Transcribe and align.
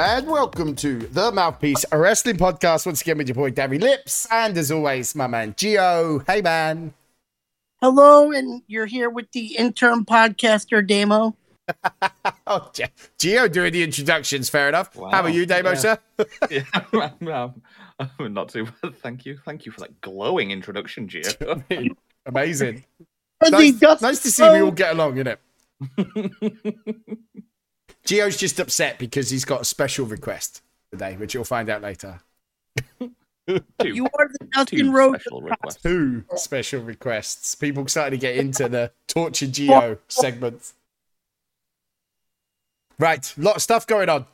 And 0.00 0.28
welcome 0.28 0.76
to 0.76 0.96
the 1.08 1.32
Mouthpiece 1.32 1.84
a 1.90 1.98
Wrestling 1.98 2.36
Podcast. 2.36 2.86
Once 2.86 3.00
again 3.00 3.18
with 3.18 3.26
your 3.26 3.34
boy 3.34 3.50
Davy 3.50 3.80
Lips, 3.80 4.28
and 4.30 4.56
as 4.56 4.70
always, 4.70 5.16
my 5.16 5.26
man 5.26 5.54
Geo. 5.56 6.20
Hey 6.20 6.40
man. 6.40 6.94
Hello, 7.80 8.30
and 8.30 8.62
you're 8.68 8.86
here 8.86 9.10
with 9.10 9.32
the 9.32 9.56
interim 9.56 10.04
podcaster 10.04 10.86
Damo. 10.86 11.34
oh, 12.46 12.70
Geo 13.18 13.48
doing 13.48 13.72
the 13.72 13.82
introductions. 13.82 14.48
Fair 14.48 14.68
enough. 14.68 14.94
Wow. 14.94 15.10
How 15.10 15.22
are 15.22 15.30
you, 15.30 15.44
Damo, 15.46 15.70
Yeah. 15.70 15.74
sir? 15.74 15.98
yeah, 16.48 16.62
I'm, 17.26 17.60
I'm 17.98 18.32
not 18.32 18.50
too 18.50 18.68
bad. 18.80 18.94
Thank 18.98 19.26
you. 19.26 19.40
Thank 19.44 19.66
you 19.66 19.72
for 19.72 19.80
that 19.80 20.00
glowing 20.00 20.52
introduction, 20.52 21.08
Geo. 21.08 21.24
Amazing. 22.24 22.84
As 23.42 23.50
Nice, 23.50 23.82
nice 24.00 24.20
to 24.20 24.30
see 24.30 24.48
we 24.48 24.60
all 24.60 24.70
get 24.70 24.92
along, 24.92 25.16
innit? 25.16 25.38
Geo's 28.08 28.38
just 28.38 28.58
upset 28.58 28.98
because 28.98 29.28
he's 29.28 29.44
got 29.44 29.60
a 29.60 29.64
special 29.66 30.06
request 30.06 30.62
today, 30.90 31.14
which 31.18 31.34
you'll 31.34 31.44
find 31.44 31.68
out 31.68 31.82
later. 31.82 32.20
two, 32.98 33.12
You 33.84 34.06
are 34.18 34.28
the 34.28 34.46
Dustin 34.50 34.78
two 34.78 34.92
Rhodes. 34.92 35.20
special 35.22 35.42
requests. 35.42 35.82
Two 35.82 36.24
special 36.36 36.80
requests. 36.82 37.54
People 37.54 37.86
starting 37.86 38.18
to 38.18 38.20
get 38.26 38.36
into 38.36 38.66
the 38.66 38.92
Torture 39.08 39.46
Geo 39.46 39.98
segment. 40.08 40.72
Right, 42.98 43.34
a 43.36 43.40
lot 43.42 43.56
of 43.56 43.62
stuff 43.62 43.86
going 43.86 44.08
on. 44.08 44.24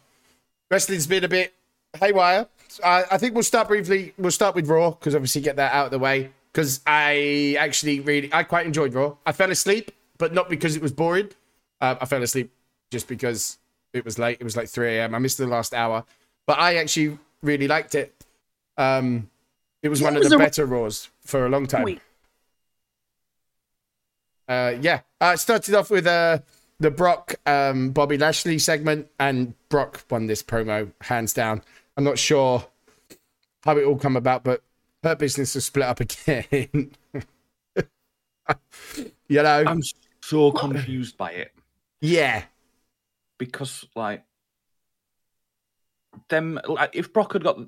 Wrestling's 0.70 1.08
been 1.08 1.24
a 1.24 1.28
bit 1.28 1.52
haywire. 1.98 2.46
I, 2.84 3.04
I 3.10 3.18
think 3.18 3.34
we'll 3.34 3.42
start 3.42 3.66
briefly. 3.66 4.14
We'll 4.18 4.30
start 4.30 4.54
with 4.54 4.68
Raw 4.68 4.90
because 4.90 5.16
obviously 5.16 5.40
get 5.40 5.56
that 5.56 5.72
out 5.72 5.86
of 5.86 5.90
the 5.90 5.98
way. 5.98 6.30
Because 6.52 6.80
I 6.86 7.56
actually 7.58 7.98
really, 7.98 8.32
I 8.32 8.44
quite 8.44 8.66
enjoyed 8.66 8.94
Raw. 8.94 9.16
I 9.26 9.32
fell 9.32 9.50
asleep, 9.50 9.90
but 10.16 10.32
not 10.32 10.48
because 10.48 10.76
it 10.76 10.82
was 10.82 10.92
boring. 10.92 11.30
Uh, 11.80 11.96
I 12.00 12.04
fell 12.06 12.22
asleep 12.22 12.52
just 12.92 13.08
because 13.08 13.58
it 13.94 14.04
was 14.04 14.18
late. 14.18 14.38
It 14.40 14.44
was 14.44 14.56
like 14.56 14.68
3 14.68 14.98
a.m. 14.98 15.14
I 15.14 15.18
missed 15.18 15.38
the 15.38 15.46
last 15.46 15.72
hour, 15.72 16.04
but 16.46 16.58
I 16.58 16.74
actually 16.76 17.18
really 17.42 17.68
liked 17.68 17.94
it. 17.94 18.12
Um, 18.76 19.30
it 19.82 19.88
was 19.88 20.00
Yeah, 20.00 20.06
one 20.08 20.14
it 20.14 20.16
of 20.18 20.22
was 20.24 20.30
the 20.30 20.36
a- 20.36 20.38
better 20.38 20.66
Raws 20.66 21.08
for 21.24 21.46
a 21.46 21.48
long 21.48 21.66
time. 21.66 21.84
Wait, 21.84 22.00
Uh, 24.46 24.74
yeah, 24.80 25.00
uh, 25.22 25.32
it 25.34 25.38
started 25.38 25.74
off 25.74 25.90
with 25.90 26.06
uh, 26.06 26.38
the 26.78 26.90
Brock 26.90 27.36
um, 27.46 27.90
Bobby 27.92 28.18
Lashley 28.18 28.58
segment, 28.58 29.08
and 29.18 29.54
Brock 29.70 30.04
won 30.10 30.26
this 30.26 30.42
promo 30.42 30.92
hands 31.00 31.32
down. 31.32 31.62
I'm 31.96 32.04
not 32.04 32.18
sure 32.18 32.66
how 33.62 33.76
it 33.78 33.84
all 33.84 33.96
come 33.96 34.16
about, 34.16 34.44
but 34.44 34.62
her 35.02 35.14
business 35.14 35.54
was 35.54 35.64
split 35.64 35.86
up 35.86 36.00
again. 36.26 36.90
you 39.28 39.42
know, 39.42 39.64
I'm 39.66 39.82
so 40.22 40.50
confused 40.52 41.16
by 41.16 41.30
it 41.32 41.52
yeah, 42.00 42.44
because, 43.38 43.84
like, 43.94 44.24
them. 46.28 46.60
Like, 46.66 46.90
if 46.94 47.12
Brock 47.12 47.32
had 47.32 47.44
got 47.44 47.58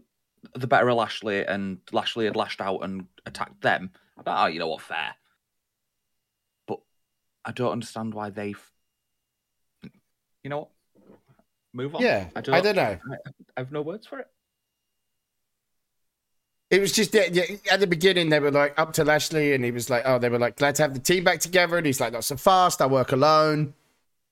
the 0.54 0.66
better 0.66 0.88
of 0.88 0.96
Lashley 0.96 1.44
and 1.44 1.78
Lashley 1.92 2.26
had 2.26 2.36
lashed 2.36 2.60
out 2.60 2.80
and 2.80 3.06
attacked 3.24 3.62
them, 3.62 3.90
I'd 4.18 4.24
be 4.24 4.30
like, 4.30 4.40
oh, 4.40 4.46
you 4.46 4.58
know 4.58 4.68
what, 4.68 4.82
fair. 4.82 5.14
But 6.66 6.80
I 7.44 7.52
don't 7.52 7.72
understand 7.72 8.14
why 8.14 8.30
they've. 8.30 8.62
You 10.42 10.50
know 10.50 10.58
what? 10.58 10.70
Move 11.72 11.94
on. 11.96 12.02
yeah. 12.02 12.28
I 12.34 12.40
don't, 12.40 12.54
I 12.54 12.60
don't 12.60 12.76
know. 12.76 12.82
I, 12.82 13.16
I 13.56 13.60
have 13.60 13.72
no 13.72 13.82
words 13.82 14.06
for 14.06 14.18
it. 14.20 14.28
It 16.70 16.80
was 16.80 16.92
just 16.92 17.14
yeah, 17.14 17.44
at 17.70 17.78
the 17.78 17.86
beginning 17.86 18.28
they 18.28 18.40
were 18.40 18.50
like 18.50 18.74
up 18.76 18.92
to 18.94 19.04
Lashley, 19.04 19.54
and 19.54 19.64
he 19.64 19.70
was 19.70 19.88
like, 19.88 20.02
"Oh, 20.04 20.18
they 20.18 20.28
were 20.28 20.38
like 20.38 20.56
glad 20.56 20.74
to 20.76 20.82
have 20.82 20.94
the 20.94 21.00
team 21.00 21.22
back 21.22 21.38
together," 21.38 21.76
and 21.76 21.86
he's 21.86 22.00
like, 22.00 22.12
"Not 22.12 22.24
so 22.24 22.36
fast. 22.36 22.82
I 22.82 22.86
work 22.86 23.12
alone." 23.12 23.74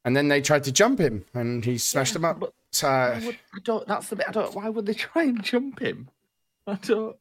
And 0.05 0.15
then 0.17 0.29
they 0.29 0.41
tried 0.43 0.65
to 0.65 0.73
jump 0.73 0.99
him, 1.01 1.25
and 1.33 1.65
he 1.65 1.79
smashed 1.79 2.13
them 2.13 2.25
up. 2.25 2.39
but- 2.41 2.53
So 2.73 2.89
Why 2.89 3.23
would, 3.27 3.39
I 3.55 3.59
don't. 3.63 3.87
That's 3.89 4.09
the 4.09 4.17
bit. 4.17 4.29
I 4.29 4.33
don't. 4.33 4.55
Why 4.55 4.69
would 4.69 4.85
they 4.87 4.95
try 4.95 5.23
and 5.23 5.43
jump 5.43 5.79
him? 5.81 6.09
I 6.67 6.75
don't. 6.75 7.17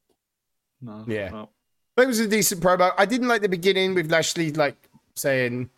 No. 0.81 1.05
Yeah. 1.07 1.29
no. 1.29 1.49
But 1.95 2.03
it 2.03 2.07
was 2.07 2.19
a 2.19 2.27
decent 2.27 2.61
promo. 2.61 2.91
I 2.97 3.05
didn't 3.05 3.27
like 3.27 3.41
the 3.41 3.49
beginning 3.49 3.93
with 3.93 4.11
Lashley 4.11 4.51
like 4.51 4.75
saying 5.15 5.69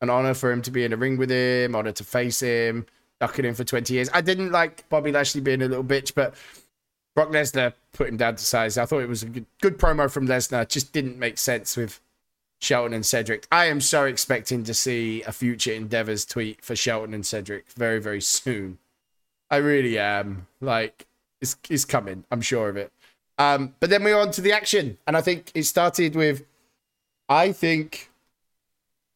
an 0.00 0.10
honor 0.10 0.34
for 0.34 0.50
him 0.50 0.62
to 0.62 0.70
be 0.70 0.84
in 0.84 0.92
a 0.92 0.96
ring 0.96 1.16
with 1.16 1.30
him, 1.30 1.74
honor 1.76 1.92
to 1.92 2.04
face 2.04 2.40
him, 2.40 2.86
ducking 3.20 3.44
him 3.44 3.54
for 3.54 3.62
20 3.64 3.94
years. 3.94 4.10
I 4.12 4.20
didn't 4.20 4.50
like 4.50 4.88
Bobby 4.88 5.12
Lashley 5.12 5.40
being 5.40 5.62
a 5.62 5.68
little 5.68 5.84
bitch, 5.84 6.12
but 6.14 6.34
Brock 7.14 7.28
Lesnar 7.30 7.72
put 7.92 8.08
him 8.08 8.16
down 8.16 8.34
to 8.36 8.44
size. 8.44 8.76
I 8.78 8.84
thought 8.86 8.98
it 9.00 9.08
was 9.08 9.22
a 9.22 9.26
good, 9.26 9.46
good 9.60 9.78
promo 9.78 10.10
from 10.10 10.26
Lesnar. 10.26 10.66
Just 10.68 10.92
didn't 10.92 11.18
make 11.18 11.38
sense 11.38 11.76
with 11.76 12.00
Shelton 12.60 12.92
and 12.92 13.04
Cedric. 13.04 13.46
I 13.50 13.66
am 13.66 13.80
so 13.80 14.04
expecting 14.04 14.64
to 14.64 14.74
see 14.74 15.22
a 15.22 15.32
future 15.32 15.72
endeavors 15.72 16.24
tweet 16.24 16.62
for 16.62 16.76
Shelton 16.76 17.14
and 17.14 17.24
Cedric 17.24 17.70
very, 17.72 18.00
very 18.00 18.20
soon. 18.20 18.78
I 19.50 19.56
really 19.56 19.98
am. 19.98 20.46
Like, 20.60 21.06
it's, 21.40 21.56
it's 21.68 21.84
coming. 21.84 22.24
I'm 22.30 22.42
sure 22.42 22.68
of 22.68 22.76
it. 22.76 22.92
Um, 23.38 23.74
but 23.80 23.88
then 23.88 24.04
we're 24.04 24.18
on 24.18 24.30
to 24.32 24.42
the 24.42 24.52
action. 24.52 24.98
And 25.06 25.16
I 25.16 25.22
think 25.22 25.50
it 25.54 25.64
started 25.64 26.14
with, 26.14 26.44
I 27.28 27.52
think, 27.52 28.10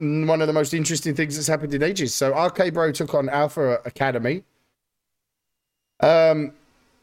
mm, 0.01 0.27
one 0.27 0.41
of 0.41 0.47
the 0.47 0.55
most 0.55 0.73
interesting 0.73 1.15
things 1.15 1.37
that's 1.37 1.47
happened 1.47 1.75
in 1.75 1.83
ages. 1.83 2.15
So 2.15 2.35
RK 2.35 2.73
Bro 2.73 2.93
took 2.93 3.13
on 3.13 3.29
Alpha 3.29 3.83
Academy. 3.85 4.43
Um, 6.01 6.53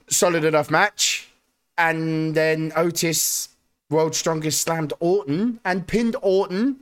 solid 0.10 0.44
enough 0.44 0.72
match. 0.72 1.30
And 1.78 2.34
then 2.34 2.74
Otis, 2.76 3.50
World's 3.92 4.18
Strongest, 4.18 4.62
slammed 4.62 4.94
Orton 5.00 5.60
and 5.66 5.86
pinned 5.86 6.16
Orton 6.22 6.78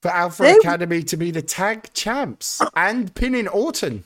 for 0.00 0.10
Alpha 0.10 0.42
They- 0.42 0.56
Academy 0.56 1.02
to 1.04 1.16
be 1.16 1.30
the 1.30 1.42
tag 1.42 1.92
champs 1.94 2.60
and 2.74 3.14
pinning 3.14 3.48
Orton. 3.48 4.04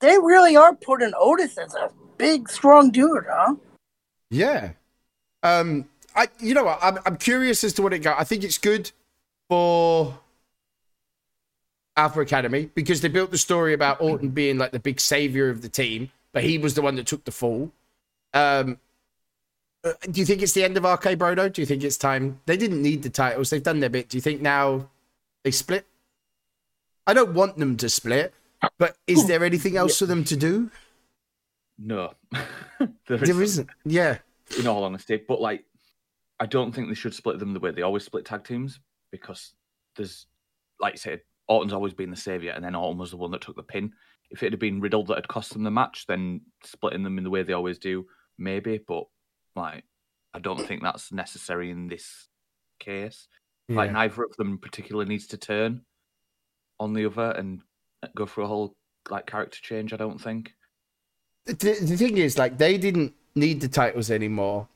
they 0.00 0.18
really 0.18 0.56
are 0.56 0.74
putting 0.74 1.12
Otis 1.16 1.56
as 1.58 1.74
a 1.74 1.90
big, 2.18 2.48
strong 2.48 2.90
dude, 2.90 3.24
huh? 3.30 3.54
Yeah. 4.30 4.72
Um, 5.42 5.88
I 6.14 6.28
you 6.38 6.54
know 6.54 6.64
what? 6.64 6.78
I'm 6.82 6.98
I'm 7.06 7.16
curious 7.16 7.62
as 7.64 7.72
to 7.74 7.82
what 7.82 7.92
it 7.92 8.00
got. 8.00 8.18
I 8.20 8.24
think 8.24 8.42
it's 8.44 8.58
good 8.58 8.90
for 9.48 10.18
Alpha 11.96 12.20
Academy 12.20 12.70
because 12.74 13.00
they 13.00 13.08
built 13.08 13.30
the 13.30 13.38
story 13.38 13.74
about 13.74 14.00
Orton 14.00 14.30
being 14.30 14.58
like 14.58 14.72
the 14.72 14.78
big 14.80 15.00
savior 15.00 15.50
of 15.50 15.62
the 15.62 15.68
team, 15.68 16.10
but 16.32 16.42
he 16.44 16.58
was 16.58 16.74
the 16.74 16.82
one 16.82 16.96
that 16.96 17.06
took 17.06 17.24
the 17.24 17.30
fall. 17.32 17.70
Um, 18.34 18.78
do 19.82 20.20
you 20.20 20.26
think 20.26 20.42
it's 20.42 20.52
the 20.52 20.64
end 20.64 20.76
of 20.76 20.84
RK 20.84 21.16
Brodo? 21.18 21.52
Do 21.52 21.62
you 21.62 21.66
think 21.66 21.82
it's 21.82 21.96
time? 21.96 22.40
They 22.46 22.56
didn't 22.56 22.82
need 22.82 23.02
the 23.02 23.10
titles. 23.10 23.50
They've 23.50 23.62
done 23.62 23.80
their 23.80 23.90
bit. 23.90 24.08
Do 24.08 24.16
you 24.16 24.20
think 24.20 24.40
now 24.40 24.88
they 25.42 25.50
split? 25.50 25.86
I 27.06 27.14
don't 27.14 27.32
want 27.34 27.56
them 27.56 27.76
to 27.78 27.88
split, 27.88 28.34
but 28.78 28.96
is 29.06 29.26
there 29.26 29.42
anything 29.42 29.76
else 29.76 29.98
for 29.98 30.06
them 30.06 30.22
to 30.24 30.36
do? 30.36 30.70
No. 31.78 32.12
there 32.78 32.88
There 33.06 33.22
isn't, 33.22 33.40
isn't. 33.42 33.70
Yeah. 33.84 34.18
in 34.58 34.66
all 34.66 34.84
honesty. 34.84 35.20
But 35.26 35.40
like, 35.40 35.64
I 36.38 36.46
don't 36.46 36.72
think 36.74 36.88
they 36.88 36.94
should 36.94 37.14
split 37.14 37.38
them 37.38 37.54
the 37.54 37.60
way 37.60 37.70
they 37.70 37.82
always 37.82 38.04
split 38.04 38.26
tag 38.26 38.44
teams 38.44 38.80
because 39.10 39.54
there's, 39.96 40.26
like 40.78 40.94
you 40.94 40.98
said, 40.98 41.22
Orton's 41.48 41.72
always 41.72 41.94
been 41.94 42.10
the 42.10 42.16
savior, 42.16 42.52
and 42.52 42.64
then 42.64 42.76
Orton 42.76 42.98
was 42.98 43.10
the 43.10 43.16
one 43.16 43.30
that 43.32 43.40
took 43.40 43.56
the 43.56 43.62
pin. 43.62 43.92
If 44.30 44.42
it 44.42 44.52
had 44.52 44.60
been 44.60 44.80
Riddle 44.80 45.04
that 45.06 45.16
had 45.16 45.26
cost 45.26 45.52
them 45.52 45.64
the 45.64 45.70
match, 45.70 46.04
then 46.06 46.42
splitting 46.62 47.02
them 47.02 47.18
in 47.18 47.24
the 47.24 47.30
way 47.30 47.42
they 47.42 47.54
always 47.54 47.78
do, 47.78 48.06
maybe. 48.38 48.78
But 48.86 49.04
like, 49.56 49.84
I 50.34 50.38
don't 50.38 50.64
think 50.66 50.82
that's 50.82 51.12
necessary 51.12 51.70
in 51.70 51.88
this 51.88 52.28
case. 52.78 53.26
Like, 53.68 53.92
neither 53.92 54.24
of 54.24 54.36
them 54.36 54.58
particularly 54.58 55.08
needs 55.08 55.28
to 55.28 55.36
turn 55.36 55.82
on 56.80 56.92
the 56.92 57.06
other 57.06 57.30
and 57.30 57.60
go 58.16 58.26
through 58.26 58.44
a 58.44 58.48
whole 58.48 58.74
like 59.08 59.26
character 59.26 59.58
change. 59.62 59.92
I 59.92 59.96
don't 59.96 60.20
think. 60.20 60.54
the, 61.46 61.54
the 61.54 61.96
thing 61.96 62.16
is, 62.18 62.36
like, 62.36 62.58
they 62.58 62.76
didn't 62.78 63.14
need 63.36 63.60
the 63.60 63.68
titles 63.68 64.10
anymore. 64.10 64.66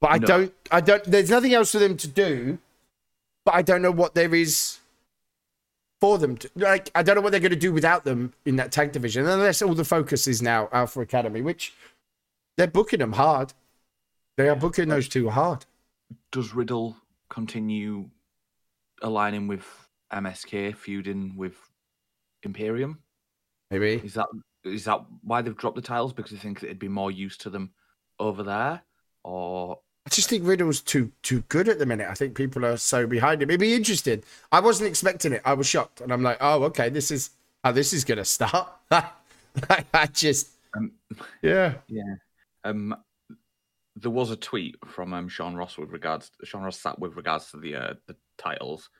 But 0.00 0.12
I 0.12 0.18
No. 0.18 0.26
don't, 0.26 0.54
I 0.70 0.80
don't. 0.80 1.04
There's 1.04 1.28
nothing 1.28 1.52
else 1.52 1.72
for 1.72 1.78
them 1.78 1.96
to 1.98 2.08
do. 2.08 2.58
But 3.44 3.54
I 3.54 3.62
don't 3.62 3.82
know 3.82 3.90
what 3.90 4.14
there 4.14 4.34
is 4.34 4.78
for 6.00 6.16
them. 6.16 6.38
To, 6.38 6.50
like, 6.56 6.90
I 6.94 7.02
don't 7.02 7.16
know 7.16 7.20
what 7.20 7.32
they're 7.32 7.40
going 7.40 7.50
to 7.50 7.56
do 7.56 7.72
without 7.72 8.04
them 8.04 8.32
in 8.46 8.56
that 8.56 8.72
tag 8.72 8.92
division, 8.92 9.26
unless 9.26 9.60
all 9.60 9.74
the 9.74 9.84
focus 9.84 10.26
is 10.26 10.40
now 10.40 10.68
Alpha 10.72 11.00
Academy, 11.00 11.42
which 11.42 11.74
they're 12.56 12.66
booking 12.66 13.00
them 13.00 13.12
hard. 13.12 13.52
They 14.40 14.48
are 14.48 14.56
booking 14.56 14.88
those 14.88 15.06
two 15.06 15.28
hard. 15.28 15.66
does 16.32 16.54
Riddle 16.54 16.96
continue 17.28 18.08
aligning 19.02 19.48
with 19.48 19.66
MSK, 20.10 20.74
feuding 20.76 21.36
with 21.36 21.56
Imperium? 22.42 23.00
Maybe. 23.70 24.00
Is 24.02 24.14
that 24.14 24.28
is 24.64 24.84
that 24.84 25.04
why 25.22 25.42
they've 25.42 25.54
dropped 25.54 25.76
the 25.76 25.82
titles? 25.82 26.14
Because 26.14 26.32
they 26.32 26.38
think 26.38 26.62
it'd 26.62 26.78
be 26.78 26.88
more 26.88 27.10
use 27.10 27.36
to 27.36 27.50
them 27.50 27.72
over 28.18 28.42
there, 28.42 28.80
or 29.24 29.80
I 30.06 30.08
just 30.08 30.30
think 30.30 30.46
Riddle's 30.46 30.80
too 30.80 31.12
too 31.22 31.42
good 31.48 31.68
at 31.68 31.78
the 31.78 31.84
minute. 31.84 32.08
I 32.08 32.14
think 32.14 32.34
people 32.34 32.64
are 32.64 32.78
so 32.78 33.06
behind 33.06 33.42
him. 33.42 33.50
It'd 33.50 33.60
be 33.60 33.74
interesting. 33.74 34.22
I 34.50 34.60
wasn't 34.60 34.88
expecting 34.88 35.34
it. 35.34 35.42
I 35.44 35.52
was 35.52 35.66
shocked, 35.66 36.00
and 36.00 36.10
I'm 36.10 36.22
like, 36.22 36.38
oh, 36.40 36.62
okay, 36.64 36.88
this 36.88 37.10
is 37.10 37.28
how 37.62 37.72
this 37.72 37.92
is 37.92 38.04
gonna 38.04 38.24
start. 38.24 38.70
I 38.90 40.06
just, 40.14 40.48
um, 40.74 40.92
yeah, 41.42 41.74
yeah, 41.88 42.14
um, 42.64 42.96
there 44.00 44.10
was 44.10 44.30
a 44.30 44.36
tweet 44.36 44.76
from 44.86 45.12
um, 45.12 45.28
Sean 45.28 45.54
Ross 45.54 45.78
with 45.78 45.90
regards 45.90 46.30
Sean 46.44 46.62
Ross 46.62 46.80
Sapp 46.82 46.98
with 46.98 47.16
regards 47.16 47.50
to 47.50 47.58
the 47.58 47.76
uh, 47.76 47.94
the 48.06 48.16
titles, 48.38 48.90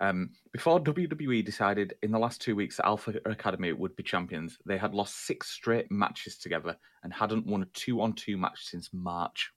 Um, 0.00 0.30
before 0.52 0.80
WWE 0.80 1.44
decided 1.44 1.94
in 2.02 2.12
the 2.12 2.18
last 2.18 2.40
two 2.40 2.54
weeks 2.54 2.76
that 2.76 2.86
Alpha 2.86 3.14
Academy 3.24 3.72
would 3.72 3.96
be 3.96 4.02
champions, 4.02 4.58
they 4.64 4.78
had 4.78 4.94
lost 4.94 5.26
six 5.26 5.50
straight 5.50 5.90
matches 5.90 6.38
together 6.38 6.76
and 7.02 7.12
hadn't 7.12 7.46
won 7.46 7.62
a 7.62 7.66
two-on-two 7.66 8.36
match 8.36 8.64
since 8.64 8.90
March. 8.92 9.52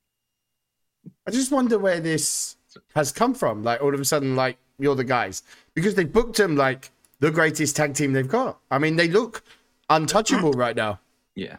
I 1.27 1.31
just 1.31 1.51
wonder 1.51 1.77
where 1.77 1.99
this 1.99 2.57
has 2.95 3.11
come 3.11 3.33
from. 3.33 3.63
Like 3.63 3.81
all 3.81 3.93
of 3.93 3.99
a 3.99 4.05
sudden, 4.05 4.35
like 4.35 4.57
you're 4.79 4.95
the 4.95 5.03
guys 5.03 5.43
because 5.75 5.95
they 5.95 6.05
booked 6.05 6.37
them 6.37 6.55
like 6.55 6.91
the 7.19 7.31
greatest 7.31 7.75
tag 7.75 7.93
team 7.93 8.13
they've 8.13 8.27
got. 8.27 8.59
I 8.71 8.79
mean, 8.79 8.95
they 8.95 9.07
look 9.07 9.43
untouchable 9.89 10.51
right 10.55 10.75
now. 10.75 10.99
Yeah, 11.35 11.57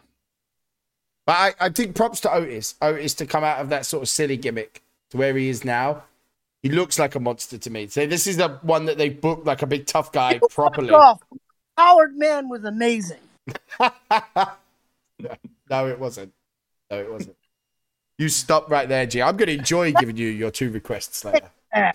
But 1.25 1.33
I, 1.33 1.65
I 1.67 1.69
think 1.69 1.95
props 1.95 2.19
to 2.21 2.33
Otis. 2.33 2.75
Otis 2.81 3.13
to 3.15 3.25
come 3.25 3.43
out 3.43 3.59
of 3.59 3.69
that 3.69 3.85
sort 3.85 4.03
of 4.03 4.09
silly 4.09 4.37
gimmick 4.37 4.81
to 5.11 5.17
where 5.17 5.35
he 5.35 5.49
is 5.49 5.63
now. 5.63 6.03
He 6.61 6.69
looks 6.69 6.99
like 6.99 7.15
a 7.15 7.19
monster 7.19 7.57
to 7.57 7.69
me. 7.69 7.87
So 7.87 8.05
this 8.05 8.27
is 8.27 8.37
the 8.37 8.49
one 8.61 8.85
that 8.85 8.97
they 8.97 9.09
booked 9.09 9.45
like 9.45 9.61
a 9.61 9.67
big 9.67 9.85
tough 9.85 10.11
guy 10.11 10.39
properly. 10.49 10.91
Off. 10.91 11.21
Howard 11.77 12.15
Man 12.17 12.49
was 12.49 12.63
amazing. 12.63 13.19
no, 13.79 13.91
it 15.87 15.99
wasn't. 15.99 16.33
No, 16.91 16.99
it 16.99 17.11
wasn't. 17.11 17.35
You 18.17 18.29
stop 18.29 18.69
right 18.69 18.87
there, 18.87 19.05
G. 19.05 19.21
I'm 19.21 19.35
going 19.37 19.47
to 19.47 19.57
enjoy 19.57 19.91
giving 19.93 20.17
you 20.17 20.27
your 20.27 20.51
two 20.51 20.69
requests 20.71 21.25
later. 21.25 21.49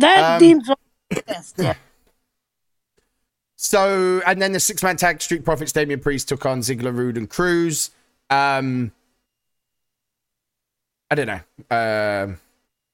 That 0.00 0.34
Um, 0.34 0.40
team's 0.40 0.68
the 1.10 1.22
best. 1.26 1.56
Yeah. 1.58 1.74
So, 3.60 4.22
and 4.24 4.40
then 4.40 4.52
the 4.52 4.60
six 4.60 4.84
man 4.84 4.96
tag 4.96 5.20
Street 5.20 5.44
Profits, 5.44 5.72
Damian 5.72 5.98
Priest 5.98 6.28
took 6.28 6.46
on 6.46 6.60
Ziggler, 6.60 6.96
Roode, 6.96 7.16
and 7.16 7.28
Crews. 7.28 7.90
Um, 8.30 8.92
I 11.10 11.16
don't 11.16 11.26
know. 11.26 11.40
Um, 11.76 12.38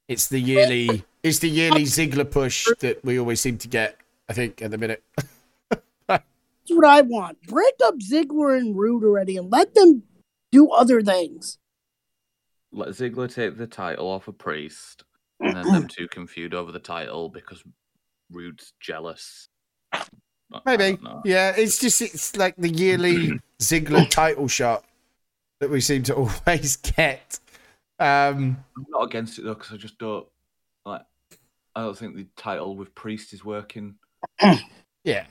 it's 0.08 0.28
the 0.28 0.38
yearly, 0.38 1.04
it's 1.22 1.40
the 1.40 1.50
yearly 1.50 1.82
Ziggler 1.82 2.28
push 2.28 2.66
that 2.80 3.04
we 3.04 3.20
always 3.20 3.42
seem 3.42 3.58
to 3.58 3.68
get. 3.68 3.98
I 4.26 4.32
think 4.32 4.62
at 4.62 4.70
the 4.70 4.78
minute. 4.78 5.04
That's 6.08 6.22
what 6.70 6.86
I 6.86 7.02
want. 7.02 7.42
Break 7.42 7.74
up 7.84 7.96
Ziggler 7.98 8.56
and 8.56 8.74
Roode 8.74 9.04
already 9.04 9.36
and 9.36 9.52
let 9.52 9.74
them 9.74 10.02
do 10.50 10.70
other 10.70 11.02
things. 11.02 11.58
let 12.72 12.88
Ziggler 12.88 13.32
take 13.32 13.58
the 13.58 13.66
title 13.66 14.08
off 14.08 14.28
of 14.28 14.38
Priest, 14.38 15.04
and 15.40 15.54
then 15.54 15.66
them 15.66 15.88
two 15.88 16.08
can 16.08 16.26
feud 16.26 16.54
over 16.54 16.72
the 16.72 16.78
title 16.78 17.28
because 17.28 17.62
Roode's 18.30 18.72
jealous. 18.80 19.50
I- 20.54 20.60
I 20.72 20.76
Maybe, 20.76 20.98
yeah. 21.24 21.54
It's 21.56 21.78
just 21.78 22.00
it's 22.02 22.36
like 22.36 22.54
the 22.56 22.68
yearly 22.68 23.40
Ziggler 23.58 24.08
title 24.08 24.48
shot 24.48 24.84
that 25.60 25.70
we 25.70 25.80
seem 25.80 26.02
to 26.04 26.14
always 26.46 26.76
get. 26.76 27.38
Um, 27.98 28.64
I'm 28.76 28.86
not 28.88 29.04
against 29.04 29.38
it 29.38 29.42
though 29.42 29.54
because 29.54 29.72
I 29.72 29.76
just 29.76 29.98
don't 29.98 30.26
like. 30.84 31.02
I 31.76 31.82
don't 31.82 31.96
think 31.98 32.16
the 32.16 32.26
title 32.36 32.76
with 32.76 32.94
Priest 32.94 33.32
is 33.32 33.44
working. 33.44 33.96
yeah, 35.04 35.26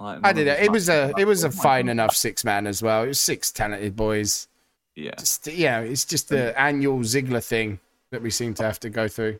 Like, 0.00 0.20
I 0.22 0.32
did 0.32 0.48
of 0.48 0.58
it. 0.58 0.64
It 0.64 0.72
was 0.72 0.88
a 0.88 1.12
it 1.18 1.26
was 1.26 1.44
a 1.44 1.48
like, 1.48 1.54
oh 1.54 1.56
my 1.58 1.62
fine 1.62 1.88
enough 1.88 2.16
six 2.16 2.44
man 2.44 2.66
as 2.66 2.82
well. 2.82 3.04
It 3.04 3.08
was 3.08 3.20
six 3.20 3.50
talented 3.52 3.94
boys. 3.96 4.48
Yeah, 4.94 5.14
Just 5.18 5.46
yeah, 5.46 5.80
it's 5.80 6.04
just 6.06 6.30
the 6.30 6.58
annual 6.58 7.00
Ziggler 7.00 7.44
thing 7.44 7.80
that 8.10 8.22
we 8.22 8.30
seem 8.30 8.54
to 8.54 8.62
have 8.62 8.80
to 8.80 8.88
go 8.90 9.08
through. 9.08 9.38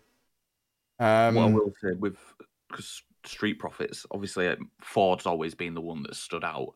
Um, 0.98 1.34
what 1.34 1.42
I 1.42 1.50
will 1.52 1.72
say 1.82 1.92
with 1.92 2.16
because 2.68 3.02
Street 3.28 3.58
Profits, 3.58 4.06
obviously 4.10 4.48
um, 4.48 4.70
Ford's 4.80 5.26
always 5.26 5.54
been 5.54 5.74
the 5.74 5.80
one 5.80 6.02
that 6.04 6.14
stood 6.16 6.44
out, 6.44 6.74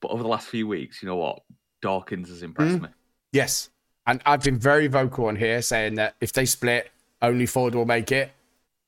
but 0.00 0.10
over 0.10 0.22
the 0.22 0.28
last 0.28 0.48
few 0.48 0.66
weeks, 0.68 1.02
you 1.02 1.08
know 1.08 1.16
what, 1.16 1.42
Dawkins 1.82 2.28
has 2.28 2.42
impressed 2.42 2.78
Mm. 2.78 2.82
me. 2.82 2.88
Yes. 3.32 3.70
And 4.06 4.22
I've 4.24 4.42
been 4.42 4.58
very 4.58 4.86
vocal 4.86 5.26
on 5.26 5.36
here 5.36 5.60
saying 5.60 5.96
that 5.96 6.14
if 6.20 6.32
they 6.32 6.46
split, 6.46 6.90
only 7.20 7.44
Ford 7.46 7.74
will 7.74 7.84
make 7.84 8.10
it. 8.10 8.30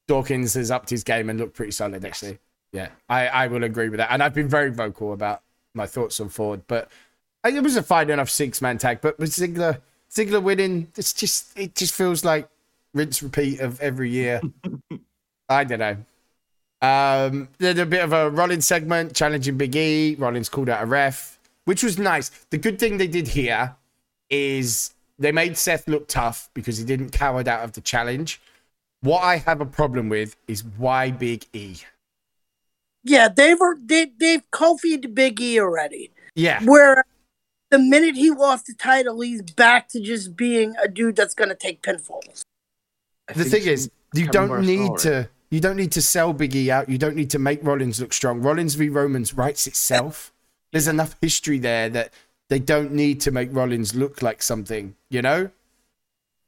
Dawkins 0.08 0.54
has 0.54 0.70
upped 0.70 0.88
his 0.90 1.04
game 1.04 1.28
and 1.28 1.38
looked 1.38 1.54
pretty 1.54 1.72
solid, 1.72 2.04
actually. 2.04 2.38
Yeah, 2.72 2.88
I, 3.08 3.26
I 3.26 3.46
will 3.48 3.64
agree 3.64 3.88
with 3.88 3.98
that. 3.98 4.10
And 4.12 4.22
I've 4.22 4.32
been 4.34 4.48
very 4.48 4.70
vocal 4.70 5.12
about 5.12 5.42
my 5.74 5.86
thoughts 5.86 6.18
on 6.20 6.28
Ford. 6.30 6.62
But 6.68 6.88
it 7.44 7.62
was 7.62 7.76
a 7.76 7.82
fine 7.82 8.10
enough 8.10 8.30
six 8.30 8.62
man 8.62 8.78
tag. 8.78 9.00
But 9.02 9.18
with 9.18 9.30
Ziggler, 9.30 9.80
Ziggler 10.10 10.42
winning, 10.42 10.88
it's 10.96 11.12
just 11.12 11.56
it 11.58 11.74
just 11.74 11.94
feels 11.94 12.24
like 12.24 12.48
rinse 12.94 13.22
repeat 13.22 13.60
of 13.60 13.80
every 13.80 14.10
year. 14.10 14.40
I 15.48 15.64
don't 15.64 15.80
know. 15.80 15.96
Um, 16.82 17.48
there's 17.58 17.78
a 17.78 17.86
bit 17.86 18.02
of 18.02 18.12
a 18.12 18.30
Rollins 18.30 18.66
segment 18.66 19.14
challenging 19.14 19.56
Big 19.56 19.76
E. 19.76 20.16
Rollins 20.18 20.48
called 20.48 20.68
out 20.68 20.82
a 20.82 20.86
ref, 20.86 21.38
which 21.64 21.82
was 21.82 21.98
nice. 21.98 22.30
The 22.50 22.58
good 22.58 22.78
thing 22.78 22.96
they 22.96 23.06
did 23.06 23.28
here 23.28 23.76
is 24.30 24.94
they 25.18 25.32
made 25.32 25.58
Seth 25.58 25.86
look 25.86 26.08
tough 26.08 26.48
because 26.54 26.78
he 26.78 26.84
didn't 26.84 27.10
coward 27.10 27.48
out 27.48 27.64
of 27.64 27.72
the 27.72 27.82
challenge. 27.82 28.40
What 29.02 29.22
I 29.22 29.36
have 29.36 29.60
a 29.60 29.66
problem 29.66 30.08
with 30.08 30.36
is 30.48 30.64
why 30.78 31.10
Big 31.10 31.46
E. 31.52 31.76
Yeah, 33.02 33.28
they've 33.28 33.58
they, 33.84 34.12
they've 34.18 34.50
Kofi'd 34.50 35.14
Big 35.14 35.40
E 35.40 35.60
already. 35.60 36.10
Yeah, 36.34 36.62
Where 36.64 37.04
the 37.70 37.78
minute 37.78 38.14
he 38.14 38.30
lost 38.30 38.66
the 38.66 38.74
title, 38.74 39.20
he's 39.20 39.42
back 39.42 39.88
to 39.90 40.00
just 40.00 40.36
being 40.36 40.74
a 40.82 40.88
dude 40.88 41.16
that's 41.16 41.34
going 41.34 41.48
to 41.48 41.54
take 41.54 41.82
pinfalls. 41.82 42.42
I 43.28 43.32
the 43.32 43.44
thing 43.44 43.64
is, 43.64 43.90
you 44.14 44.26
don't 44.28 44.62
need 44.62 44.86
saw 44.86 44.96
to. 44.96 45.28
You 45.50 45.60
don't 45.60 45.76
need 45.76 45.92
to 45.92 46.02
sell 46.02 46.32
Big 46.32 46.54
E 46.54 46.70
out. 46.70 46.88
You 46.88 46.96
don't 46.96 47.16
need 47.16 47.30
to 47.30 47.38
make 47.38 47.64
Rollins 47.64 48.00
look 48.00 48.12
strong. 48.12 48.40
Rollins 48.40 48.76
v 48.76 48.88
Romans 48.88 49.34
writes 49.34 49.66
itself. 49.66 50.32
There's 50.72 50.86
enough 50.86 51.16
history 51.20 51.58
there 51.58 51.88
that 51.88 52.14
they 52.48 52.60
don't 52.60 52.92
need 52.92 53.20
to 53.22 53.32
make 53.32 53.52
Rollins 53.52 53.94
look 53.94 54.22
like 54.22 54.42
something. 54.42 54.94
You 55.08 55.22
know? 55.22 55.50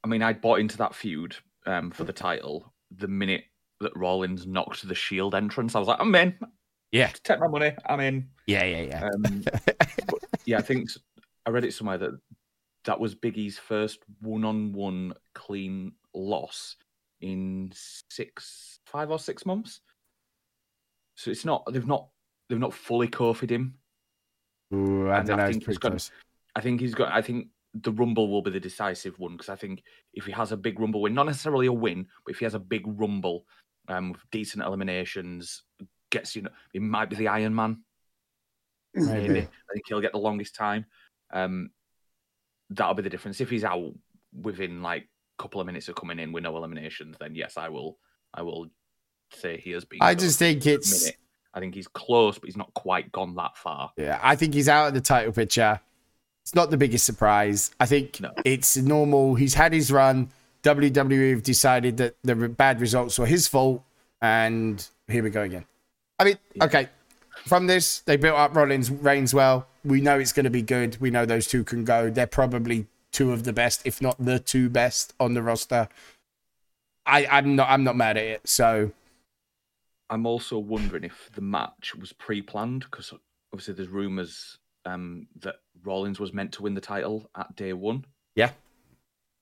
I 0.05 0.07
mean, 0.07 0.23
I 0.23 0.33
bought 0.33 0.61
into 0.61 0.77
that 0.79 0.95
feud 0.95 1.37
um, 1.67 1.91
for 1.91 2.05
the 2.05 2.13
title 2.13 2.73
the 2.97 3.09
minute 3.09 3.45
that 3.81 3.97
Rollins 3.97 4.47
knocked 4.47 4.87
the 4.87 4.95
Shield 4.95 5.35
entrance. 5.35 5.75
I 5.75 5.81
was 5.81 5.89
like, 5.89 6.01
I'm 6.01 6.15
in. 6.15 6.39
Yeah. 6.93 7.11
Take 7.25 7.41
my 7.41 7.49
money. 7.49 7.73
I'm 7.87 8.01
in. 8.01 8.29
Yeah, 8.47 8.65
yeah, 8.65 8.83
yeah. 8.83 9.09
Um, 9.09 9.45
but 10.07 10.21
yeah, 10.45 10.59
I 10.59 10.63
think 10.63 10.91
I 11.45 11.51
read 11.51 11.65
it 11.65 11.75
somewhere 11.75 11.99
that 11.99 12.21
that 12.85 13.01
was 13.01 13.15
Big 13.15 13.37
E's 13.37 13.59
first 13.59 14.01
one-on-one 14.21 15.15
clean 15.35 15.93
loss 16.15 16.77
in 17.23 17.73
six, 17.75 18.81
five 18.87 19.11
or 19.11 19.19
six 19.19 19.47
months. 19.47 19.81
So 21.15 21.31
it's 21.31 21.45
not 21.45 21.65
they've 21.73 21.87
not 21.87 22.09
they've 22.49 22.59
not 22.59 22.75
fully 22.75 23.09
Kofi'd 23.09 23.51
him. 23.51 23.75
Ooh, 24.75 25.09
I 25.09 25.19
I. 25.21 25.23
Think 25.53 25.69
it's 25.69 25.79
gonna- 25.79 25.99
I 26.55 26.61
think 26.61 26.81
he's 26.81 26.95
got. 26.95 27.13
I 27.13 27.23
think 27.23 27.49
the 27.75 27.93
Rumble 27.93 28.29
will 28.29 28.43
be 28.43 28.51
the 28.51 28.61
decisive 28.61 29.19
one 29.19 29.33
because 29.33 29.49
I 29.49 29.57
think 29.57 29.83
if 30.13 30.27
he 30.27 30.33
has 30.33 30.53
a 30.53 30.57
big 30.57 30.79
Rumble 30.79 31.01
win, 31.01 31.15
not 31.15 31.27
necessarily 31.27 31.67
a 31.67 31.73
win, 31.73 32.07
but 32.25 32.33
if 32.33 32.39
he 32.39 32.45
has 32.45 32.55
a 32.55 32.59
big 32.59 32.83
Rumble 32.87 33.47
um, 33.89 34.13
with 34.13 34.21
decent 34.31 34.63
eliminations, 34.63 35.63
gets 36.11 36.37
you 36.37 36.43
know, 36.43 36.51
he 36.73 36.79
might 36.79 37.09
be 37.09 37.17
the 37.17 37.29
Iron 37.29 37.55
Man. 37.55 37.83
Maybe. 38.95 39.29
Maybe. 39.29 39.41
I 39.41 39.73
think 39.73 39.87
he'll 39.87 40.03
get 40.03 40.13
the 40.13 40.19
longest 40.19 40.55
time. 40.55 40.85
Um, 41.33 41.71
that'll 42.69 42.95
be 42.95 43.03
the 43.03 43.09
difference. 43.11 43.41
If 43.41 43.49
he's 43.49 43.65
out 43.65 43.95
within 44.39 44.83
like 44.83 45.09
couple 45.43 45.61
of 45.61 45.67
minutes 45.67 45.89
of 45.89 45.95
coming 45.97 46.19
in 46.19 46.33
with 46.33 46.45
no 46.45 46.57
eliminations, 46.57 47.17
then 47.21 47.35
yes, 47.35 47.57
I 47.57 47.69
will. 47.69 47.99
I 48.33 48.43
will 48.43 48.69
say 49.35 49.59
he 49.59 49.73
has 49.73 49.85
been. 49.85 49.99
I 50.01 50.15
just 50.15 50.39
think 50.39 50.65
it's 50.67 51.03
minute. 51.03 51.17
I 51.55 51.61
think 51.61 51.75
he's 51.75 51.89
close, 51.89 52.39
but 52.39 52.47
he's 52.47 52.57
not 52.57 52.73
quite 52.75 53.13
gone 53.13 53.35
that 53.37 53.57
far. 53.59 53.93
Yeah, 53.97 54.19
I 54.23 54.37
think 54.37 54.55
he's 54.55 54.69
out 54.69 54.89
of 54.89 54.95
the 54.95 55.01
title 55.03 55.33
picture. 55.33 55.81
It's 56.43 56.55
not 56.55 56.71
the 56.71 56.77
biggest 56.77 57.05
surprise. 57.05 57.71
I 57.79 57.87
think 57.87 58.21
No. 58.21 58.33
it's 58.45 58.77
normal. 58.77 59.35
He's 59.35 59.55
had 59.55 59.73
his 59.73 59.93
run. 59.93 60.31
WWE 60.63 61.31
have 61.33 61.43
decided 61.43 61.97
that 61.99 62.17
the 62.23 62.35
bad 62.35 62.81
results 62.81 63.19
were 63.19 63.27
his 63.27 63.47
fault, 63.49 63.83
and 64.21 64.87
here 65.09 65.23
we 65.23 65.31
go 65.31 65.43
again. 65.43 65.67
I 66.19 66.25
mean, 66.25 66.39
Yeah. 66.55 66.65
okay, 66.65 66.89
from 67.47 67.67
this 67.67 68.01
they 68.01 68.17
built 68.17 68.39
up 68.39 68.55
Rollins 68.57 68.91
Reigns 68.91 69.35
well. 69.35 69.67
We 69.85 70.01
know 70.01 70.19
it's 70.19 70.33
going 70.33 70.45
to 70.45 70.51
be 70.51 70.63
good. 70.63 70.97
We 71.01 71.11
know 71.11 71.27
those 71.27 71.47
two 71.49 71.65
can 71.65 71.85
go. 71.85 72.09
They're 72.11 72.27
probably 72.29 72.87
two 73.13 73.33
of 73.33 73.45
the 73.45 73.53
best, 73.53 73.83
if 73.85 74.01
not 74.03 74.17
the 74.19 74.39
two 74.39 74.69
best 74.69 75.15
on 75.21 75.35
the 75.35 75.43
roster. 75.43 75.89
I, 77.07 77.27
I'm 77.27 77.57
not. 77.57 77.69
I'm 77.71 77.85
not 77.85 77.97
mad 77.97 78.17
at 78.17 78.25
it. 78.25 78.49
So 78.49 78.93
I'm 80.11 80.27
also 80.27 80.59
wondering 80.59 81.05
if 81.05 81.31
the 81.35 81.41
match 81.41 81.95
was 81.95 82.13
pre-planned 82.13 82.87
because 82.91 83.13
obviously 83.53 83.75
there's 83.75 83.89
rumors 83.89 84.59
um, 84.85 85.27
that 85.41 85.57
Rollins 85.85 86.21
was 86.21 86.33
meant 86.33 86.53
to 86.53 86.63
win 86.63 86.75
the 86.75 86.81
title 86.81 87.31
at 87.37 87.57
day 87.57 87.73
one. 87.73 88.05
Yeah. 88.35 88.51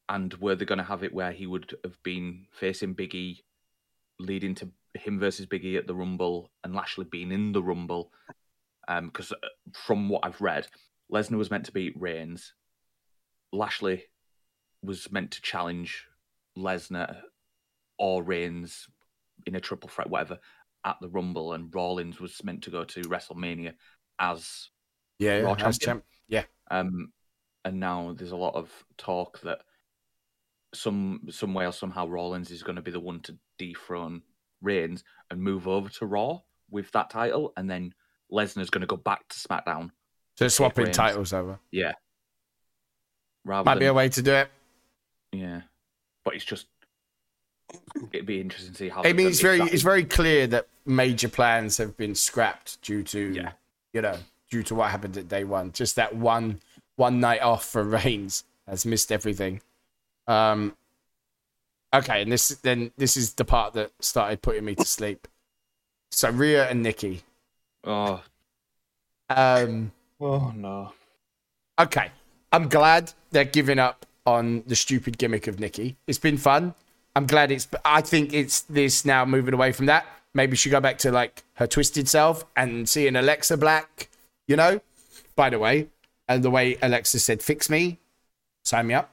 And 0.08 0.32
were 0.34 0.54
they 0.54 0.64
going 0.64 0.78
to 0.78 0.84
have 0.84 1.04
it 1.04 1.14
where 1.14 1.32
he 1.32 1.46
would 1.46 1.76
have 1.84 2.02
been 2.02 2.46
facing 2.50 2.94
Big 2.94 3.14
E, 3.14 3.44
leading 4.18 4.54
to 4.56 4.68
him 4.94 5.20
versus 5.20 5.46
Big 5.46 5.64
E 5.64 5.76
at 5.76 5.86
the 5.86 5.94
Rumble, 5.94 6.50
and 6.64 6.74
Lashley 6.74 7.04
being 7.04 7.30
in 7.30 7.52
the 7.52 7.62
Rumble? 7.62 8.10
Because 8.88 9.32
from 9.72 10.08
what 10.08 10.24
I've 10.24 10.40
read, 10.40 10.66
Lesnar 11.12 11.38
was 11.38 11.50
meant 11.50 11.66
to 11.66 11.72
beat 11.72 12.00
Reigns. 12.00 12.54
Lashley 13.52 14.04
was 14.82 15.10
meant 15.10 15.32
to 15.32 15.42
challenge 15.42 16.06
Lesnar 16.56 17.16
or 17.98 18.22
Reigns 18.22 18.88
in 19.46 19.54
a 19.54 19.60
triple 19.60 19.88
threat, 19.88 20.10
whatever, 20.10 20.38
at 20.84 20.96
the 21.00 21.08
Rumble, 21.08 21.52
and 21.52 21.74
Rollins 21.74 22.20
was 22.20 22.42
meant 22.44 22.62
to 22.62 22.70
go 22.70 22.84
to 22.84 23.00
WrestleMania 23.02 23.74
as 24.18 24.68
yeah, 25.18 25.40
Raw 25.40 25.54
as 25.54 25.78
champ. 25.78 26.04
Yeah, 26.28 26.44
um, 26.70 27.12
and 27.64 27.78
now 27.80 28.14
there's 28.16 28.32
a 28.32 28.36
lot 28.36 28.54
of 28.54 28.70
talk 28.96 29.40
that 29.42 29.60
some 30.74 31.22
some 31.30 31.52
way 31.54 31.66
or 31.66 31.72
somehow 31.72 32.06
Rollins 32.06 32.50
is 32.50 32.62
going 32.62 32.76
to 32.76 32.82
be 32.82 32.90
the 32.90 33.00
one 33.00 33.20
to 33.20 33.36
dethrone 33.58 34.22
Reigns 34.62 35.04
and 35.30 35.40
move 35.40 35.68
over 35.68 35.88
to 35.88 36.06
Raw 36.06 36.40
with 36.70 36.90
that 36.92 37.10
title, 37.10 37.52
and 37.56 37.68
then 37.68 37.92
Lesnar's 38.32 38.70
going 38.70 38.82
to 38.82 38.86
go 38.86 38.96
back 38.96 39.28
to 39.28 39.36
SmackDown. 39.36 39.90
So 40.38 40.48
swapping 40.48 40.92
titles 40.92 41.32
over. 41.32 41.58
Yeah. 41.70 41.92
Rather 43.44 43.64
Might 43.64 43.74
than, 43.74 43.80
be 43.80 43.86
a 43.86 43.94
way 43.94 44.08
to 44.10 44.22
do 44.22 44.32
it. 44.32 44.50
yeah, 45.32 45.62
but 46.24 46.34
it's 46.34 46.44
just 46.44 46.66
it'd 48.12 48.26
be 48.26 48.40
interesting 48.40 48.72
to 48.72 48.78
see 48.78 48.88
how. 48.88 49.02
I 49.04 49.12
mean, 49.12 49.28
it's 49.28 49.40
very 49.40 49.58
that- 49.58 49.72
it's 49.72 49.82
very 49.82 50.04
clear 50.04 50.46
that 50.48 50.66
major 50.86 51.28
plans 51.28 51.76
have 51.78 51.96
been 51.96 52.14
scrapped 52.14 52.80
due 52.82 53.02
to 53.04 53.32
Yeah. 53.32 53.52
you 53.92 54.02
know 54.02 54.18
due 54.50 54.62
to 54.64 54.74
what 54.74 54.90
happened 54.90 55.16
at 55.16 55.28
day 55.28 55.44
one. 55.44 55.72
Just 55.72 55.96
that 55.96 56.14
one 56.14 56.60
one 56.96 57.20
night 57.20 57.40
off 57.40 57.64
for 57.64 57.82
Reigns 57.98 58.44
has 58.68 58.84
missed 58.84 59.10
everything. 59.12 59.62
Um. 60.26 60.76
Okay, 61.94 62.22
and 62.22 62.30
this 62.30 62.48
then 62.62 62.92
this 62.98 63.16
is 63.16 63.34
the 63.34 63.44
part 63.44 63.72
that 63.74 63.90
started 64.00 64.42
putting 64.42 64.64
me 64.64 64.74
to 64.76 64.84
sleep. 64.84 65.26
So 66.12 66.30
Rhea 66.30 66.68
and 66.68 66.82
Nikki. 66.82 67.22
Oh, 67.84 68.22
Um. 69.28 69.92
oh 70.20 70.50
no. 70.54 70.92
Okay, 71.80 72.10
I'm 72.52 72.68
glad 72.68 73.12
they're 73.30 73.44
giving 73.44 73.78
up 73.78 74.06
on 74.26 74.62
the 74.66 74.76
stupid 74.76 75.18
gimmick 75.18 75.46
of 75.46 75.60
Nikki. 75.60 75.96
It's 76.06 76.18
been 76.18 76.36
fun. 76.36 76.74
I'm 77.16 77.26
glad 77.26 77.50
it's. 77.50 77.68
I 77.84 78.00
think 78.00 78.32
it's 78.32 78.62
this 78.62 79.04
now 79.04 79.24
moving 79.24 79.54
away 79.54 79.72
from 79.72 79.86
that. 79.86 80.06
Maybe 80.34 80.56
she 80.56 80.70
go 80.70 80.80
back 80.80 80.98
to 80.98 81.10
like 81.10 81.42
her 81.54 81.66
twisted 81.66 82.08
self 82.08 82.44
and 82.56 82.88
seeing 82.88 83.16
Alexa 83.16 83.56
Black. 83.56 84.08
You 84.46 84.56
know. 84.56 84.80
By 85.36 85.50
the 85.50 85.58
way, 85.58 85.88
and 86.28 86.42
the 86.42 86.50
way 86.50 86.76
Alexa 86.82 87.18
said, 87.20 87.42
"Fix 87.42 87.70
me," 87.70 87.98
sign 88.64 88.86
me 88.86 88.94
up. 88.94 89.10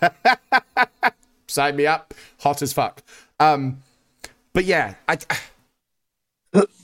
sign 1.46 1.76
me 1.76 1.86
up. 1.86 2.14
Hot 2.40 2.62
as 2.62 2.72
fuck. 2.72 3.02
Um, 3.40 3.82
but 4.52 4.64
yeah, 4.64 4.94
I. 5.08 5.18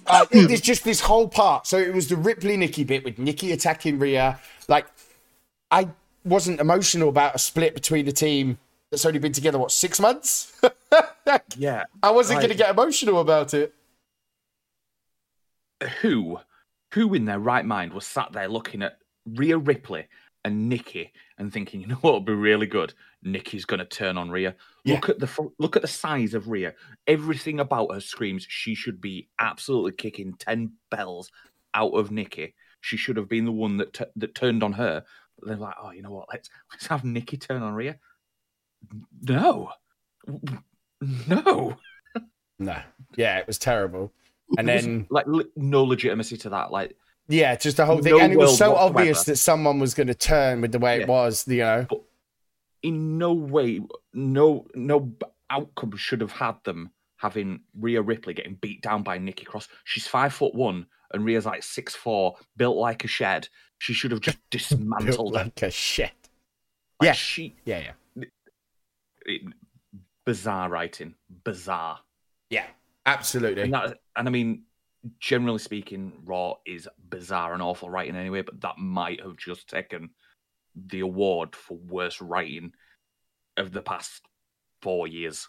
Uh, 0.07 0.27
there's 0.31 0.61
just 0.61 0.85
this 0.85 1.01
whole 1.01 1.29
part. 1.29 1.67
So 1.67 1.79
it 1.79 1.95
was 1.95 2.09
the 2.09 2.17
Ripley 2.17 2.57
Nikki 2.57 2.85
bit 2.85 3.05
with 3.05 3.19
Nikki 3.19 3.53
attacking 3.53 3.99
Rhea. 3.99 4.39
Like, 4.69 4.87
I 5.75 5.89
wasn't 6.25 6.61
emotional 6.61 7.09
about 7.09 7.35
a 7.35 7.39
split 7.39 7.75
between 7.75 8.07
a 8.09 8.13
team 8.13 8.59
that's 8.91 9.05
only 9.05 9.19
been 9.19 9.33
together 9.33 9.59
what 9.59 9.73
six 9.73 9.99
months. 10.01 10.59
Yeah, 11.57 11.85
I 12.03 12.11
wasn't 12.11 12.41
going 12.41 12.51
to 12.51 12.57
get 12.57 12.71
emotional 12.71 13.19
about 13.21 13.55
it. 13.55 13.75
who, 16.01 16.39
who 16.93 17.15
in 17.15 17.25
their 17.25 17.39
right 17.39 17.65
mind 17.65 17.93
was 17.93 18.07
sat 18.07 18.33
there 18.33 18.49
looking 18.49 18.83
at 18.83 18.99
Rhea 19.27 19.59
Ripley 19.59 20.07
and 20.45 20.69
Nikki 20.69 21.13
and 21.39 21.53
thinking, 21.53 21.81
you 21.81 21.87
know 21.87 21.97
what 21.97 22.15
would 22.15 22.25
be 22.27 22.35
really 22.35 22.67
good? 22.67 22.95
Nikki's 23.23 23.65
going 23.65 23.79
to 23.79 23.87
turn 23.87 24.19
on 24.19 24.31
Rhea. 24.31 24.55
Yeah. 24.85 24.97
Look 24.97 25.09
at 25.09 25.19
the 25.19 25.51
look 25.59 25.77
at 25.77 25.83
the 25.83 25.89
size 25.89 26.35
of 26.35 26.49
Rhea. 26.49 26.75
Everything 27.07 27.59
about 27.59 27.93
her 27.93 28.01
screams 28.01 28.47
she 28.49 28.75
should 28.75 29.01
be 29.01 29.29
absolutely 29.39 29.93
kicking 29.93 30.35
ten 30.35 30.75
bells 30.91 31.31
out 31.75 31.93
of 31.95 32.11
Nikki. 32.11 32.55
She 32.83 32.97
should 32.99 33.17
have 33.17 33.29
been 33.31 33.47
the 33.47 33.53
one 33.53 33.79
that 33.79 33.95
t- 33.95 34.05
that 34.17 34.35
turned 34.35 34.63
on 34.63 34.75
her. 34.75 35.05
They're 35.43 35.57
like, 35.57 35.75
oh, 35.83 35.91
you 35.91 36.03
know 36.03 36.11
what? 36.13 36.29
Let's 36.33 36.49
let's 36.73 36.87
have 36.87 37.05
Nikki 37.05 37.37
turn 37.37 37.63
on 37.63 37.75
Rhea. 37.75 37.99
No, 39.23 39.71
no. 41.29 41.77
No, 42.59 42.77
yeah, 43.17 43.39
it 43.39 43.47
was 43.47 43.59
terrible. 43.59 44.13
And 44.57 44.69
was, 44.69 44.85
then 44.85 45.07
like 45.11 45.27
no 45.57 45.83
legitimacy 45.85 46.37
to 46.39 46.51
that. 46.51 46.71
Like 46.71 46.97
yeah, 47.29 47.57
just 47.57 47.79
the 47.79 47.85
whole 47.87 48.01
thing, 48.01 48.13
No 48.13 48.21
and 48.21 48.33
it 48.33 48.39
was 48.39 48.57
so 48.57 48.71
whatsoever. 48.73 48.99
obvious 48.99 49.25
that 49.25 49.37
someone 49.37 49.81
was 49.81 49.93
going 49.95 50.07
to 50.07 50.15
turn 50.15 50.61
with 50.61 50.71
the 50.73 50.79
way 50.79 50.97
it 50.97 51.01
Yeah. 51.01 51.07
was. 51.07 51.49
You 51.49 51.59
know, 51.59 51.87
in 52.83 53.19
no 53.19 53.33
way, 53.33 53.81
no 54.13 54.67
no 54.75 55.13
outcome 55.51 55.97
should 55.97 56.21
have 56.21 56.31
had 56.33 56.57
them 56.65 56.91
having 57.25 57.61
Rhea 57.81 58.03
Ripley 58.03 58.35
getting 58.35 58.57
beat 58.57 58.83
down 58.83 59.03
by 59.03 59.17
Nikki 59.17 59.47
Cross. 59.47 59.69
She's 59.85 60.07
five 60.07 60.35
foot 60.35 60.55
one 60.55 60.85
and 61.15 61.25
Rhea's 61.25 61.47
like 61.47 61.63
six 61.63 61.95
four, 61.95 62.37
built 62.59 62.77
like 62.77 63.03
a 63.03 63.09
shed. 63.09 63.49
She 63.79 63.95
should 63.95 64.11
have 64.11 64.21
just 64.21 64.37
built 64.51 64.69
dismantled 64.69 65.35
her. 65.37 65.45
like 65.45 65.63
a 65.63 65.71
shit. 65.71 66.13
Like, 67.01 67.07
yeah. 67.07 67.13
she 67.13 67.57
Yeah, 67.65 67.93
yeah, 68.19 68.25
it- 69.25 69.43
bizarre 70.27 70.69
writing, 70.69 71.15
bizarre. 71.45 71.99
yeah, 72.51 72.67
absolutely. 73.07 73.63
And 73.63 73.73
that, 73.73 73.99
and 74.17 74.29
I 74.29 74.31
mean, 74.31 74.65
generally 75.19 75.59
speaking, 75.59 76.13
Raw 76.25 76.55
is 76.67 76.87
bizarre 77.09 77.55
and 77.55 77.63
awful 77.63 77.89
writing 77.89 78.17
anyway. 78.17 78.43
But 78.43 78.61
that 78.61 78.77
might 78.79 79.23
have 79.23 79.37
just 79.39 79.69
taken 79.69 80.11
the 80.75 81.01
award 81.01 81.57
for 81.57 81.79
worst 81.79 82.21
writing 82.21 82.73
of 83.57 83.73
the 83.73 83.83
past 83.83 84.23
four 84.83 85.07
years. 85.07 85.49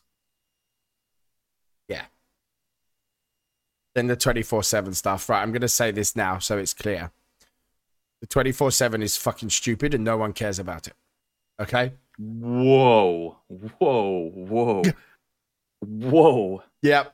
Then 3.96 4.08
the 4.08 4.18
24 4.18 4.62
7 4.62 4.94
stuff. 4.94 5.30
Right, 5.30 5.42
I'm 5.42 5.52
going 5.52 5.62
to 5.62 5.70
say 5.70 5.90
this 5.90 6.16
now 6.16 6.38
so 6.38 6.58
it's 6.58 6.74
clear. 6.74 7.12
The 8.22 8.28
24 8.28 8.72
7 8.72 9.02
is 9.02 9.18
fucking 9.18 9.50
stupid 9.50 9.94
and 9.94 10.04
no 10.04 10.18
one 10.18 10.34
cares 10.34 10.60
about 10.60 10.88
it. 10.88 10.94
Okay? 11.60 11.94
Whoa, 12.20 13.38
whoa, 13.48 14.32
whoa, 14.34 14.84
whoa. 15.80 16.64
Yep. 16.82 17.14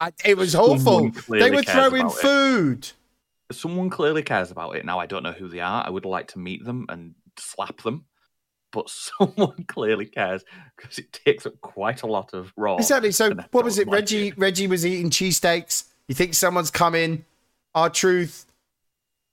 I, 0.00 0.12
it 0.24 0.36
was 0.36 0.54
awful. 0.54 1.10
They 1.28 1.50
were 1.50 1.62
throwing 1.62 2.02
about 2.02 2.16
it. 2.16 2.20
food. 2.20 2.92
Someone 3.52 3.90
clearly 3.90 4.22
cares 4.22 4.50
about 4.50 4.76
it. 4.76 4.84
Now, 4.84 4.98
I 4.98 5.06
don't 5.06 5.22
know 5.22 5.32
who 5.32 5.48
they 5.48 5.60
are. 5.60 5.84
I 5.86 5.90
would 5.90 6.04
like 6.04 6.28
to 6.28 6.38
meet 6.38 6.64
them 6.64 6.86
and 6.88 7.14
slap 7.36 7.82
them, 7.82 8.06
but 8.72 8.90
someone 9.18 9.64
clearly 9.68 10.06
cares 10.06 10.44
because 10.76 10.98
it 10.98 11.12
takes 11.12 11.46
up 11.46 11.60
quite 11.60 12.02
a 12.02 12.06
lot 12.06 12.34
of 12.34 12.52
raw. 12.56 12.76
Exactly. 12.76 13.12
So 13.12 13.34
what 13.52 13.64
was 13.64 13.78
it? 13.78 13.86
like 13.86 14.00
Reggie 14.00 14.28
it. 14.28 14.38
Reggie 14.38 14.66
was 14.66 14.84
eating 14.84 15.10
cheesesteaks. 15.10 15.84
You 16.08 16.14
think 16.14 16.34
someone's 16.34 16.70
coming? 16.70 17.24
R-Truth 17.74 18.46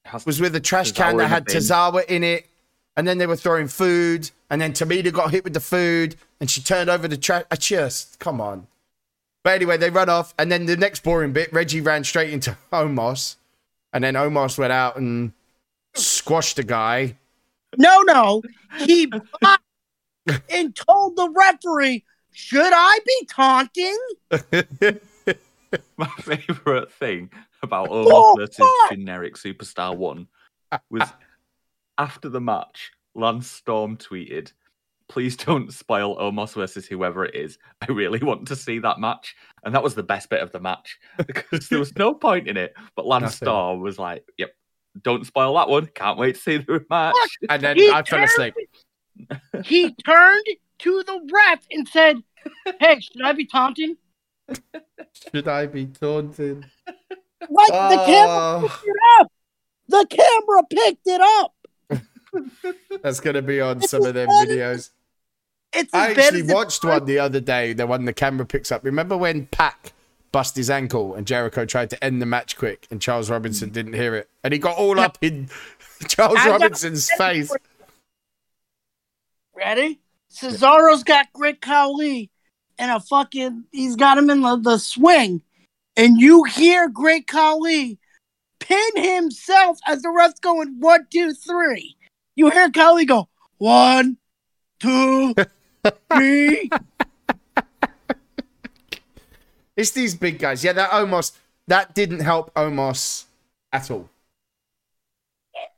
Has- 0.05 0.25
was 0.25 0.39
with 0.39 0.55
a 0.55 0.60
trash 0.60 0.91
Tozawa 0.91 0.96
can 0.96 1.17
that 1.17 1.27
had. 1.27 1.46
Tozawa 1.46 2.05
in 2.05 2.24
it. 2.24 2.46
And 2.96 3.08
then 3.08 3.17
they 3.17 3.27
were 3.27 3.36
throwing 3.36 3.67
food. 3.67 4.29
And 4.50 4.62
then 4.62 4.74
Tamina 4.74 5.12
got 5.12 5.31
hit 5.31 5.43
with 5.43 5.53
the 5.53 5.60
food. 5.60 6.15
And 6.39 6.50
she 6.50 6.62
turned 6.62 6.89
over 6.89 7.08
the 7.08 7.17
trash. 7.17 7.46
I 7.50 7.55
just, 7.55 8.19
come 8.19 8.39
on. 8.41 8.67
But 9.43 9.53
anyway, 9.53 9.77
they 9.77 9.89
run 9.89 10.10
off. 10.10 10.34
And 10.38 10.51
then 10.51 10.65
the 10.65 10.75
next 10.77 11.03
boring 11.03 11.31
bit, 11.34 11.51
Reggie 11.53 11.81
ran 11.81 12.03
straight 12.03 12.31
into 12.31 12.58
Omos. 12.74 13.36
And 13.93 14.03
then 14.03 14.13
Omos 14.15 14.58
went 14.58 14.74
out 14.74 14.98
and 14.98 15.31
squashed 15.96 16.58
the 16.58 16.63
guy. 16.63 17.15
No, 17.77 18.01
no. 18.01 18.41
He 18.79 19.11
and 20.49 20.75
told 20.75 21.15
the 21.15 21.29
referee, 21.35 22.03
should 22.33 22.71
I 22.73 22.99
be 23.05 23.27
taunting? 23.29 23.97
My 25.97 26.07
favorite 26.21 26.91
thing 26.93 27.29
about 27.61 27.89
Oh, 27.91 28.35
Omos 28.35 28.38
versus 28.39 28.57
fuck! 28.57 28.91
generic 28.91 29.35
superstar 29.35 29.95
one 29.95 30.27
was 30.89 31.07
after 31.97 32.29
the 32.29 32.41
match, 32.41 32.91
Lance 33.13 33.49
Storm 33.51 33.97
tweeted, 33.97 34.51
"Please 35.09 35.35
don't 35.35 35.71
spoil 35.73 36.17
Omos 36.17 36.53
versus 36.55 36.85
whoever 36.88 37.25
it 37.25 37.35
is. 37.35 37.57
I 37.81 37.91
really 37.91 38.19
want 38.19 38.47
to 38.47 38.55
see 38.55 38.79
that 38.79 38.99
match." 38.99 39.35
And 39.63 39.75
that 39.75 39.83
was 39.83 39.93
the 39.95 40.03
best 40.03 40.29
bit 40.29 40.41
of 40.41 40.51
the 40.51 40.59
match 40.59 40.97
because 41.17 41.67
there 41.69 41.79
was 41.79 41.95
no 41.95 42.13
point 42.13 42.47
in 42.47 42.57
it. 42.57 42.73
But 42.95 43.05
Lance 43.05 43.23
Nothing. 43.23 43.45
Storm 43.45 43.79
was 43.81 43.99
like, 43.99 44.23
"Yep, 44.38 44.51
don't 45.03 45.25
spoil 45.25 45.56
that 45.56 45.70
one. 45.70 45.88
Can't 45.88 46.18
wait 46.18 46.36
to 46.36 46.41
see 46.41 46.58
the 46.58 46.86
match." 46.89 47.15
And 47.50 47.62
then 47.62 47.77
He 47.77 47.89
I 47.89 48.03
fell 48.03 48.24
asleep. 48.24 48.53
He 49.63 49.94
turned 50.06 50.46
to 50.79 51.03
the 51.03 51.29
ref 51.32 51.60
and 51.72 51.88
said, 51.88 52.24
hey, 52.79 53.00
should 53.00 53.22
I 53.22 53.34
be 53.34 53.46
taunting? 53.46 53.98
Should 55.32 55.48
I 55.48 55.65
be 55.68 55.86
taunting? 55.86 56.65
Like 57.41 57.68
the 57.68 57.98
oh. 58.00 58.06
camera 58.06 58.39
Oh, 58.39 58.68
picked 58.68 58.88
it 58.88 58.96
up. 59.20 59.32
The 59.88 60.08
camera 60.10 60.63
picked 60.70 61.08
it 61.08 61.22
up. 61.22 63.01
that's 63.01 63.20
going 63.20 63.36
to 63.36 63.41
be 63.41 63.60
on 63.62 63.82
some 63.82 64.06
of 64.06 64.13
them 64.13 64.29
videos. 64.29 64.91
It's 65.74 65.94
I 65.94 66.12
actually 66.12 66.44
watched 66.44 66.84
one 66.84 67.06
the 67.06 67.20
other 67.20 67.39
day, 67.39 67.74
the 67.74 67.86
one 67.86 68.06
the 68.06 68.13
camera 68.13 68.46
picks 68.46 68.72
up. 68.72 68.84
Remember 68.84 69.15
when 69.18 69.46
Pac 69.48 69.94
bust 70.31 70.55
his 70.55 70.69
ankle 70.69 71.15
and 71.15 71.25
Jericho 71.25 71.65
tried 71.65 71.89
to 71.91 72.03
end 72.03 72.21
the 72.21 72.25
match 72.25 72.57
quick 72.57 72.88
and 72.91 73.01
Charles 73.01 73.29
Robinson 73.29 73.69
didn't 73.69 73.93
hear 73.93 74.15
it? 74.15 74.29
And 74.43 74.53
he 74.53 74.59
got 74.59 74.77
all 74.77 75.00
up 75.00 75.17
in 75.21 75.50
Charles 76.07 76.39
Robinson's 76.45 77.09
face. 77.12 77.51
Ready? 79.55 80.00
Cesaro's 80.31 81.03
got 81.03 81.31
Great 81.33 81.62
Khali 81.62 82.29
and 82.77 82.91
a 82.91 83.00
fucking 83.00 83.65
he's 83.71 83.95
got 83.95 84.17
him 84.17 84.29
in 84.29 84.41
the, 84.41 84.57
the 84.57 84.77
swing. 84.77 85.41
And 85.98 86.19
you 86.19 86.43
hear 86.43 86.88
Great 86.88 87.27
Khali 87.27 88.00
pin 88.59 88.91
himself 88.95 89.79
as 89.88 90.01
the 90.01 90.09
ref's 90.09 90.39
going 90.39 90.79
one, 90.79 91.07
two, 91.12 91.33
three. 91.33 91.98
You 92.36 92.50
hear 92.50 92.69
Khali 92.69 93.05
go 93.05 93.27
one, 93.57 94.17
two, 94.79 95.36
three. 96.13 96.69
It's 99.79 99.91
these 99.91 100.13
big 100.13 100.39
guys. 100.39 100.62
Yeah, 100.62 100.74
that 100.74 100.89
Omos, 100.91 101.31
that 101.67 101.95
didn't 101.95 102.19
help 102.19 102.53
Omos 102.53 103.24
at 103.71 103.89
all. 103.89 104.09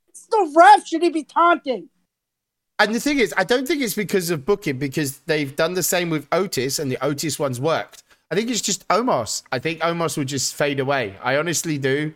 It's 0.09 0.25
the 0.25 0.51
ref. 0.55 0.87
Should 0.87 1.03
he 1.03 1.11
be 1.11 1.23
taunting? 1.23 1.89
And 2.79 2.95
the 2.95 2.99
thing 2.99 3.19
is, 3.19 3.31
I 3.37 3.43
don't 3.43 3.67
think 3.67 3.79
it's 3.79 3.93
because 3.93 4.31
of 4.31 4.43
booking, 4.43 4.79
because 4.79 5.19
they've 5.19 5.55
done 5.55 5.75
the 5.75 5.83
same 5.83 6.09
with 6.09 6.27
Otis, 6.31 6.79
and 6.79 6.91
the 6.91 6.97
Otis 7.05 7.37
ones 7.37 7.61
worked. 7.61 8.01
I 8.31 8.33
think 8.33 8.49
it's 8.49 8.61
just 8.61 8.87
Omos. 8.87 9.43
I 9.51 9.59
think 9.59 9.81
Omos 9.81 10.17
will 10.17 10.25
just 10.25 10.55
fade 10.55 10.79
away. 10.79 11.15
I 11.21 11.37
honestly 11.37 11.77
do. 11.77 12.15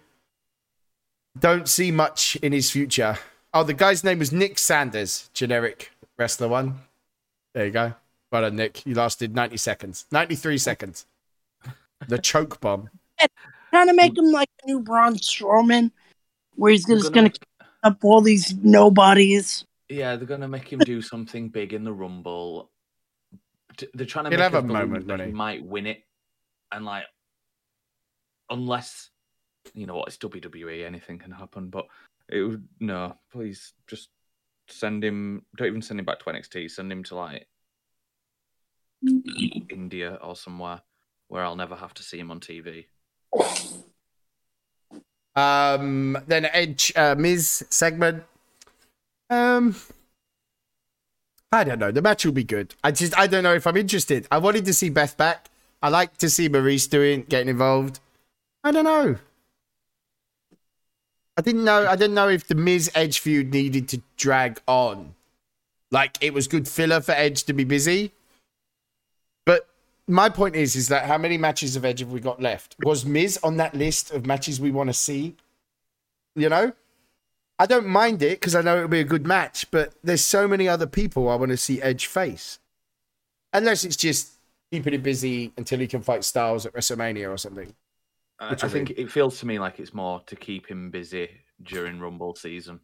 Don't 1.38 1.70
see 1.70 1.92
much 1.92 2.36
in 2.38 2.52
his 2.52 2.72
future. 2.72 3.20
Oh, 3.54 3.62
the 3.62 3.76
guy's 3.76 4.04
name 4.04 4.18
was 4.18 4.32
Nick 4.32 4.58
Sanders, 4.58 5.30
generic 5.36 5.92
wrestler 6.18 6.48
one. 6.48 6.80
There 7.54 7.68
you 7.68 7.72
go. 7.72 7.94
Well 8.32 8.42
done, 8.42 8.56
Nick. 8.56 8.84
You 8.88 8.96
lasted 8.96 9.36
90 9.36 9.58
seconds. 9.58 10.08
93 10.12 10.58
seconds. 10.58 11.06
The 12.08 12.18
choke 12.18 12.60
bomb. 12.60 12.90
Trying 13.70 13.88
to 13.88 13.94
make 13.94 14.18
him 14.18 14.32
like 14.32 14.50
a 14.64 14.68
new 14.68 14.80
Braun 14.80 15.16
Strowman, 15.16 15.92
where 16.56 16.72
he's 16.72 16.86
just 16.86 17.12
gonna- 17.12 17.30
gonna 17.30 17.72
up 17.84 18.04
all 18.04 18.22
these 18.22 18.56
nobodies. 18.56 19.66
Yeah, 19.90 20.16
they're 20.16 20.26
gonna 20.26 20.48
make 20.48 20.72
him 20.72 20.80
do 20.80 21.02
something 21.02 21.50
big 21.50 21.74
in 21.74 21.84
the 21.84 21.94
Rumble. 21.94 22.72
They're 23.94 24.06
trying 24.06 24.26
to 24.26 24.30
He'll 24.32 24.40
make 24.40 24.44
have 24.44 24.56
us 24.56 24.60
a 24.60 24.68
believe 24.68 24.82
moment, 24.82 25.08
that 25.08 25.14
won't 25.14 25.22
he 25.22 25.28
he? 25.28 25.34
might 25.34 25.66
win 25.66 25.86
it, 25.86 26.04
and 26.72 26.86
like, 26.86 27.06
unless 28.50 29.10
you 29.74 29.86
know 29.86 29.96
what, 29.96 30.08
it's 30.08 30.18
WWE, 30.18 30.86
anything 30.86 31.20
can 31.20 31.32
happen. 31.32 31.70
But 31.70 31.88
it 32.30 32.42
would 32.42 32.68
no, 32.80 33.18
please 33.32 33.74
just 33.88 34.10
send 34.68 35.04
him. 35.04 35.46
Don't 35.58 35.68
even 35.68 35.82
send 35.82 36.00
him 36.00 36.06
back 36.06 36.20
to 36.20 36.26
NXT. 36.26 36.72
Send 36.72 36.92
him 36.92 37.04
to 37.04 37.16
like 37.16 37.48
mm. 39.04 39.72
India 39.72 40.18
or 40.22 40.36
somewhere 40.36 40.82
where 41.28 41.44
I'll 41.44 41.56
never 41.56 41.76
have 41.76 41.94
to 41.96 42.04
see 42.04 42.20
him 42.20 42.32
on 42.32 42.40
TV. 42.40 42.86
Um, 45.36 46.18
then 46.28 46.46
Edge 46.46 46.94
uh, 46.96 47.16
Miz 47.16 47.66
segment. 47.70 48.24
Um, 49.30 49.76
I 51.52 51.64
don't 51.64 51.80
know. 51.80 51.92
The 51.92 52.02
match 52.02 52.26
will 52.26 52.32
be 52.32 52.44
good. 52.44 52.74
I 52.84 52.92
just 52.92 53.18
I 53.18 53.28
don't 53.28 53.44
know 53.44 53.54
if 53.54 53.68
I'm 53.68 53.78
interested. 53.78 54.28
I 54.32 54.38
wanted 54.38 54.66
to 54.66 54.74
see 54.74 54.90
Beth 54.90 55.18
back. 55.18 55.50
I 55.82 55.90
like 55.90 56.18
to 56.18 56.30
see 56.30 56.48
Maurice 56.48 56.88
doing 56.88 57.26
getting 57.28 57.50
involved. 57.50 58.00
I 58.64 58.72
don't 58.72 58.86
know. 58.86 59.18
I 61.38 61.42
didn't 61.42 61.66
know. 61.66 61.86
I 61.86 61.96
didn't 61.96 62.16
know 62.16 62.30
if 62.30 62.48
the 62.48 62.56
Miz 62.56 62.90
Edge 62.96 63.20
feud 63.20 63.52
needed 63.52 63.90
to 63.90 64.02
drag 64.16 64.62
on. 64.68 65.16
Like 65.92 66.18
it 66.22 66.34
was 66.34 66.48
good 66.48 66.68
filler 66.68 67.02
for 67.02 67.12
Edge 67.12 67.44
to 67.44 67.54
be 67.54 67.64
busy. 67.64 68.12
My 70.08 70.30
point 70.30 70.56
is, 70.56 70.76
is 70.76 70.88
that 70.90 71.06
how 71.06 71.18
many 71.18 71.38
matches 71.38 71.76
of 71.76 71.84
Edge 71.84 72.00
have 72.00 72.12
we 72.12 72.20
got 72.20 72.42
left? 72.42 72.76
Was 72.84 73.06
Miz 73.06 73.40
on 73.44 73.58
that 73.58 73.74
list 73.74 74.12
of 74.12 74.26
matches 74.26 74.62
we 74.62 74.72
want 74.72 74.90
to 74.90 74.94
see? 74.94 75.36
You 76.36 76.50
know, 76.50 76.74
I 77.58 77.66
don't 77.66 77.88
mind 77.88 78.22
it 78.22 78.40
because 78.40 78.56
I 78.56 78.62
know 78.62 78.78
it'll 78.78 78.88
be 78.90 79.00
a 79.00 79.06
good 79.06 79.26
match, 79.26 79.72
but 79.72 79.94
there's 80.04 80.24
so 80.24 80.48
many 80.48 80.68
other 80.68 80.86
people 80.86 81.30
I 81.30 81.36
want 81.36 81.52
to 81.52 81.58
see 81.58 81.82
Edge 81.82 82.06
face. 82.06 82.60
Unless 83.54 83.84
it's 83.86 83.96
just 83.96 84.34
keeping 84.72 84.94
him 84.94 85.02
busy 85.02 85.54
until 85.58 85.80
he 85.80 85.88
can 85.88 86.02
fight 86.02 86.24
Styles 86.24 86.66
at 86.66 86.74
WrestleMania 86.74 87.32
or 87.32 87.38
something. 87.38 87.74
I, 88.40 88.52
I 88.52 88.68
think 88.68 88.92
it 88.92 89.10
feels 89.10 89.40
to 89.40 89.46
me 89.46 89.60
like 89.60 89.80
it's 89.80 89.94
more 89.94 90.22
to 90.26 90.36
keep 90.36 90.68
him 90.68 90.92
busy 90.92 91.30
during 91.64 92.00
Rumble 92.00 92.36
season. 92.36 92.82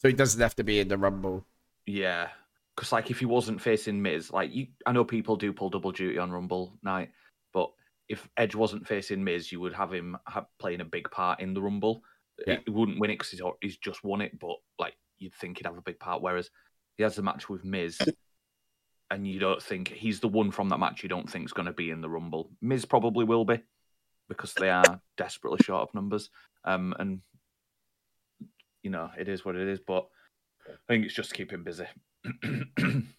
So 0.00 0.08
he 0.08 0.14
doesn't 0.14 0.40
have 0.40 0.56
to 0.56 0.64
be 0.64 0.80
in 0.80 0.88
the 0.88 0.96
Rumble. 0.96 1.44
Yeah, 1.84 2.28
because 2.76 2.92
like 2.92 3.10
if 3.10 3.18
he 3.18 3.26
wasn't 3.26 3.60
facing 3.60 4.02
Miz, 4.02 4.32
like 4.32 4.54
you, 4.54 4.66
I 4.84 4.92
know 4.92 5.04
people 5.04 5.36
do 5.36 5.52
pull 5.52 5.70
double 5.70 5.92
duty 5.92 6.18
on 6.18 6.30
Rumble 6.30 6.78
night, 6.82 7.10
but 7.54 7.70
if 8.08 8.28
Edge 8.36 8.54
wasn't 8.54 8.86
facing 8.86 9.24
Miz, 9.24 9.50
you 9.50 9.60
would 9.60 9.72
have 9.72 9.92
him 9.92 10.16
ha- 10.26 10.46
playing 10.58 10.82
a 10.82 10.84
big 10.84 11.10
part 11.10 11.40
in 11.40 11.54
the 11.54 11.62
Rumble. 11.62 12.02
Yeah. 12.46 12.58
He 12.64 12.70
wouldn't 12.70 13.00
win 13.00 13.10
it 13.10 13.14
because 13.14 13.30
he's, 13.30 13.40
he's 13.62 13.76
just 13.78 14.04
won 14.04 14.20
it, 14.20 14.38
but 14.38 14.56
like 14.78 14.94
you'd 15.18 15.34
think 15.34 15.56
he'd 15.56 15.66
have 15.66 15.78
a 15.78 15.82
big 15.82 15.98
part. 15.98 16.20
Whereas 16.20 16.50
he 16.96 17.02
has 17.02 17.16
a 17.18 17.22
match 17.22 17.48
with 17.48 17.64
Miz, 17.64 17.98
and 19.10 19.26
you 19.26 19.38
don't 19.38 19.62
think 19.62 19.88
he's 19.88 20.20
the 20.20 20.28
one 20.28 20.50
from 20.50 20.68
that 20.68 20.80
match. 20.80 21.02
You 21.02 21.08
don't 21.08 21.30
think 21.30 21.46
is 21.46 21.54
going 21.54 21.66
to 21.66 21.72
be 21.72 21.90
in 21.90 22.02
the 22.02 22.10
Rumble. 22.10 22.50
Miz 22.60 22.84
probably 22.84 23.24
will 23.24 23.46
be 23.46 23.62
because 24.28 24.52
they 24.52 24.68
are 24.68 25.00
desperately 25.16 25.60
short 25.62 25.88
of 25.88 25.94
numbers. 25.94 26.28
Um, 26.64 26.94
and 26.98 27.20
you 28.82 28.90
know 28.90 29.10
it 29.18 29.28
is 29.28 29.46
what 29.46 29.56
it 29.56 29.66
is, 29.66 29.80
but 29.80 30.06
I 30.68 30.92
think 30.92 31.06
it's 31.06 31.14
just 31.14 31.30
to 31.30 31.36
keep 31.36 31.52
him 31.52 31.64
busy. 31.64 31.86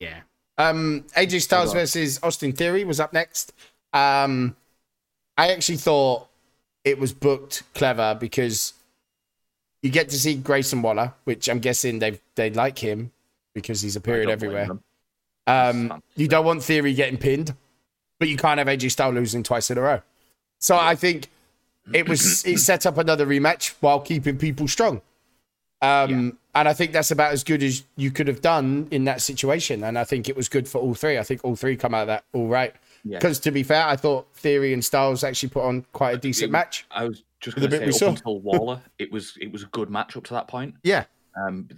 Yeah. 0.00 0.20
Um, 0.58 1.04
AJ 1.16 1.42
Styles 1.42 1.72
versus 1.72 2.18
Austin 2.22 2.52
Theory 2.52 2.84
was 2.84 2.98
up 2.98 3.12
next. 3.12 3.52
Um, 3.92 4.56
I 5.38 5.52
actually 5.52 5.78
thought 5.78 6.28
it 6.84 6.98
was 6.98 7.12
booked 7.12 7.62
clever 7.74 8.16
because 8.18 8.72
you 9.82 9.90
get 9.90 10.08
to 10.08 10.18
see 10.18 10.34
Grayson 10.34 10.82
Waller, 10.82 11.14
which 11.24 11.48
I'm 11.48 11.60
guessing 11.60 11.98
they 11.98 12.18
they 12.34 12.50
like 12.50 12.78
him 12.78 13.12
because 13.54 13.80
he's 13.80 13.96
appeared 13.96 14.26
I 14.26 14.30
don't 14.30 14.38
blame 14.40 14.56
everywhere. 14.56 14.78
Um, 15.46 16.02
you 16.16 16.28
don't 16.28 16.44
want 16.44 16.62
Theory 16.62 16.94
getting 16.94 17.18
pinned, 17.18 17.54
but 18.18 18.28
you 18.28 18.36
can't 18.36 18.58
have 18.58 18.66
AJ 18.66 18.90
Styles 18.90 19.14
losing 19.14 19.42
twice 19.42 19.70
in 19.70 19.78
a 19.78 19.82
row. 19.82 20.02
So 20.58 20.76
I 20.76 20.94
think 20.94 21.28
it 21.92 22.08
was 22.08 22.44
it 22.44 22.58
set 22.58 22.86
up 22.86 22.98
another 22.98 23.26
rematch 23.26 23.74
while 23.80 24.00
keeping 24.00 24.36
people 24.36 24.68
strong. 24.68 25.00
Um, 25.82 26.38
and 26.54 26.68
I 26.68 26.72
think 26.74 26.92
that's 26.92 27.10
about 27.10 27.32
as 27.32 27.42
good 27.44 27.62
as 27.62 27.84
you 27.96 28.10
could 28.10 28.26
have 28.28 28.40
done 28.42 28.88
in 28.90 29.04
that 29.04 29.22
situation. 29.22 29.84
And 29.84 29.98
I 29.98 30.04
think 30.04 30.28
it 30.28 30.36
was 30.36 30.48
good 30.48 30.68
for 30.68 30.78
all 30.78 30.94
three. 30.94 31.16
I 31.18 31.22
think 31.22 31.40
all 31.44 31.56
three 31.56 31.76
come 31.76 31.94
out 31.94 32.02
of 32.02 32.06
that 32.08 32.24
all 32.32 32.48
right. 32.48 32.74
Yeah. 33.04 33.18
Because 33.18 33.40
to 33.40 33.50
be 33.50 33.62
fair, 33.62 33.86
I 33.86 33.96
thought 33.96 34.26
Theory 34.34 34.74
and 34.74 34.84
Styles 34.84 35.24
actually 35.24 35.48
put 35.48 35.64
on 35.64 35.86
quite 35.92 36.14
a 36.16 36.18
decent 36.18 36.50
It- 36.50 36.52
match. 36.52 36.86
I 36.90 37.04
was 37.08 37.22
just 37.40 37.54
The 37.54 37.62
going 37.62 37.70
to 37.70 37.78
bit 37.78 37.86
we 37.86 37.92
say 37.92 37.98
saw. 38.00 38.08
up 38.10 38.16
until 38.16 38.40
Waller, 38.40 38.82
it 38.98 39.10
was 39.10 39.38
it 39.40 39.50
was 39.50 39.62
a 39.62 39.66
good 39.66 39.88
match 39.88 40.16
up 40.16 40.24
to 40.24 40.34
that 40.34 40.48
point. 40.48 40.74
Yeah. 40.82 41.04
Um, 41.46 41.68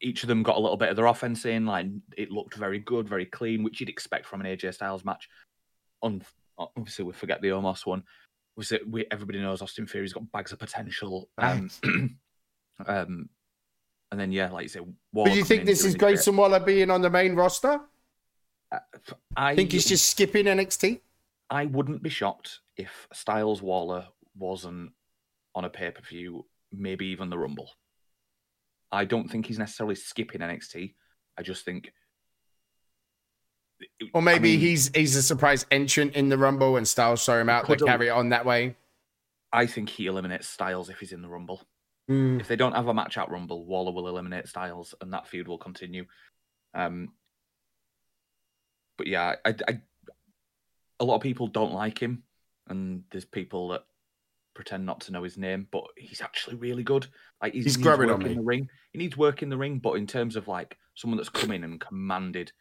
each 0.00 0.22
of 0.24 0.28
them 0.28 0.42
got 0.42 0.56
a 0.56 0.60
little 0.60 0.76
bit 0.76 0.88
of 0.90 0.96
their 0.96 1.06
offense 1.06 1.44
in. 1.46 1.64
Like 1.64 1.86
it 2.16 2.30
looked 2.30 2.54
very 2.56 2.80
good, 2.80 3.08
very 3.08 3.24
clean, 3.24 3.62
which 3.62 3.80
you'd 3.80 3.88
expect 3.88 4.26
from 4.26 4.40
an 4.40 4.46
AJ 4.46 4.74
Styles 4.74 5.04
match. 5.04 5.28
Un- 6.02 6.22
obviously, 6.58 7.04
we 7.04 7.12
forget 7.12 7.40
the 7.40 7.48
Omos 7.48 7.86
one. 7.86 8.02
Was 8.56 8.72
it? 8.72 8.86
We, 8.86 9.06
everybody 9.10 9.40
knows 9.40 9.62
Austin 9.62 9.86
Theory's 9.86 10.12
got 10.12 10.30
bags 10.32 10.52
of 10.52 10.58
potential. 10.58 11.30
Um, 11.38 11.70
um, 12.86 13.28
and 14.10 14.20
then 14.20 14.32
yeah, 14.32 14.50
like 14.50 14.64
you 14.64 14.68
say, 14.68 14.80
Waller 15.12 15.30
But 15.30 15.36
you 15.36 15.44
think 15.44 15.64
this 15.64 15.84
is. 15.84 15.94
Grayson 15.94 16.36
Waller 16.36 16.60
being 16.60 16.90
on 16.90 17.02
the 17.02 17.10
main 17.10 17.34
roster? 17.34 17.80
I 18.70 18.78
I 19.36 19.56
think 19.56 19.72
he's 19.72 19.86
just 19.86 20.08
skipping 20.10 20.46
NXT. 20.46 21.00
I 21.50 21.66
wouldn't 21.66 22.02
be 22.02 22.10
shocked 22.10 22.60
if 22.76 23.08
Styles 23.12 23.60
Waller 23.60 24.06
wasn't 24.36 24.92
on 25.54 25.64
a 25.64 25.70
pay 25.70 25.90
per 25.90 26.02
view, 26.02 26.46
maybe 26.72 27.06
even 27.06 27.30
the 27.30 27.38
Rumble. 27.38 27.70
I 28.90 29.04
don't 29.04 29.30
think 29.30 29.46
he's 29.46 29.58
necessarily 29.58 29.94
skipping 29.94 30.40
NXT. 30.40 30.94
I 31.38 31.42
just 31.42 31.64
think, 31.64 31.92
Or 34.12 34.20
maybe 34.20 34.50
I 34.50 34.52
mean, 34.52 34.60
he's 34.60 34.90
he's 34.94 35.16
a 35.16 35.22
surprise 35.22 35.64
entrant 35.70 36.14
in 36.14 36.28
the 36.28 36.38
Rumble 36.38 36.76
and 36.76 36.86
Styles 36.86 37.24
throw 37.24 37.40
him 37.40 37.48
out. 37.48 37.64
Could- 37.64 37.80
carry 37.80 38.08
it 38.08 38.10
on 38.10 38.30
that 38.30 38.44
way. 38.44 38.76
I 39.52 39.66
think 39.66 39.90
he 39.90 40.06
eliminates 40.06 40.48
Styles 40.48 40.88
if 40.88 40.98
he's 41.00 41.12
in 41.12 41.20
the 41.20 41.28
Rumble. 41.28 41.62
Mm. 42.10 42.40
If 42.40 42.48
they 42.48 42.56
don't 42.56 42.74
have 42.74 42.88
a 42.88 42.94
match 42.94 43.16
at 43.16 43.30
Rumble, 43.30 43.64
Waller 43.64 43.92
will 43.92 44.08
eliminate 44.08 44.48
Styles, 44.48 44.94
and 45.00 45.12
that 45.12 45.28
feud 45.28 45.48
will 45.48 45.58
continue. 45.58 46.06
Um, 46.74 47.12
but 48.98 49.06
yeah, 49.06 49.36
I, 49.44 49.54
I, 49.68 49.80
a 51.00 51.04
lot 51.04 51.16
of 51.16 51.22
people 51.22 51.46
don't 51.46 51.72
like 51.72 51.98
him, 51.98 52.24
and 52.68 53.04
there's 53.10 53.24
people 53.24 53.68
that 53.68 53.84
pretend 54.54 54.84
not 54.84 55.00
to 55.02 55.12
know 55.12 55.22
his 55.22 55.38
name, 55.38 55.66
but 55.70 55.84
he's 55.96 56.20
actually 56.20 56.56
really 56.56 56.82
good. 56.82 57.06
Like 57.40 57.54
he's, 57.54 57.64
He's 57.64 57.76
he 57.76 57.82
growing 57.82 58.10
on 58.10 58.20
in 58.22 58.28
me. 58.28 58.34
the 58.34 58.42
ring. 58.42 58.68
He 58.92 58.98
needs 58.98 59.16
work 59.16 59.42
in 59.42 59.48
the 59.48 59.56
ring, 59.56 59.78
but 59.78 59.94
in 59.94 60.06
terms 60.06 60.36
of 60.36 60.48
like 60.48 60.76
someone 60.94 61.16
that's 61.16 61.28
come 61.28 61.52
in 61.52 61.64
and 61.64 61.80
commanded 61.80 62.52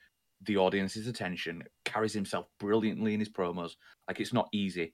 the 0.43 0.58
audience's 0.58 1.08
attention, 1.08 1.63
carries 1.86 2.13
himself 2.13 2.47
brilliantly 2.60 3.13
in 3.13 3.19
his 3.19 3.30
promos. 3.30 3.73
Like 4.08 4.19
it's 4.19 4.34
not 4.34 4.49
easy 4.54 4.93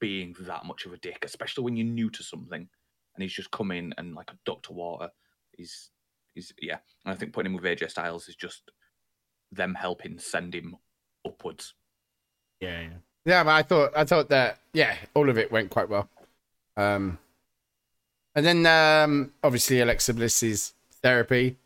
being 0.00 0.34
that 0.40 0.64
much 0.64 0.86
of 0.86 0.92
a 0.92 0.98
dick, 0.98 1.24
especially 1.24 1.64
when 1.64 1.76
you're 1.76 1.86
new 1.86 2.10
to 2.10 2.22
something 2.22 2.68
and 3.14 3.22
he's 3.22 3.32
just 3.32 3.50
come 3.50 3.70
in 3.70 3.94
and 3.98 4.14
like 4.14 4.30
a 4.30 4.38
duck 4.44 4.62
to 4.64 4.72
water. 4.72 5.10
He's 5.56 5.90
he's 6.34 6.52
yeah. 6.60 6.78
And 7.04 7.14
I 7.14 7.16
think 7.16 7.32
putting 7.32 7.52
him 7.52 7.56
with 7.60 7.64
AJ 7.64 7.90
Styles 7.90 8.28
is 8.28 8.36
just 8.36 8.70
them 9.52 9.74
helping 9.74 10.18
send 10.18 10.54
him 10.54 10.76
upwards. 11.26 11.74
Yeah, 12.60 12.80
yeah. 12.82 12.88
Yeah, 13.26 13.44
but 13.44 13.50
I 13.54 13.62
thought 13.62 13.92
I 13.96 14.04
thought 14.04 14.28
that 14.30 14.58
yeah, 14.72 14.96
all 15.14 15.28
of 15.30 15.38
it 15.38 15.50
went 15.52 15.70
quite 15.70 15.88
well. 15.88 16.08
Um 16.76 17.18
and 18.34 18.44
then 18.44 18.66
um 18.66 19.32
obviously 19.42 19.80
Alexa 19.80 20.12
Bliss's 20.14 20.74
therapy. 21.02 21.56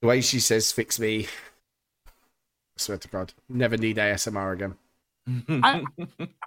The 0.00 0.08
way 0.08 0.20
she 0.20 0.40
says 0.40 0.72
fix 0.72 0.98
me. 0.98 1.26
I 2.06 2.10
swear 2.78 2.98
to 2.98 3.08
God. 3.08 3.34
Never 3.48 3.76
need 3.76 3.98
ASMR 3.98 4.52
again. 4.54 4.74
I- 5.62 5.84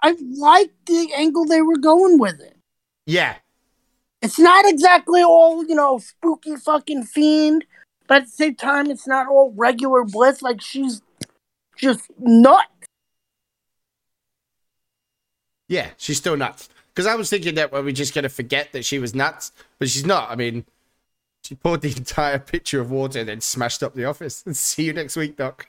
I 0.02 0.16
like 0.36 0.72
the 0.86 1.12
angle 1.14 1.46
they 1.46 1.62
were 1.62 1.78
going 1.78 2.18
with 2.18 2.40
it. 2.40 2.56
Yeah. 3.06 3.36
It's 4.26 4.40
not 4.40 4.64
exactly 4.68 5.22
all, 5.22 5.64
you 5.64 5.76
know, 5.76 5.98
spooky 5.98 6.56
fucking 6.56 7.04
fiend, 7.04 7.64
but 8.08 8.22
at 8.22 8.24
the 8.24 8.32
same 8.32 8.56
time, 8.56 8.90
it's 8.90 9.06
not 9.06 9.28
all 9.28 9.52
regular 9.56 10.02
bliss. 10.02 10.42
Like 10.42 10.60
she's 10.60 11.00
just 11.76 12.10
nuts. 12.18 12.66
Yeah, 15.68 15.90
she's 15.96 16.16
still 16.16 16.36
nuts. 16.36 16.68
Because 16.92 17.06
I 17.06 17.14
was 17.14 17.30
thinking 17.30 17.54
that 17.54 17.70
well, 17.70 17.84
we're 17.84 17.92
just 17.92 18.14
gonna 18.14 18.28
forget 18.28 18.72
that 18.72 18.84
she 18.84 18.98
was 18.98 19.14
nuts, 19.14 19.52
but 19.78 19.88
she's 19.88 20.04
not. 20.04 20.28
I 20.28 20.34
mean, 20.34 20.64
She 21.44 21.54
poured 21.54 21.82
the 21.82 21.96
entire 21.96 22.40
pitcher 22.40 22.80
of 22.80 22.90
water 22.90 23.20
and 23.20 23.28
then 23.28 23.40
smashed 23.40 23.84
up 23.84 23.94
the 23.94 24.06
office. 24.06 24.42
See 24.50 24.86
you 24.86 24.92
next 24.92 25.14
week, 25.14 25.36
Doc. 25.36 25.68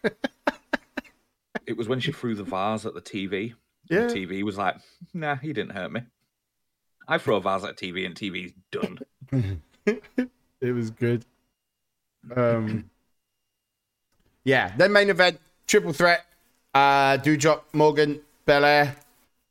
It 1.67 1.77
was 1.77 1.87
when 1.87 1.99
she 1.99 2.11
threw 2.11 2.33
the 2.33 2.43
vase 2.43 2.87
at 2.87 2.95
the 2.95 3.01
TV. 3.01 3.53
Yeah. 3.87 4.07
The 4.07 4.15
TV 4.15 4.41
was 4.41 4.57
like, 4.57 4.77
nah, 5.13 5.35
he 5.35 5.53
didn't 5.53 5.75
hurt 5.75 5.91
me. 5.91 6.01
I 7.07 7.17
throw 7.17 7.37
a 7.37 7.41
vase 7.41 7.63
at 7.63 7.77
TV 7.77 8.05
and 8.05 8.15
TV's 8.15 8.53
done. 8.71 8.99
it 10.61 10.71
was 10.73 10.89
good. 10.91 11.25
Um, 12.35 12.89
yeah. 14.43 14.73
Then 14.75 14.91
main 14.91 15.09
event, 15.09 15.39
triple 15.67 15.93
threat. 15.93 16.25
Uh, 16.73 17.17
Doudrop, 17.17 17.61
Morgan, 17.73 18.21
Belair. 18.45 18.95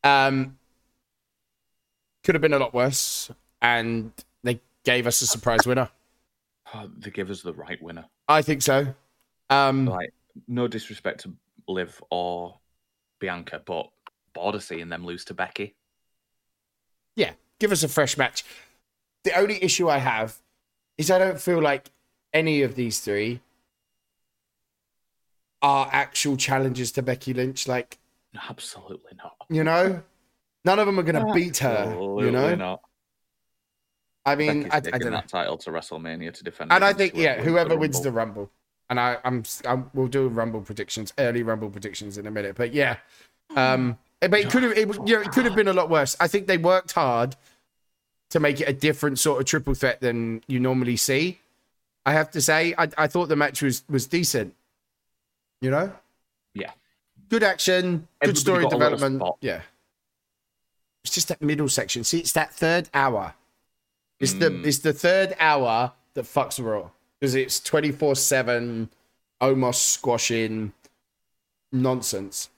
Um, 0.05 0.59
could 2.23 2.35
have 2.35 2.43
been 2.43 2.53
a 2.53 2.59
lot 2.59 2.75
worse, 2.75 3.31
and 3.63 4.13
they 4.43 4.61
gave 4.85 5.07
us 5.07 5.21
a 5.23 5.27
surprise 5.27 5.67
winner. 5.67 5.89
Oh, 6.75 6.91
they 6.99 7.11
give 7.11 7.31
us 7.31 7.43
the 7.43 7.53
right 7.55 7.81
winner. 7.81 8.05
I 8.29 8.43
think 8.43 8.63
so. 8.63 8.95
Um, 9.49 9.87
Like, 9.87 10.13
no 10.49 10.69
disrespect 10.69 11.21
to 11.21 11.33
Liv 11.69 12.03
or 12.11 12.59
Bianca, 13.21 13.63
but 13.65 13.89
border 14.35 14.61
seeing 14.61 14.89
them 14.89 15.05
lose 15.07 15.25
to 15.27 15.35
Becky. 15.35 15.75
yeah, 17.15 17.33
give 17.61 17.73
us 17.73 17.83
a 17.83 17.89
fresh 17.89 18.17
match. 18.17 18.45
The 19.25 19.37
only 19.39 19.63
issue 19.63 19.89
I 19.89 19.99
have 19.99 20.39
is 20.99 21.11
I 21.11 21.19
don't 21.19 21.41
feel 21.41 21.61
like 21.61 21.91
any 22.33 22.63
of 22.63 22.75
these 22.75 23.01
three 23.01 23.41
are 25.63 25.89
actual 25.93 26.37
challenges 26.37 26.93
to 26.93 27.03
Becky 27.03 27.35
Lynch. 27.35 27.67
Like, 27.67 27.99
Absolutely 28.49 29.13
not. 29.17 29.37
you 29.49 29.65
know, 29.65 30.03
none 30.65 30.79
of 30.79 30.87
them 30.87 30.99
are 30.99 31.03
going 31.03 31.27
to 31.27 31.33
beat 31.33 31.59
her. 31.59 31.87
Absolutely 31.89 32.27
You 32.27 32.31
know, 32.31 32.55
not. 32.55 32.81
I 34.25 34.35
mean, 34.35 34.65
Becky's 34.65 34.73
I, 34.73 34.77
I 34.77 34.81
taking 34.81 35.01
don't 35.01 35.11
know. 35.13 35.17
that 35.19 35.29
title 35.29 35.57
to 35.59 35.71
WrestleMania 35.71 36.35
to 36.35 36.45
defend. 36.45 36.73
And 36.73 36.85
I 36.85 36.93
think, 36.93 37.15
yeah, 37.17 37.41
whoever 37.41 37.77
wins 37.77 38.01
the 38.01 38.11
Rumble. 38.13 38.43
Rumble, 38.43 38.53
and 38.91 39.01
I, 39.01 39.19
I'm, 39.25 39.43
I'm, 39.65 39.91
we'll 39.95 40.09
do 40.09 40.29
Rumble 40.29 40.61
predictions, 40.61 41.13
early 41.19 41.43
Rumble 41.43 41.71
predictions 41.71 42.19
in 42.19 42.27
a 42.27 42.31
minute. 42.31 42.57
But 42.57 42.75
yeah, 42.75 42.97
um, 43.57 43.99
but 44.21 44.35
it 44.35 44.51
could 44.51 44.63
have, 44.63 44.73
it, 44.73 44.89
was- 44.89 44.99
you 45.07 45.17
know, 45.17 45.21
it 45.23 45.31
could 45.33 45.45
have 45.45 45.55
been 45.55 45.69
a 45.69 45.73
lot 45.73 45.91
worse. 45.91 46.17
I 46.21 46.29
think 46.29 46.47
they 46.47 46.59
worked 46.59 46.93
hard 46.93 47.37
to 48.31 48.41
make 48.41 48.61
it 48.61 48.69
a 48.69 48.73
different 48.73 49.19
sort 49.19 49.41
of 49.41 49.47
triple 49.47 49.75
threat 49.75 50.01
than 50.01 50.43
you 50.47 50.59
normally 50.59 50.97
see. 50.97 51.39
I 52.05 52.13
have 52.13 52.31
to 52.33 52.41
say, 52.41 52.75
I, 52.79 52.89
I 52.99 53.07
thought 53.09 53.29
the 53.29 53.37
match 53.37 53.63
was 53.63 53.83
was 53.89 54.07
decent. 54.07 54.55
You 55.61 55.71
know, 55.71 55.93
Yeah. 56.55 56.71
good 57.29 57.43
action, 57.43 58.07
good 58.23 58.37
story 58.39 58.63
got 58.65 58.73
a 58.73 58.77
little 58.77 58.99
development. 58.99 59.35
Yeah, 59.41 59.63
it's 61.05 61.15
just 61.15 61.29
that 61.29 61.41
middle 61.43 61.69
section. 61.69 62.05
See, 62.05 62.19
it's 62.19 62.33
that 62.33 62.53
third 62.53 62.89
hour. 62.95 63.35
It's 64.21 64.33
the 64.35 64.51
Mm. 64.51 64.65
it's 64.67 64.79
the 64.79 64.93
third 64.93 65.35
hour 65.41 65.93
that 66.15 66.25
fucks 66.25 66.63
Raw 66.65 66.91
because 67.19 67.35
it's 67.35 67.59
twenty 67.61 67.91
four 67.93 68.15
seven, 68.17 68.91
almost 69.41 69.91
squashing 69.91 70.73
nonsense. 71.73 72.51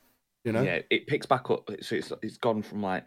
You 0.48 0.52
know, 0.52 0.62
Yeah, 0.62 0.80
it 0.90 1.06
picks 1.06 1.26
back 1.26 1.50
up. 1.50 1.70
So 1.82 1.96
it's 1.96 2.12
it's 2.22 2.38
gone 2.38 2.62
from 2.62 2.82
like 2.82 3.04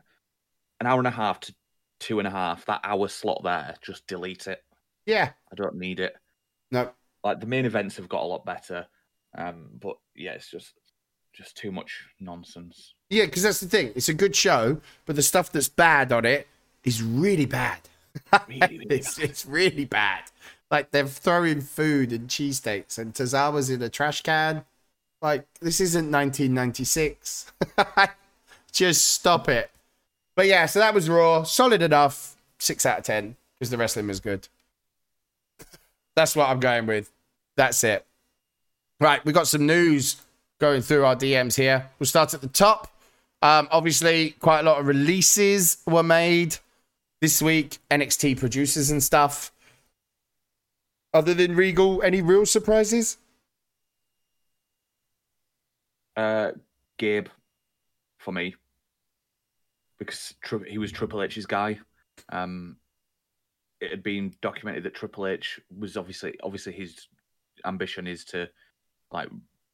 an 0.79 0.87
hour 0.87 0.97
and 0.99 1.07
a 1.07 1.11
half 1.11 1.39
to 1.41 1.55
two 1.99 2.19
and 2.19 2.27
a 2.27 2.31
half. 2.31 2.65
That 2.65 2.81
hour 2.83 3.07
slot 3.07 3.41
there, 3.43 3.75
just 3.81 4.07
delete 4.07 4.47
it. 4.47 4.63
yeah, 5.05 5.31
I 5.51 5.55
don't 5.55 5.75
need 5.75 5.99
it. 5.99 6.15
no, 6.71 6.89
Like 7.23 7.39
the 7.39 7.45
main 7.47 7.65
events 7.65 7.97
have 7.97 8.09
got 8.09 8.23
a 8.23 8.25
lot 8.25 8.45
better, 8.45 8.87
um, 9.37 9.69
but 9.79 9.97
yeah, 10.15 10.31
it's 10.31 10.49
just 10.49 10.73
just 11.33 11.55
too 11.55 11.71
much 11.71 12.03
nonsense. 12.19 12.93
yeah, 13.09 13.25
because 13.25 13.43
that's 13.43 13.59
the 13.61 13.67
thing. 13.69 13.91
It's 13.95 14.09
a 14.09 14.13
good 14.13 14.35
show, 14.35 14.81
but 15.05 15.15
the 15.15 15.21
stuff 15.21 15.51
that's 15.51 15.69
bad 15.69 16.11
on 16.11 16.25
it 16.25 16.47
is 16.83 17.01
really 17.03 17.45
bad. 17.45 17.79
Really, 18.49 18.79
really 18.79 18.85
it's, 18.89 19.17
it's 19.19 19.45
really 19.45 19.85
bad. 19.85 20.23
Like 20.69 20.91
they're 20.91 21.07
throwing 21.07 21.61
food 21.61 22.11
and 22.11 22.27
cheesesteaks, 22.27 22.97
and 22.97 23.13
Tozawa's 23.13 23.69
in 23.69 23.81
a 23.81 23.87
trash 23.87 24.21
can. 24.21 24.65
Like 25.21 25.45
this 25.59 25.79
isn't 25.79 26.11
1996. 26.11 27.51
Just 28.71 29.07
stop 29.09 29.49
it. 29.49 29.69
But 30.35 30.47
yeah, 30.47 30.65
so 30.65 30.79
that 30.79 30.93
was 30.93 31.09
Raw. 31.09 31.43
Solid 31.43 31.81
enough. 31.81 32.35
Six 32.57 32.85
out 32.85 32.99
of 32.99 33.03
ten 33.03 33.35
because 33.59 33.69
the 33.69 33.77
wrestling 33.77 34.07
was 34.07 34.19
good. 34.19 34.47
That's 36.15 36.35
what 36.35 36.49
I'm 36.49 36.59
going 36.59 36.85
with. 36.85 37.11
That's 37.55 37.83
it. 37.83 38.05
Right, 38.99 39.23
we 39.25 39.33
got 39.33 39.47
some 39.47 39.65
news 39.65 40.17
going 40.59 40.81
through 40.81 41.05
our 41.05 41.15
DMs 41.15 41.55
here. 41.55 41.89
We'll 41.99 42.07
start 42.07 42.33
at 42.33 42.41
the 42.41 42.47
top. 42.47 42.87
Um, 43.41 43.67
obviously, 43.71 44.31
quite 44.39 44.59
a 44.59 44.63
lot 44.63 44.79
of 44.79 44.85
releases 44.85 45.77
were 45.87 46.03
made 46.03 46.57
this 47.19 47.41
week. 47.41 47.79
NXT 47.89 48.39
producers 48.39 48.91
and 48.91 49.01
stuff. 49.01 49.51
Other 51.13 51.33
than 51.33 51.55
Regal, 51.55 52.01
any 52.03 52.21
real 52.21 52.45
surprises? 52.45 53.17
Uh, 56.21 56.51
Gabe, 56.99 57.29
for 58.19 58.31
me, 58.31 58.53
because 59.97 60.35
tri- 60.43 60.69
he 60.69 60.77
was 60.77 60.91
Triple 60.91 61.23
H's 61.23 61.47
guy. 61.47 61.79
Um, 62.31 62.77
it 63.79 63.89
had 63.89 64.03
been 64.03 64.31
documented 64.39 64.83
that 64.83 64.93
Triple 64.93 65.25
H 65.25 65.59
was 65.75 65.97
obviously 65.97 66.35
obviously 66.43 66.73
his 66.73 67.07
ambition 67.65 68.05
is 68.05 68.23
to 68.25 68.47
like 69.11 69.29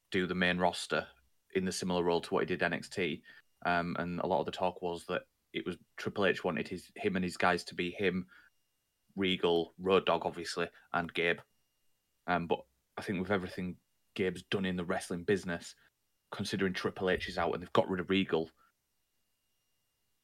do 0.10 0.26
the 0.26 0.36
main 0.36 0.58
roster 0.58 1.06
in 1.54 1.66
the 1.66 1.72
similar 1.72 2.02
role 2.02 2.22
to 2.22 2.34
what 2.34 2.48
he 2.48 2.56
did 2.56 2.62
NXT. 2.62 3.22
Um, 3.66 3.98
and 4.00 4.22
a 4.22 4.28
lot 4.28 4.40
of 4.40 4.46
the 4.46 4.54
talk 4.54 4.82
was 4.82 5.04
that 5.08 5.24
it 5.52 5.66
was 5.66 5.76
Triple 5.98 6.28
H 6.28 6.46
wanted 6.46 6.70
his 6.70 6.90
him 6.96 7.18
and 7.18 7.26
his 7.26 7.36
guys 7.36 7.66
to 7.66 7.76
be 7.76 7.92
him, 7.92 8.26
Regal, 9.18 9.74
Road 9.82 10.06
Dog, 10.06 10.22
obviously, 10.26 10.70
and 10.94 11.14
Gabe. 11.14 11.40
Um, 12.26 12.48
but 12.48 12.60
I 12.98 13.02
think 13.02 13.20
with 13.20 13.32
everything 13.32 13.76
Gabe's 14.16 14.44
done 14.44 14.66
in 14.66 14.78
the 14.78 14.86
wrestling 14.86 15.24
business, 15.24 15.76
considering 16.32 16.74
Triple 16.74 17.10
H 17.10 17.28
is 17.30 17.38
out 17.38 17.54
and 17.54 17.62
they've 17.62 17.74
got 17.74 17.90
rid 17.90 18.00
of 18.00 18.10
Regal, 18.10 18.50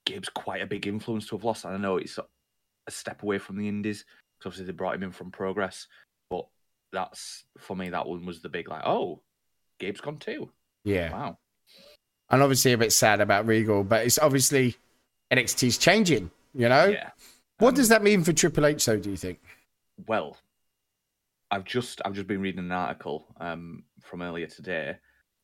Gabe's 0.05 0.29
quite 0.29 0.61
a 0.61 0.67
big 0.67 0.87
influence 0.87 1.27
to 1.27 1.35
have 1.35 1.43
lost. 1.43 1.65
And 1.65 1.73
I 1.73 1.77
know 1.77 1.97
it's 1.97 2.17
a 2.17 2.91
step 2.91 3.23
away 3.23 3.37
from 3.37 3.57
the 3.57 3.67
Indies 3.67 4.05
because 4.37 4.51
obviously 4.51 4.65
they 4.65 4.73
brought 4.75 4.95
him 4.95 5.03
in 5.03 5.11
from 5.11 5.31
Progress, 5.31 5.87
but 6.29 6.45
that's 6.91 7.45
for 7.57 7.75
me 7.75 7.89
that 7.89 8.07
one 8.07 8.25
was 8.25 8.41
the 8.41 8.49
big 8.49 8.69
like, 8.69 8.83
oh, 8.85 9.21
Gabe's 9.79 10.01
gone 10.01 10.17
too. 10.17 10.51
Yeah. 10.83 11.11
Wow. 11.11 11.37
And 12.29 12.41
obviously 12.41 12.73
a 12.73 12.77
bit 12.77 12.91
sad 12.91 13.21
about 13.21 13.47
Regal, 13.47 13.83
but 13.83 14.05
it's 14.05 14.19
obviously 14.19 14.75
NXT's 15.31 15.77
changing, 15.77 16.31
you 16.53 16.67
know? 16.67 16.85
Yeah. 16.85 17.11
What 17.59 17.69
Um, 17.69 17.75
does 17.75 17.89
that 17.89 18.03
mean 18.03 18.23
for 18.23 18.33
Triple 18.33 18.65
H, 18.65 18.85
though, 18.85 18.97
do 18.97 19.09
you 19.11 19.17
think? 19.17 19.39
Well, 20.07 20.37
I've 21.51 21.63
just 21.65 22.01
I've 22.03 22.13
just 22.13 22.27
been 22.27 22.41
reading 22.41 22.59
an 22.65 22.71
article 22.71 23.27
um, 23.39 23.83
from 24.01 24.23
earlier 24.23 24.47
today, 24.47 24.97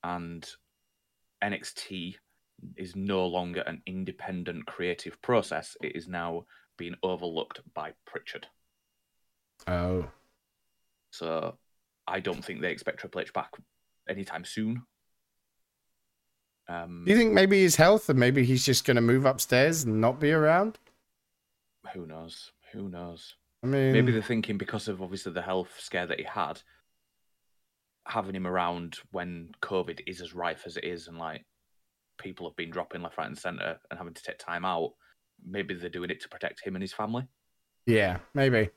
and 0.04 0.48
NXT 1.44 2.16
is 2.76 2.96
no 2.96 3.26
longer 3.26 3.62
an 3.62 3.82
independent 3.86 4.66
creative 4.66 5.22
process. 5.22 5.78
It 5.82 5.96
is 5.96 6.08
now 6.08 6.46
being 6.78 6.96
overlooked 7.04 7.62
by 7.74 7.94
Prichard. 8.06 8.48
Oh. 9.68 10.08
So 11.12 11.58
I 12.08 12.20
don't 12.20 12.44
think 12.44 12.62
they 12.62 12.72
expect 12.72 13.00
Triple 13.00 13.22
H 13.22 13.34
back 13.34 13.52
anytime 14.08 14.46
soon. 14.46 14.84
Um, 16.68 17.04
Do 17.06 17.12
you 17.12 17.18
think 17.18 17.34
maybe 17.34 17.62
his 17.62 17.76
health 17.76 18.10
and 18.10 18.20
maybe 18.20 18.46
he's 18.46 18.66
just 18.66 18.86
going 18.86 18.96
to 18.96 19.02
move 19.02 19.26
upstairs 19.26 19.84
and 19.84 20.00
not 20.00 20.20
be 20.20 20.32
around? 20.32 20.78
who 21.94 22.06
knows? 22.06 22.52
Who 22.72 22.88
knows? 22.88 23.36
I 23.64 23.68
mean, 23.68 23.94
Maybe 23.94 24.12
they're 24.12 24.22
thinking 24.22 24.58
because 24.58 24.88
of 24.88 25.02
obviously 25.02 25.34
the 25.34 25.42
health 25.42 25.72
scare 25.80 26.06
that 26.06 26.20
he 26.20 26.26
had, 26.26 26.62
having 28.10 28.36
him 28.36 28.48
around 28.48 28.98
when 29.12 29.52
COVID 29.62 30.02
is 30.08 30.20
as 30.20 30.34
rife 30.34 30.64
as 30.66 30.76
it 30.78 30.84
is, 30.84 31.08
and 31.08 31.18
like 31.18 31.46
people 32.18 32.48
have 32.50 32.56
been 32.58 32.70
dropping 32.72 33.02
left, 33.02 33.18
right, 33.18 33.28
and 33.28 33.38
centre 33.38 33.80
and 33.90 33.98
having 33.98 34.14
to 34.14 34.24
take 34.24 34.40
time 34.40 34.66
out. 34.66 34.92
Maybe 35.46 35.74
they're 35.76 35.90
doing 35.90 36.10
it 36.10 36.20
to 36.22 36.30
protect 36.30 36.62
him 36.66 36.76
and 36.76 36.84
his 36.84 36.92
family. 36.94 37.28
yeah, 37.86 38.18
maybe. 38.34 38.70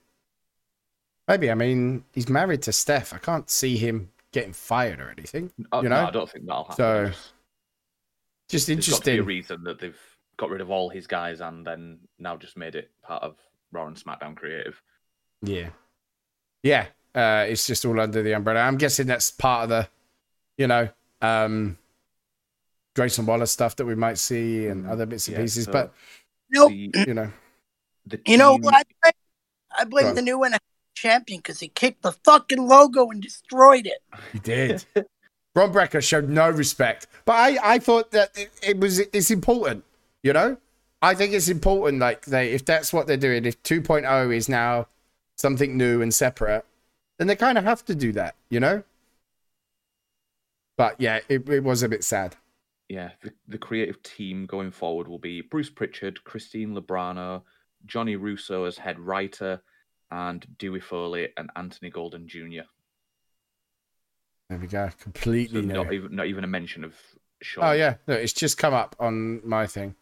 Maybe. 1.28 1.50
I 1.50 1.54
mean, 1.54 2.04
he's 2.12 2.28
married 2.28 2.62
to 2.62 2.72
Steph. 2.72 3.12
I 3.12 3.18
can't 3.18 3.48
see 3.50 3.76
him 3.76 4.10
getting 4.32 4.52
fired 4.52 5.00
or 5.00 5.08
anything. 5.10 5.50
Oh, 5.72 5.82
You 5.82 5.88
no, 5.88 6.00
know? 6.02 6.08
I 6.08 6.10
don't 6.10 6.30
think 6.30 6.46
that'll 6.46 6.64
happen. 6.64 6.76
So, 6.76 7.06
Just- 7.06 7.32
Just 8.50 8.66
There's 8.68 8.88
got 8.88 8.98
to 8.98 9.04
be 9.04 9.10
a 9.10 9.14
interesting. 9.14 9.24
reason 9.26 9.64
that 9.64 9.78
they've 9.80 9.98
got 10.36 10.50
rid 10.50 10.60
of 10.60 10.70
all 10.70 10.88
his 10.88 11.06
guys 11.06 11.40
and 11.40 11.66
then 11.66 11.98
now 12.18 12.36
just 12.36 12.56
made 12.56 12.74
it 12.74 12.90
part 13.02 13.22
of 13.22 13.36
Raw 13.70 13.86
and 13.86 13.96
SmackDown 13.96 14.36
Creative. 14.36 14.80
Yeah. 15.42 15.70
Yeah. 16.62 16.86
Uh, 17.14 17.46
it's 17.48 17.66
just 17.66 17.84
all 17.84 17.98
under 18.00 18.22
the 18.22 18.32
umbrella. 18.34 18.60
I'm 18.60 18.76
guessing 18.78 19.06
that's 19.06 19.30
part 19.30 19.64
of 19.64 19.68
the, 19.70 19.88
you 20.56 20.66
know, 20.66 20.88
um, 21.20 21.76
Grayson 22.96 23.26
Waller 23.26 23.46
stuff 23.46 23.76
that 23.76 23.84
we 23.86 23.94
might 23.94 24.18
see 24.18 24.66
and 24.66 24.86
other 24.86 25.06
bits 25.06 25.28
and 25.28 25.36
Yeah, 25.36 25.42
pieces. 25.42 25.64
so- 25.64 25.72
But, 25.72 25.92
Nope. 26.50 26.68
The, 26.70 26.90
you 27.06 27.14
know, 27.14 27.30
the 28.06 28.20
You 28.26 28.36
know 28.36 28.56
what? 28.58 28.74
I 28.74 28.82
blame, 29.02 29.12
I 29.78 29.84
blame 29.84 30.06
What? 30.08 30.14
the 30.16 30.22
new 30.22 30.38
NXT 30.38 30.58
champion 30.94 31.38
because 31.38 31.60
he 31.60 31.68
kicked 31.68 32.02
the 32.02 32.12
fucking 32.12 32.66
logo 32.68 33.08
and 33.08 33.22
destroyed 33.22 33.86
it. 33.86 34.02
he 34.32 34.38
did. 34.38 34.84
Bron 35.54 35.72
Breakker 35.72 36.00
showed 36.02 36.28
no 36.28 36.50
respect. 36.50 37.06
But 37.24 37.32
I, 37.36 37.74
I 37.74 37.78
thought 37.78 38.10
that 38.12 38.36
it, 38.36 38.50
it 38.62 38.78
was 38.80 38.98
it's 38.98 39.30
important, 39.30 39.84
you 40.22 40.32
know? 40.34 40.56
I 41.00 41.14
think 41.14 41.32
it's 41.32 41.48
important, 41.48 42.00
like 42.00 42.26
they 42.26 42.52
if 42.52 42.64
that's 42.64 42.92
what 42.92 43.06
they're 43.06 43.16
doing, 43.16 43.44
if 43.46 43.62
2.0 43.62 44.34
is 44.36 44.48
now 44.48 44.86
something 45.36 45.76
new 45.76 46.00
and 46.02 46.12
separate, 46.14 46.64
then 47.22 47.28
they 47.28 47.36
kind 47.36 47.56
of 47.56 47.62
have 47.62 47.84
to 47.84 47.94
do 47.94 48.10
that, 48.10 48.34
you 48.50 48.58
know. 48.58 48.82
But 50.76 51.00
yeah, 51.00 51.20
it, 51.28 51.48
it 51.48 51.62
was 51.62 51.84
a 51.84 51.88
bit 51.88 52.02
sad. 52.02 52.34
Yeah, 52.88 53.10
the, 53.22 53.32
the 53.46 53.58
creative 53.58 54.02
team 54.02 54.44
going 54.44 54.72
forward 54.72 55.06
will 55.06 55.20
be 55.20 55.40
Bruce 55.40 55.70
Prichard, 55.70 56.24
Christine 56.24 56.74
Lubrano, 56.74 57.44
Johnny 57.86 58.16
Russo 58.16 58.64
as 58.64 58.76
head 58.76 58.98
writer, 58.98 59.62
and 60.10 60.44
Dewey 60.58 60.80
Foley 60.80 61.28
and 61.36 61.48
Anthony 61.54 61.90
Golden 61.90 62.26
Jr. 62.26 62.62
There 64.48 64.58
we 64.58 64.66
go. 64.66 64.90
Completely 65.00 65.62
new. 65.62 65.74
not 65.74 65.92
even 65.92 66.16
not 66.16 66.26
even 66.26 66.42
a 66.42 66.48
mention 66.48 66.82
of 66.82 66.96
Sean. 67.40 67.64
Oh 67.66 67.72
yeah, 67.72 67.94
no, 68.08 68.14
it's 68.14 68.32
just 68.32 68.58
come 68.58 68.74
up 68.74 68.96
on 68.98 69.46
my 69.48 69.68
thing. 69.68 69.94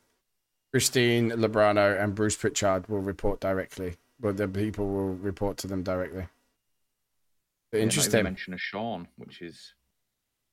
Christine 0.72 1.32
Lubrano 1.32 2.02
and 2.02 2.14
Bruce 2.14 2.36
Prichard 2.36 2.88
will 2.88 3.00
report 3.00 3.40
directly. 3.40 3.96
Well, 4.18 4.32
the 4.32 4.48
people 4.48 4.88
will 4.88 5.12
report 5.12 5.58
to 5.58 5.66
them 5.66 5.82
directly. 5.82 6.24
Yeah, 6.24 6.24
not 6.24 6.24
even 6.24 6.30
a 6.30 7.59
Interesting. 7.72 8.24
mention 8.24 8.52
of 8.54 8.60
Sean, 8.60 9.06
which 9.16 9.42
is 9.42 9.74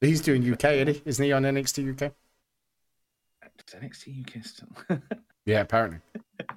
He's 0.01 0.21
doing 0.21 0.41
UK, 0.51 0.65
isn't 0.65 0.87
he? 0.95 1.01
Isn't 1.05 1.25
he 1.25 1.31
on 1.31 1.43
NXT 1.43 2.01
UK? 2.01 2.13
NXT 3.73 4.21
UK 4.37 4.43
still. 4.45 4.69
Yeah, 5.45 5.61
apparently. 5.61 5.99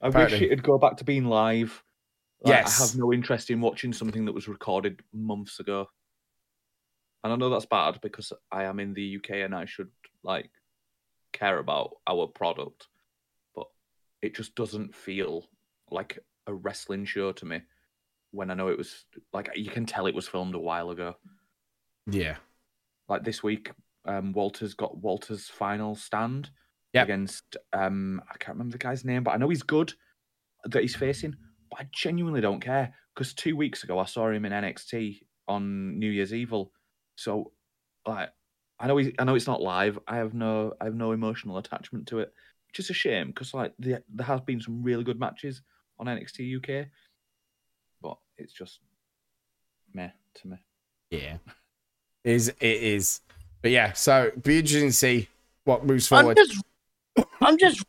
I 0.00 0.06
Apparently. 0.06 0.38
wish 0.38 0.46
it'd 0.46 0.62
go 0.62 0.78
back 0.78 0.96
to 0.98 1.04
being 1.04 1.24
live. 1.24 1.82
Like, 2.42 2.54
Yes. 2.54 2.80
I 2.80 2.86
have 2.86 2.96
no 2.96 3.12
interest 3.12 3.50
in 3.50 3.60
watching 3.60 3.92
something 3.92 4.24
that 4.26 4.32
was 4.32 4.46
recorded 4.46 5.02
months 5.12 5.58
ago. 5.58 5.88
And 7.24 7.32
I 7.32 7.36
know 7.36 7.50
that's 7.50 7.66
bad 7.66 8.00
because 8.00 8.32
I 8.52 8.64
am 8.64 8.78
in 8.78 8.94
the 8.94 9.16
UK 9.16 9.30
and 9.44 9.52
I 9.52 9.64
should 9.64 9.90
like 10.22 10.48
care 11.32 11.58
about 11.58 11.96
our 12.06 12.28
product, 12.28 12.86
but 13.56 13.66
it 14.22 14.36
just 14.36 14.54
doesn't 14.54 14.94
feel 14.94 15.48
like 15.90 16.20
a 16.46 16.54
wrestling 16.54 17.04
show 17.04 17.32
to 17.32 17.44
me 17.44 17.62
when 18.32 18.50
I 18.50 18.54
know 18.54 18.68
it 18.68 18.78
was 18.78 19.04
like 19.32 19.50
you 19.54 19.70
can 19.70 19.86
tell 19.86 20.06
it 20.06 20.14
was 20.14 20.28
filmed 20.28 20.54
a 20.54 20.58
while 20.58 20.90
ago. 20.90 21.16
Yeah. 22.06 22.36
Like 23.08 23.24
this 23.24 23.42
week, 23.42 23.70
um, 24.04 24.32
Walter's 24.32 24.74
got 24.74 24.96
Walter's 24.98 25.48
final 25.48 25.94
stand 25.94 26.50
Yep. 26.92 27.04
against 27.04 27.56
um, 27.72 28.20
I 28.28 28.36
can't 28.38 28.56
remember 28.56 28.72
the 28.72 28.78
guy's 28.78 29.04
name, 29.04 29.22
but 29.22 29.30
I 29.30 29.36
know 29.36 29.48
he's 29.48 29.62
good 29.62 29.92
that 30.64 30.82
he's 30.82 30.96
facing. 30.96 31.36
But 31.70 31.80
I 31.80 31.88
genuinely 31.92 32.40
don't 32.40 32.60
care 32.60 32.92
because 33.14 33.32
two 33.32 33.54
weeks 33.56 33.84
ago 33.84 33.98
I 33.98 34.06
saw 34.06 34.28
him 34.28 34.44
in 34.44 34.52
NXT 34.52 35.20
on 35.46 35.98
New 36.00 36.10
Year's 36.10 36.34
Evil. 36.34 36.72
So, 37.16 37.52
like, 38.04 38.30
I 38.80 38.88
know 38.88 38.96
he, 38.96 39.14
I 39.20 39.24
know 39.24 39.36
it's 39.36 39.46
not 39.46 39.62
live. 39.62 40.00
I 40.08 40.16
have 40.16 40.34
no 40.34 40.72
I 40.80 40.86
have 40.86 40.96
no 40.96 41.12
emotional 41.12 41.58
attachment 41.58 42.08
to 42.08 42.18
it, 42.18 42.32
which 42.66 42.80
is 42.80 42.90
a 42.90 42.94
shame 42.94 43.28
because 43.28 43.54
like 43.54 43.72
the, 43.78 44.02
there 44.12 44.26
has 44.26 44.40
been 44.40 44.60
some 44.60 44.82
really 44.82 45.04
good 45.04 45.20
matches 45.20 45.62
on 46.00 46.06
NXT 46.06 46.56
UK, 46.56 46.88
it's 48.40 48.52
just 48.52 48.80
meh 49.94 50.10
to 50.34 50.48
me. 50.48 50.56
Yeah. 51.10 51.36
Is 52.24 52.48
it 52.48 52.56
is. 52.60 53.20
But 53.62 53.70
yeah, 53.70 53.92
so 53.92 54.30
be 54.42 54.58
interesting 54.58 54.88
to 54.88 54.92
see 54.92 55.28
what 55.64 55.84
moves 55.84 56.06
forward. 56.08 56.38
I'm 56.38 56.46
forward. 56.46 56.62
just, 57.16 57.28
I'm 57.40 57.58
just. 57.58 57.84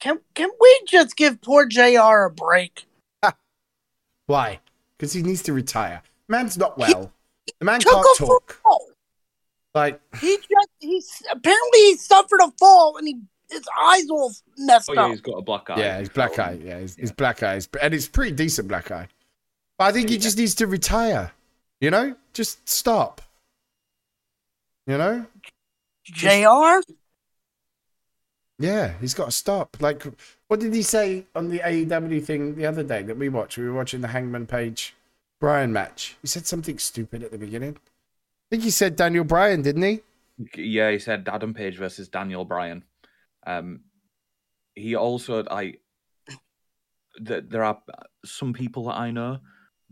Can 0.00 0.18
can 0.34 0.50
we 0.60 0.80
just 0.86 1.16
give 1.16 1.40
poor 1.40 1.66
Jr. 1.66 2.24
a 2.26 2.30
break? 2.30 2.86
Why? 4.26 4.60
Because 4.96 5.12
he 5.12 5.22
needs 5.22 5.42
to 5.44 5.52
retire. 5.52 6.02
Man's 6.28 6.58
not 6.58 6.78
well. 6.78 7.10
The 7.58 7.64
man 7.64 7.80
Took 7.80 7.92
can't 7.92 8.06
a 8.06 8.24
talk. 8.26 8.60
fall. 8.62 8.88
Like 9.74 10.00
He 10.20 10.36
just 10.36 10.68
he's 10.78 11.22
apparently 11.30 11.80
he 11.80 11.96
suffered 11.96 12.40
a 12.42 12.50
fall 12.58 12.96
and 12.96 13.08
he 13.08 13.18
his 13.50 13.64
eyes 13.80 14.08
all 14.10 14.32
messed 14.58 14.88
Oh 14.90 14.94
yeah, 14.94 15.04
up. 15.04 15.10
he's 15.10 15.20
got 15.20 15.32
a 15.32 15.42
black 15.42 15.68
eye. 15.70 15.78
Yeah, 15.78 15.98
he's 15.98 16.08
black 16.08 16.38
oh, 16.38 16.42
eye. 16.42 16.58
Yeah, 16.62 16.80
he's, 16.80 16.96
he's 16.96 17.10
yeah. 17.10 17.14
black 17.16 17.42
eyes, 17.42 17.68
and 17.80 17.92
it's 17.94 18.08
pretty 18.08 18.32
decent 18.32 18.68
black 18.68 18.90
eye. 18.90 19.08
But 19.78 19.84
I 19.84 19.92
think 19.92 20.08
he 20.08 20.16
Yeah. 20.16 20.20
just 20.22 20.38
needs 20.38 20.54
to 20.56 20.66
retire. 20.66 21.32
You 21.80 21.90
know, 21.90 22.16
just 22.32 22.68
stop. 22.68 23.20
You 24.86 24.98
know, 24.98 25.26
Jr. 26.04 26.80
yeah, 28.58 28.94
he's 29.00 29.14
got 29.14 29.26
to 29.26 29.30
stop. 29.30 29.76
Like, 29.80 30.04
what 30.48 30.60
did 30.60 30.74
he 30.74 30.82
say 30.82 31.26
on 31.34 31.48
the 31.48 31.60
AEW 31.60 32.20
thing 32.24 32.54
the 32.54 32.66
other 32.66 32.82
day 32.82 33.02
that 33.02 33.16
we 33.16 33.28
watched? 33.28 33.56
We 33.58 33.64
were 33.64 33.72
watching 33.72 34.02
the 34.02 34.08
Hangman 34.08 34.46
Page 34.46 34.94
Bryan 35.40 35.72
match. 35.72 36.16
He 36.20 36.28
said 36.28 36.46
something 36.46 36.78
stupid 36.78 37.22
at 37.22 37.30
the 37.30 37.38
beginning. 37.38 37.76
I 37.76 38.46
think 38.50 38.62
he 38.62 38.70
said 38.70 38.94
Daniel 38.96 39.24
Bryan, 39.24 39.62
didn't 39.62 39.82
he? 39.82 40.00
Yeah, 40.54 40.90
he 40.90 40.98
said 40.98 41.28
Adam 41.28 41.54
Page 41.54 41.78
versus 41.78 42.08
Daniel 42.08 42.44
Bryan. 42.44 42.84
Um, 43.46 43.80
he 44.74 44.94
also 44.96 45.44
I 45.50 45.74
that 47.22 47.48
there 47.50 47.64
are 47.64 47.80
some 48.24 48.52
people 48.52 48.84
that 48.86 48.96
I 48.98 49.10
know 49.10 49.38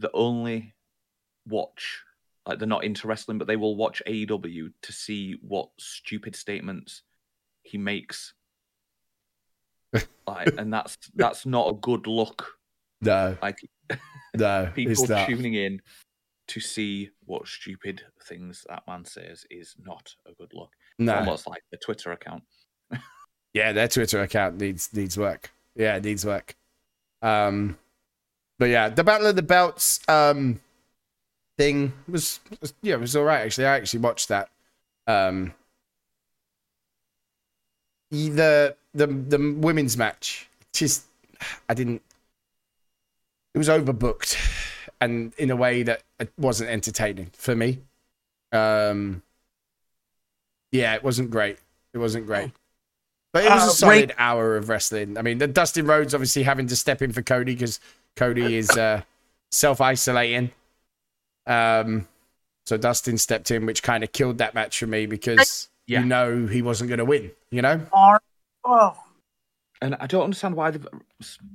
that 0.02 0.10
only 0.12 0.74
watch 1.48 2.02
like 2.46 2.58
they're 2.58 2.68
not 2.68 2.84
into 2.84 3.06
wrestling, 3.06 3.38
but 3.38 3.46
they 3.46 3.56
will 3.56 3.76
watch 3.76 4.02
AEW 4.06 4.72
to 4.82 4.92
see 4.92 5.38
what 5.42 5.68
stupid 5.78 6.34
statements 6.34 7.02
he 7.62 7.78
makes. 7.78 8.34
like, 10.26 10.52
and 10.58 10.72
that's 10.72 10.96
that's 11.14 11.46
not 11.46 11.70
a 11.70 11.74
good 11.74 12.06
look. 12.06 12.58
No, 13.00 13.36
Like 13.42 13.58
no, 14.36 14.70
people 14.74 14.92
it's 14.92 15.26
tuning 15.26 15.54
in 15.54 15.80
to 16.48 16.60
see 16.60 17.10
what 17.24 17.46
stupid 17.46 18.02
things 18.24 18.64
that 18.68 18.82
man 18.86 19.04
says 19.04 19.46
is 19.50 19.74
not 19.84 20.14
a 20.26 20.32
good 20.34 20.50
look. 20.52 20.70
No, 20.98 21.16
Almost 21.16 21.48
like 21.48 21.62
the 21.70 21.78
Twitter 21.78 22.12
account. 22.12 22.42
yeah, 23.54 23.72
their 23.72 23.88
Twitter 23.88 24.20
account 24.20 24.58
needs 24.60 24.92
needs 24.92 25.16
work. 25.16 25.50
Yeah, 25.76 25.96
it 25.96 26.04
needs 26.04 26.26
work. 26.26 26.56
Um, 27.22 27.78
but 28.62 28.70
yeah, 28.70 28.88
the 28.88 29.02
Battle 29.02 29.26
of 29.26 29.34
the 29.34 29.42
Belts 29.42 29.98
um 30.06 30.60
thing 31.58 31.92
was, 32.08 32.38
was 32.60 32.72
yeah, 32.80 32.94
it 32.94 33.00
was 33.00 33.16
all 33.16 33.24
right 33.24 33.40
actually. 33.40 33.66
I 33.66 33.74
actually 33.74 33.98
watched 33.98 34.28
that. 34.28 34.50
Um, 35.08 35.52
the 38.12 38.76
the 38.94 39.08
the 39.08 39.56
women's 39.58 39.96
match 39.96 40.48
just 40.72 41.06
I 41.68 41.74
didn't. 41.74 42.02
It 43.52 43.58
was 43.58 43.68
overbooked, 43.68 44.38
and 45.00 45.34
in 45.38 45.50
a 45.50 45.56
way 45.56 45.82
that 45.82 46.04
it 46.20 46.32
wasn't 46.38 46.70
entertaining 46.70 47.30
for 47.32 47.56
me. 47.56 47.80
Um, 48.52 49.24
yeah, 50.70 50.94
it 50.94 51.02
wasn't 51.02 51.32
great. 51.32 51.58
It 51.94 51.98
wasn't 51.98 52.26
great. 52.26 52.52
But 53.32 53.42
it 53.42 53.50
was 53.50 53.62
Uh, 53.64 53.66
a 53.66 53.70
solid 53.70 54.14
hour 54.18 54.56
of 54.56 54.68
wrestling. 54.68 55.18
I 55.18 55.22
mean, 55.22 55.38
the 55.38 55.48
Dustin 55.48 55.84
Rhodes 55.84 56.14
obviously 56.14 56.44
having 56.44 56.68
to 56.68 56.76
step 56.76 57.02
in 57.02 57.12
for 57.12 57.22
Cody 57.22 57.54
because 57.54 57.80
Cody 58.16 58.56
is 58.56 58.70
uh, 58.70 59.02
self 59.50 59.80
isolating. 59.80 60.50
Um, 61.46 62.06
so 62.66 62.76
Dustin 62.76 63.18
stepped 63.18 63.50
in, 63.50 63.66
which 63.66 63.82
kind 63.82 64.04
of 64.04 64.12
killed 64.12 64.38
that 64.38 64.54
match 64.54 64.78
for 64.78 64.86
me 64.86 65.06
because 65.06 65.68
Yeah. 65.86 66.00
you 66.00 66.06
know 66.06 66.46
he 66.46 66.62
wasn't 66.62 66.88
going 66.88 66.98
to 66.98 67.04
win. 67.04 67.32
You 67.50 67.62
know, 67.62 67.86
Oh, 68.64 68.96
And 69.80 69.96
I 69.96 70.06
don't 70.06 70.22
understand 70.24 70.54
why 70.54 70.70
they've 70.70 70.86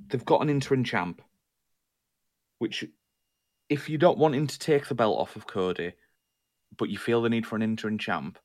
they've 0.09 0.25
got 0.25 0.41
an 0.41 0.49
interim 0.49 0.83
champ. 0.83 1.21
Which, 2.59 2.83
if 3.69 3.87
you 3.87 3.97
don't 3.97 4.17
want 4.17 4.35
him 4.35 4.47
to 4.47 4.59
take 4.59 4.87
the 4.87 4.95
belt 4.95 5.17
off 5.19 5.35
of 5.35 5.47
Cody, 5.47 5.93
but 6.75 6.89
you 6.89 6.97
feel 6.97 7.21
the 7.21 7.29
need 7.29 7.45
for 7.45 7.55
an 7.55 7.61
interim 7.61 7.97
champ, 7.97 8.39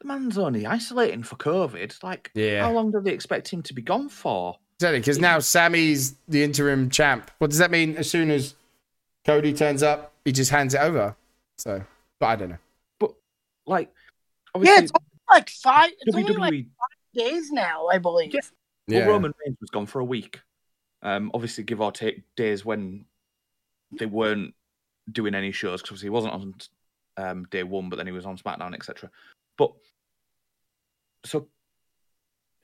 the 0.00 0.06
man's 0.06 0.38
only 0.38 0.66
isolating 0.66 1.22
for 1.24 1.36
COVID. 1.36 2.02
Like, 2.04 2.30
Yeah. 2.34 2.62
how 2.62 2.72
long 2.72 2.90
do 2.92 3.00
they 3.00 3.12
expect 3.12 3.48
him 3.48 3.62
to 3.64 3.74
be 3.74 3.82
gone 3.82 4.08
for? 4.10 4.58
Exactly. 4.78 5.00
Because 5.00 5.18
now 5.18 5.38
Sammy's 5.38 6.14
the 6.28 6.42
interim 6.42 6.90
champ. 6.90 7.30
What 7.38 7.50
does 7.50 7.58
that 7.58 7.70
mean? 7.70 7.96
As 7.96 8.10
soon 8.10 8.30
as 8.30 8.54
Cody 9.24 9.52
turns 9.52 9.82
up, 9.82 10.12
he 10.24 10.32
just 10.32 10.50
hands 10.50 10.74
it 10.74 10.80
over. 10.80 11.16
So, 11.58 11.82
but 12.18 12.26
I 12.26 12.36
don't 12.36 12.50
know. 12.50 12.58
But 12.98 13.14
like, 13.66 13.92
yeah, 14.60 14.80
it's 14.80 14.92
only 14.92 15.20
like 15.30 15.50
five. 15.50 15.90
It's 16.00 16.16
WWE. 16.16 16.30
only 16.30 16.36
like 16.40 16.66
days 17.14 17.50
now, 17.50 17.86
I 17.86 17.98
believe. 17.98 18.34
Yeah. 18.86 19.00
Well, 19.00 19.16
Roman 19.16 19.34
Reigns 19.44 19.58
was 19.60 19.70
gone 19.70 19.86
for 19.86 20.00
a 20.00 20.04
week. 20.04 20.40
Um, 21.02 21.30
obviously, 21.34 21.64
give 21.64 21.80
or 21.80 21.92
take 21.92 22.22
days 22.36 22.64
when 22.64 23.04
they 23.92 24.06
weren't 24.06 24.54
doing 25.10 25.34
any 25.34 25.52
shows 25.52 25.82
because 25.82 26.00
he 26.00 26.08
wasn't 26.08 26.34
on 26.34 26.54
um, 27.16 27.44
day 27.50 27.62
one, 27.62 27.88
but 27.88 27.96
then 27.96 28.06
he 28.06 28.12
was 28.12 28.26
on 28.26 28.38
SmackDown, 28.38 28.74
etc. 28.74 29.10
But 29.56 29.72
so 31.24 31.48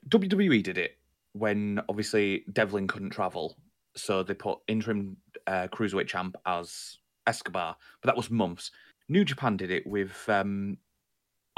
WWE 0.09 0.63
did 0.63 0.77
it 0.77 0.97
when 1.35 1.81
obviously 1.89 2.45
Devlin 2.53 2.87
couldn't 2.87 3.09
travel, 3.09 3.57
so 3.93 4.23
they 4.23 4.33
put 4.33 4.59
interim 4.69 5.17
uh, 5.47 5.67
cruiserweight 5.67 6.07
champ 6.07 6.37
as 6.45 6.99
Escobar, 7.27 7.75
but 8.01 8.07
that 8.07 8.15
was 8.15 8.31
months. 8.31 8.71
New 9.09 9.25
Japan 9.25 9.57
did 9.57 9.69
it 9.69 9.85
with 9.85 10.13
um, 10.29 10.77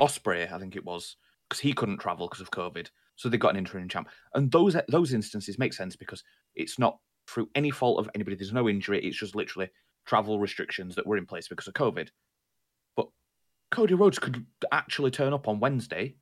Ospreay, 0.02 0.52
I 0.52 0.58
think 0.58 0.76
it 0.76 0.84
was, 0.84 1.18
because 1.48 1.60
he 1.60 1.74
couldn't 1.74 2.00
travel 2.00 2.28
because 2.28 2.42
of 2.42 2.50
COVID. 2.50 2.88
So 3.18 3.30
they 3.30 3.38
got 3.38 3.52
an 3.52 3.58
interim 3.58 3.88
champ, 3.88 4.10
and 4.34 4.52
those 4.52 4.76
those 4.88 5.13
instances 5.13 5.60
make 5.60 5.74
sense 5.74 5.96
because 5.96 6.24
it's 6.56 6.80
not 6.80 6.98
through 7.28 7.50
any 7.54 7.70
fault 7.70 8.00
of 8.00 8.10
anybody. 8.16 8.36
There's 8.36 8.54
no 8.54 8.68
injury. 8.68 9.00
It's 9.04 9.18
just 9.18 9.36
literally 9.36 9.70
travel 10.08 10.40
restrictions 10.40 10.96
that 10.96 11.06
were 11.06 11.18
in 11.18 11.26
place 11.28 11.48
because 11.48 11.68
of 11.68 11.76
COVID. 11.76 12.10
But 12.96 13.10
Cody 13.70 13.94
Rhodes 13.94 14.18
could 14.18 14.44
actually 14.72 15.12
turn 15.12 15.34
up 15.34 15.48
on 15.48 15.60
Wednesday 15.60 16.16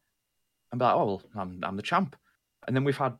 and 0.72 0.80
be 0.80 0.86
like, 0.86 0.96
"Oh, 0.96 1.06
well, 1.06 1.22
I'm 1.38 1.60
I'm 1.64 1.78
the 1.78 1.82
champ," 1.82 2.18
and 2.68 2.76
then 2.76 2.84
we've 2.84 2.98
had 2.98 3.18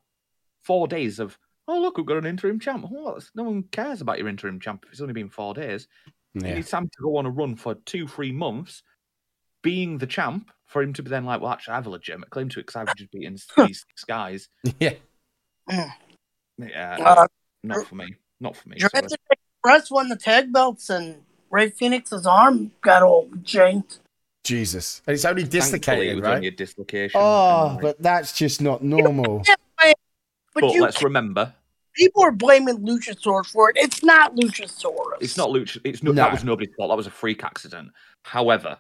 four 0.66 0.88
days 0.88 1.20
of 1.20 1.38
oh 1.68 1.80
look, 1.80 1.98
we've 1.98 2.06
got 2.06 2.18
an 2.18 2.26
interim 2.28 2.60
champ. 2.60 2.86
Oh, 2.92 3.20
no 3.34 3.44
one 3.44 3.64
cares 3.72 4.02
about 4.02 4.20
your 4.20 4.28
interim 4.28 4.60
champ 4.60 4.84
if 4.86 4.92
it's 4.92 5.02
only 5.02 5.14
been 5.14 5.30
four 5.30 5.54
days. 5.54 5.88
You 6.34 6.42
Yeah. 6.46 6.56
need 6.56 6.68
Sam 6.68 6.84
to 6.88 7.02
go 7.02 7.18
on 7.18 7.26
a 7.26 7.30
run 7.32 7.56
for 7.56 7.76
two, 7.86 8.08
three 8.08 8.32
months, 8.32 8.84
being 9.64 9.98
the 9.98 10.06
champ, 10.06 10.52
for 10.68 10.84
him 10.84 10.94
to 10.94 11.02
be 11.04 11.10
then 11.10 11.26
like, 11.26 11.42
well, 11.42 11.52
actually, 11.52 11.72
I 11.72 11.76
have 11.78 11.88
a 11.88 11.90
legitimate 11.90 12.30
claim 12.30 12.50
to 12.50 12.60
it 12.60 12.68
because 12.68 12.76
I've 12.76 12.96
just 12.96 13.12
beaten 13.12 13.38
these 13.58 13.84
guys. 14.08 14.48
Yeah. 14.80 14.94
Yeah, 16.58 16.98
Uh, 17.04 17.28
not 17.64 17.88
for 17.88 17.96
me. 17.96 18.16
Not 18.40 18.56
for 18.56 18.70
me. 18.70 18.80
sorry. 18.80 19.08
Express 19.64 19.90
won 19.90 20.10
the 20.10 20.16
tag 20.16 20.54
belts, 20.54 20.90
and 20.92 21.24
Rey 21.50 21.70
Fenix's 21.72 22.28
arm 22.28 22.72
got 22.82 23.02
all 23.02 23.30
janked. 23.42 24.00
Jesus. 24.44 25.02
And 25.08 25.16
it's 25.16 25.26
only 25.26 25.42
Thankfully, 25.44 25.58
it 25.58 25.72
dislocated, 25.72 26.16
was 26.18 26.24
right? 26.24 26.36
only 26.36 26.48
a 26.48 26.52
dislocation. 26.52 27.20
Oh, 27.20 27.80
but 27.82 28.00
that's 28.00 28.34
just 28.34 28.62
not 28.62 28.84
normal. 28.84 29.42
But, 30.56 30.62
but 30.62 30.76
let's 30.80 31.04
remember, 31.04 31.54
people 31.94 32.24
are 32.24 32.32
blaming 32.32 32.78
Luchasaurus 32.78 33.48
for 33.52 33.70
it. 33.70 33.76
It's 33.78 34.04
not 34.04 34.36
Luchasaurus. 34.36 35.18
it's 35.20 35.36
not 35.38 35.50
Lucha. 35.50 35.80
It's 35.84 36.02
no, 36.02 36.12
No. 36.12 36.24
that 36.24 36.32
was 36.32 36.44
nobody's 36.46 36.74
fault. 36.76 36.90
That 36.90 36.96
was 36.98 37.08
a 37.08 37.12
freak 37.12 37.44
accident. 37.44 37.90
However, 38.24 38.80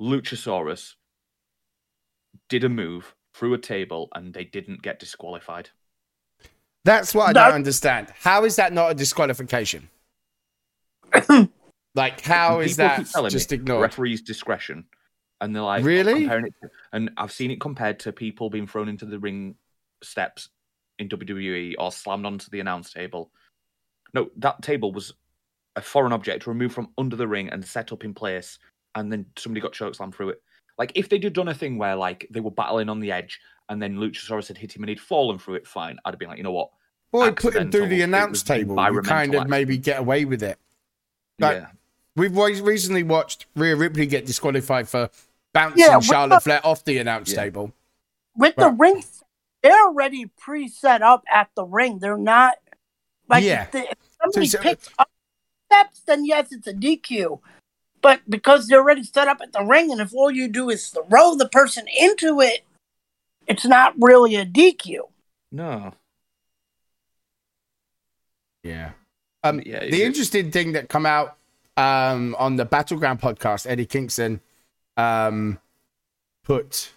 Luchasaurus 0.00 0.94
did 2.48 2.64
a 2.64 2.68
move 2.68 3.14
through 3.32 3.54
a 3.54 3.58
table, 3.58 4.08
and 4.14 4.34
they 4.34 4.44
didn't 4.44 4.82
get 4.82 4.98
disqualified. 4.98 5.70
That's 6.84 7.14
what 7.14 7.28
I 7.28 7.32
No. 7.32 7.44
don't 7.46 7.54
understand. 7.54 8.12
How 8.20 8.44
is 8.44 8.56
that 8.56 8.72
not 8.72 8.90
a 8.90 8.94
disqualification? 8.94 9.88
like, 11.94 12.20
how 12.20 12.56
And 12.60 12.66
is 12.70 12.76
people 12.76 13.04
that 13.22 13.30
just 13.30 13.50
me, 13.50 13.54
ignored? 13.56 13.82
Referee's 13.82 14.20
discretion, 14.20 14.84
and 15.40 15.54
they're 15.54 15.62
like 15.62 15.84
Really? 15.84 16.14
comparing 16.22 16.46
it, 16.46 16.54
to- 16.62 16.70
and 16.92 17.10
I've 17.16 17.32
seen 17.32 17.50
it 17.52 17.60
compared 17.60 18.00
to 18.00 18.12
people 18.12 18.50
being 18.50 18.66
thrown 18.66 18.88
into 18.88 19.06
the 19.06 19.18
ring 19.18 19.54
steps 20.04 20.48
in 20.98 21.08
WWE 21.08 21.74
or 21.78 21.90
slammed 21.92 22.26
onto 22.26 22.48
the 22.50 22.60
announce 22.60 22.92
table. 22.92 23.30
No, 24.12 24.30
that 24.36 24.62
table 24.62 24.92
was 24.92 25.12
a 25.76 25.80
foreign 25.82 26.12
object 26.12 26.46
removed 26.46 26.74
from 26.74 26.90
under 26.98 27.16
the 27.16 27.26
ring 27.26 27.48
and 27.48 27.64
set 27.64 27.90
up 27.92 28.04
in 28.04 28.14
place, 28.14 28.58
and 28.94 29.10
then 29.10 29.26
somebody 29.36 29.60
got 29.60 29.72
chokeslammed 29.72 30.14
through 30.14 30.30
it. 30.30 30.42
Like 30.78 30.92
if 30.94 31.08
they'd 31.08 31.24
have 31.24 31.32
done 31.32 31.48
a 31.48 31.54
thing 31.54 31.78
where 31.78 31.96
like 31.96 32.26
they 32.30 32.40
were 32.40 32.50
battling 32.50 32.88
on 32.88 33.00
the 33.00 33.10
edge 33.12 33.40
and 33.68 33.80
then 33.82 33.96
Luchasaurus 33.96 34.48
had 34.48 34.58
hit 34.58 34.74
him 34.76 34.82
and 34.82 34.88
he'd 34.90 35.00
fallen 35.00 35.38
through 35.38 35.54
it, 35.54 35.66
fine. 35.66 35.98
I'd 36.04 36.10
have 36.12 36.18
been 36.18 36.28
like, 36.28 36.38
you 36.38 36.44
know 36.44 36.52
what? 36.52 36.70
Well, 37.12 37.32
put 37.32 37.54
him 37.56 37.70
through 37.70 37.88
the 37.88 38.02
announce 38.02 38.30
was 38.30 38.42
table. 38.42 38.74
You 38.74 38.76
kind 38.76 38.96
environmental 39.34 39.40
of 39.42 39.48
maybe 39.48 39.78
get 39.78 40.00
away 40.00 40.24
with 40.24 40.42
it. 40.42 40.58
Like- 41.38 41.56
yeah, 41.58 41.66
We've 42.16 42.36
recently 42.36 43.02
watched 43.02 43.46
Rhea 43.56 43.74
Ripley 43.74 44.06
get 44.06 44.26
disqualified 44.26 44.88
for 44.88 45.10
bouncing 45.52 45.80
Yeah, 45.84 45.98
Charlotte 46.00 46.36
the- 46.36 46.40
Flair 46.40 46.60
off 46.64 46.84
the 46.84 46.98
announce 46.98 47.32
Yeah. 47.32 47.42
table. 47.42 47.72
with 48.36 48.54
the 48.56 48.70
Right. 48.70 48.78
ring. 48.78 49.04
They're 49.64 49.86
already 49.86 50.26
pre-set 50.26 51.00
up 51.00 51.24
at 51.32 51.48
the 51.56 51.64
ring. 51.64 51.98
They're 51.98 52.18
not 52.18 52.56
like 53.28 53.42
Yeah. 53.42 53.62
if, 53.64 53.70
the, 53.72 53.90
if 53.90 53.98
somebody 54.22 54.46
so- 54.46 54.58
picks 54.60 54.88
up 54.98 55.10
steps, 55.72 56.00
then 56.06 56.26
yes, 56.26 56.52
it's 56.52 56.66
a 56.66 56.74
DQ. 56.74 57.40
But 58.02 58.20
because 58.28 58.66
they're 58.68 58.80
already 58.82 59.02
set 59.04 59.26
up 59.26 59.40
at 59.40 59.52
the 59.54 59.64
ring, 59.64 59.90
and 59.90 59.98
if 60.02 60.12
all 60.14 60.30
you 60.30 60.48
do 60.48 60.68
is 60.68 60.88
throw 60.90 61.34
the 61.34 61.48
person 61.48 61.86
into 61.98 62.42
it, 62.42 62.60
it's 63.46 63.64
not 63.64 63.94
really 63.98 64.36
a 64.36 64.44
DQ. 64.44 64.98
no, 65.50 65.94
Yeah. 68.62 68.92
Um, 69.42 69.60
Yeah, 69.64 69.80
the 69.80 70.02
interesting 70.02 70.50
thing 70.50 70.72
that 70.72 70.88
come 70.90 71.06
out 71.06 71.36
um, 71.76 72.34
on 72.38 72.56
the 72.56 72.64
Battleground 72.66 73.20
podcast, 73.20 73.66
Eddie 73.66 73.86
Kingston 73.86 74.40
um, 74.98 75.58
put 76.44 76.92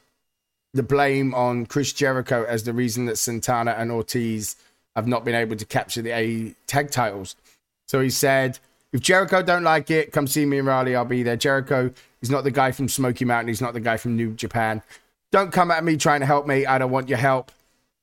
the 0.74 0.84
blame 0.84 1.34
on 1.34 1.66
Chris 1.66 1.94
Jericho 1.94 2.46
as 2.48 2.64
the 2.64 2.74
reason 2.74 3.06
that 3.06 3.18
Santana 3.18 3.72
and 3.72 3.92
Ortiz 3.92 4.56
have 4.96 5.08
not 5.08 5.24
been 5.24 5.36
able 5.36 5.56
to 5.56 5.66
capture 5.66 6.02
the 6.02 6.12
A 6.12 6.56
tag 6.66 6.92
titles. 6.92 7.36
So 7.88 8.02
he 8.02 8.10
said, 8.10 8.60
if 8.94 9.02
Jericho 9.02 9.42
don't 9.42 9.64
like 9.64 9.92
it, 9.92 10.12
come 10.12 10.28
see 10.28 10.46
me 10.46 10.60
in 10.60 10.66
Raleigh. 10.66 10.96
I'll 10.96 11.06
be 11.06 11.24
there. 11.24 11.36
Jericho 11.36 11.92
is 12.22 12.30
not 12.30 12.44
the 12.44 12.52
guy 12.52 12.72
from 12.72 12.88
Smoky 12.88 13.26
Mountain. 13.26 13.50
He's 13.50 13.62
not 13.62 13.74
the 13.74 13.80
guy 13.80 13.98
from 13.98 14.16
New 14.16 14.34
Japan. 14.34 14.82
Don't 15.32 15.52
come 15.52 15.72
at 15.72 15.84
me 15.84 15.98
trying 15.98 16.22
to 16.22 16.26
help 16.26 16.48
me. 16.48 16.66
I 16.66 16.78
don't 16.78 16.92
want 16.92 17.10
your 17.10 17.18
help. 17.18 17.52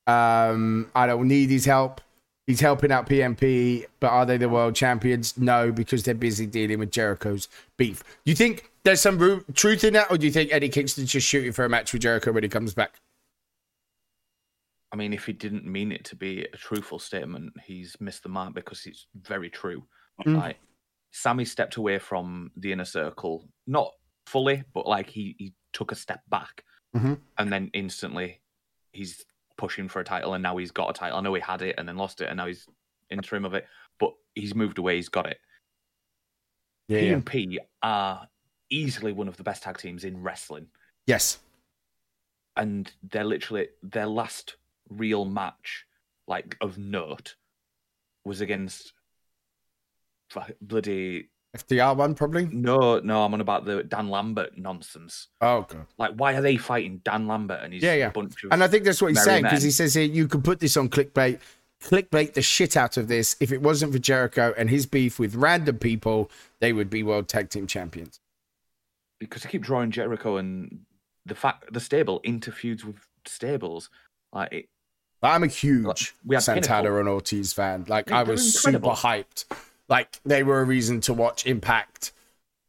Um, 0.06 0.90
I 0.94 1.06
don't 1.06 1.26
need 1.26 1.50
his 1.50 1.64
help. 1.64 2.00
He's 2.46 2.60
helping 2.60 2.92
out 2.92 3.08
P 3.08 3.22
and 3.22 3.38
P, 3.38 3.86
but 4.00 4.08
are 4.08 4.26
they 4.26 4.36
the 4.36 4.50
world 4.50 4.74
champions? 4.74 5.38
No, 5.38 5.72
because 5.72 6.02
they're 6.02 6.14
busy 6.14 6.46
dealing 6.46 6.78
with 6.78 6.90
Jericho's 6.90 7.48
beef. 7.78 8.02
Do 8.24 8.30
you 8.30 8.34
think 8.36 8.70
there's 8.82 9.00
some 9.00 9.18
ru- 9.18 9.44
truth 9.54 9.82
in 9.82 9.94
that, 9.94 10.10
or 10.10 10.18
do 10.18 10.26
you 10.26 10.32
think 10.32 10.52
Eddie 10.52 10.68
Kingston's 10.68 11.10
just 11.10 11.26
shooting 11.26 11.52
for 11.52 11.64
a 11.64 11.70
match 11.70 11.92
with 11.94 12.02
Jericho 12.02 12.32
when 12.32 12.42
he 12.42 12.50
comes 12.50 12.74
back? 12.74 13.00
I 14.92 14.96
mean, 14.96 15.12
if 15.12 15.24
he 15.26 15.32
didn't 15.32 15.64
mean 15.64 15.90
it 15.90 16.04
to 16.04 16.16
be 16.16 16.44
a 16.44 16.56
truthful 16.56 16.98
statement, 16.98 17.54
he's 17.64 17.96
missed 17.98 18.22
the 18.22 18.28
mark 18.28 18.54
because 18.54 18.84
it's 18.86 19.06
very 19.14 19.50
true. 19.50 19.82
Mm. 20.24 20.36
Like 20.36 20.56
Sammy 21.12 21.44
stepped 21.46 21.76
away 21.76 21.98
from 21.98 22.50
the 22.56 22.72
inner 22.72 22.84
circle, 22.84 23.48
not 23.66 23.90
fully, 24.26 24.62
but 24.72 24.86
like 24.86 25.08
he 25.08 25.34
he 25.38 25.54
took 25.72 25.90
a 25.90 25.96
step 25.96 26.20
back, 26.28 26.62
Mhm. 26.94 27.18
and 27.38 27.52
then 27.52 27.70
instantly 27.72 28.40
he's 28.92 29.24
pushing 29.56 29.88
for 29.88 30.00
a 30.00 30.04
title, 30.04 30.34
and 30.34 30.42
now 30.42 30.56
he's 30.56 30.70
got 30.70 30.90
a 30.90 30.92
title. 30.92 31.18
I 31.18 31.20
know 31.20 31.34
he 31.34 31.40
had 31.40 31.62
it 31.62 31.74
and 31.78 31.88
then 31.88 31.96
lost 31.96 32.20
it, 32.20 32.28
and 32.28 32.36
now 32.36 32.46
he's 32.46 32.66
interim 33.10 33.44
of 33.44 33.54
it, 33.54 33.66
but 33.98 34.14
he's 34.34 34.54
moved 34.54 34.78
away. 34.78 34.96
He's 34.96 35.08
got 35.08 35.26
it. 35.26 35.38
P 36.88 37.08
and 37.08 37.24
P 37.24 37.58
are 37.82 38.28
easily 38.70 39.12
one 39.12 39.28
of 39.28 39.36
the 39.36 39.42
best 39.42 39.62
tag 39.62 39.78
teams 39.78 40.04
in 40.04 40.22
wrestling 40.22 40.66
Yes. 41.06 41.38
and 42.56 42.90
they're 43.10 43.24
literally 43.24 43.68
their 43.82 44.06
last 44.06 44.56
real 44.88 45.24
match, 45.24 45.86
like 46.26 46.56
of 46.60 46.76
note, 46.78 47.36
was 48.24 48.40
against 48.40 48.92
bloody 50.60 51.30
FTR 51.54 51.96
one, 51.96 52.14
probably. 52.14 52.46
no, 52.46 52.98
no. 52.98 53.24
I'm 53.24 53.32
on 53.32 53.40
about 53.40 53.64
the 53.64 53.84
Dan 53.84 54.08
Lambert 54.08 54.58
nonsense. 54.58 55.28
Oh, 55.40 55.62
God. 55.62 55.86
Like, 55.98 56.12
why 56.16 56.34
are 56.34 56.42
they 56.42 56.56
fighting 56.56 57.00
Dan 57.04 57.26
Lambert 57.28 57.60
and 57.62 57.72
his 57.72 57.82
Yeah, 57.82 57.94
yeah. 57.94 58.10
bunch 58.10 58.42
of 58.44 58.52
And 58.52 58.62
I 58.64 58.68
think 58.68 58.84
that's 58.84 59.00
what 59.00 59.08
he's 59.08 59.22
saying 59.22 59.44
because 59.44 59.62
he 59.62 59.70
says 59.70 59.94
here 59.94 60.04
you 60.04 60.26
can 60.26 60.42
put 60.42 60.60
this 60.60 60.76
on 60.76 60.88
clickbait, 60.88 61.38
clickbait 61.82 62.34
the 62.34 62.42
shit 62.42 62.76
out 62.76 62.96
of 62.96 63.08
this. 63.08 63.36
If 63.40 63.52
it 63.52 63.62
wasn't 63.62 63.92
for 63.92 63.98
Jericho 63.98 64.52
and 64.56 64.68
his 64.68 64.86
beef 64.86 65.18
with 65.18 65.34
random 65.36 65.78
people, 65.78 66.30
they 66.60 66.72
would 66.72 66.90
be 66.90 67.02
world 67.02 67.28
tag 67.28 67.50
team 67.50 67.66
champions. 67.66 68.20
because 69.20 69.46
I 69.46 69.48
keep 69.48 69.62
drawing 69.62 69.90
Jericho 69.90 70.36
and 70.36 70.80
the 71.24 71.34
fact 71.34 71.72
the 71.72 71.80
stable 71.80 72.20
interfeuds 72.24 72.84
with 72.84 72.96
stables. 73.26 73.90
Like, 74.32 74.52
it, 74.52 74.68
I'm 75.22 75.42
a 75.42 75.46
huge 75.46 76.14
we 76.26 76.38
Santana 76.40 76.96
and 76.96 77.08
Ortiz 77.08 77.52
fan. 77.52 77.84
Like 77.88 78.10
I 78.10 78.24
was 78.24 78.54
incredible. 78.56 78.94
super 78.94 79.08
hyped. 79.08 79.44
Like 79.88 80.20
they 80.24 80.42
were 80.42 80.60
a 80.60 80.64
reason 80.64 81.00
to 81.02 81.14
watch 81.14 81.46
Impact. 81.46 82.12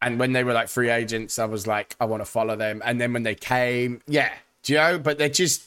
And 0.01 0.19
when 0.19 0.33
they 0.33 0.43
were 0.43 0.53
like 0.53 0.67
free 0.67 0.89
agents, 0.89 1.39
I 1.39 1.45
was 1.45 1.65
like, 1.65 1.95
I 1.99 2.05
want 2.05 2.21
to 2.21 2.25
follow 2.25 2.55
them. 2.55 2.81
And 2.85 2.99
then 3.01 3.13
when 3.13 3.23
they 3.23 3.35
came, 3.35 4.01
yeah, 4.07 4.31
do 4.63 4.73
you 4.73 4.79
know? 4.79 4.99
But 4.99 5.17
they're 5.17 5.29
just 5.29 5.63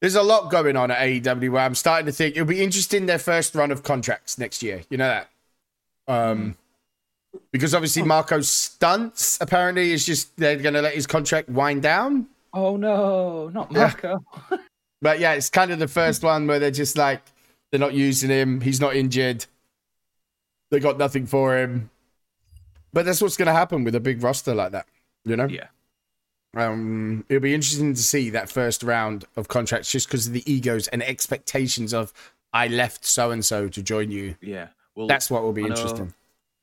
there's 0.00 0.16
a 0.16 0.22
lot 0.22 0.50
going 0.50 0.76
on 0.76 0.90
at 0.90 0.98
AEW 0.98 1.50
where 1.52 1.62
I'm 1.62 1.74
starting 1.74 2.06
to 2.06 2.12
think 2.12 2.34
it'll 2.36 2.46
be 2.46 2.62
interesting 2.62 3.06
their 3.06 3.18
first 3.18 3.54
run 3.54 3.70
of 3.70 3.82
contracts 3.82 4.38
next 4.38 4.62
year. 4.62 4.82
You 4.90 4.98
know 4.98 5.08
that? 5.08 5.30
Um 6.08 6.56
because 7.52 7.74
obviously 7.74 8.02
Marko 8.02 8.40
Stunt's 8.40 9.38
apparently 9.40 9.92
is 9.92 10.04
just 10.04 10.36
they're 10.36 10.56
gonna 10.56 10.82
let 10.82 10.94
his 10.94 11.06
contract 11.06 11.48
wind 11.48 11.82
down. 11.82 12.26
oh 12.52 12.76
no, 12.76 13.48
not 13.48 13.70
Yeah. 13.72 13.78
Marko. 13.78 14.24
But 15.00 15.20
yeah, 15.20 15.32
it's 15.34 15.50
kind 15.50 15.70
of 15.70 15.78
the 15.78 15.88
first 15.88 16.22
one 16.32 16.46
where 16.46 16.58
they're 16.58 16.70
just 16.70 16.96
like 16.96 17.22
they're 17.70 17.80
not 17.80 17.94
using 17.94 18.30
him. 18.30 18.60
He's 18.60 18.80
not 18.80 18.96
injured. 18.96 19.46
They 20.74 20.80
got 20.80 20.98
nothing 20.98 21.24
for 21.26 21.56
him. 21.56 21.88
But 22.92 23.06
that's 23.06 23.22
what's 23.22 23.36
going 23.36 23.46
to 23.46 23.52
happen 23.52 23.84
with 23.84 23.94
a 23.94 24.00
big 24.00 24.20
roster 24.24 24.52
like 24.56 24.72
that, 24.72 24.86
you 25.24 25.36
know. 25.36 25.46
yeah, 25.46 25.68
Um, 26.56 27.24
it'll 27.28 27.40
be 27.40 27.54
interesting 27.54 27.94
to 27.94 28.02
see 28.02 28.30
that 28.30 28.50
first 28.50 28.82
round 28.82 29.24
of 29.36 29.46
contracts, 29.46 29.88
just 29.90 30.08
because 30.08 30.26
of 30.26 30.32
the 30.32 30.42
egos 30.52 30.88
and 30.88 31.00
expectations 31.00 31.94
of 31.94 32.12
I 32.52 32.66
left 32.66 33.04
so 33.04 33.30
and 33.30 33.44
so 33.44 33.68
to 33.68 33.82
join 33.84 34.10
you. 34.10 34.34
yeah. 34.40 34.68
Well, 34.96 35.06
That's 35.06 35.30
what 35.30 35.42
will 35.44 35.52
be 35.52 35.62
interesting. 35.64 36.12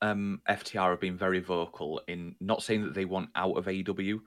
um, 0.02 0.40
FTR 0.46 0.90
have 0.90 1.00
been 1.00 1.16
very 1.16 1.40
vocal 1.40 2.02
in 2.06 2.34
not 2.40 2.62
saying 2.62 2.84
that 2.84 2.92
they 2.94 3.04
want 3.06 3.30
out 3.34 3.56
of 3.56 3.64
AEW, 3.66 4.20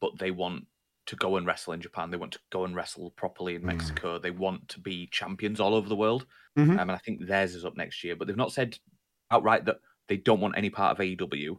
but 0.00 0.18
they 0.18 0.30
want 0.32 0.66
to 1.06 1.16
go 1.16 1.36
and 1.36 1.46
wrestle 1.46 1.72
in 1.72 1.80
Japan. 1.80 2.10
They 2.10 2.16
want 2.16 2.32
to 2.32 2.38
go 2.50 2.64
and 2.64 2.74
wrestle 2.74 3.10
properly 3.12 3.54
in 3.54 3.62
Mm. 3.62 3.66
Mexico. 3.66 4.18
They 4.18 4.30
want 4.32 4.68
to 4.70 4.80
be 4.80 5.06
champions 5.08 5.60
all 5.60 5.74
over 5.74 5.88
the 5.88 5.96
world. 5.96 6.26
Mhm. 6.56 6.70
Um, 6.74 6.78
and 6.80 6.92
I 6.92 6.96
think 6.98 7.26
theirs 7.26 7.54
is 7.54 7.64
up 7.64 7.76
next 7.76 8.02
year, 8.04 8.14
but 8.16 8.26
they've 8.28 8.36
not 8.36 8.52
said 8.52 8.78
outright 9.30 9.64
that 9.66 9.80
they 10.08 10.16
don't 10.16 10.40
want 10.40 10.56
any 10.56 10.70
part 10.70 10.98
of 10.98 11.04
AEW, 11.04 11.58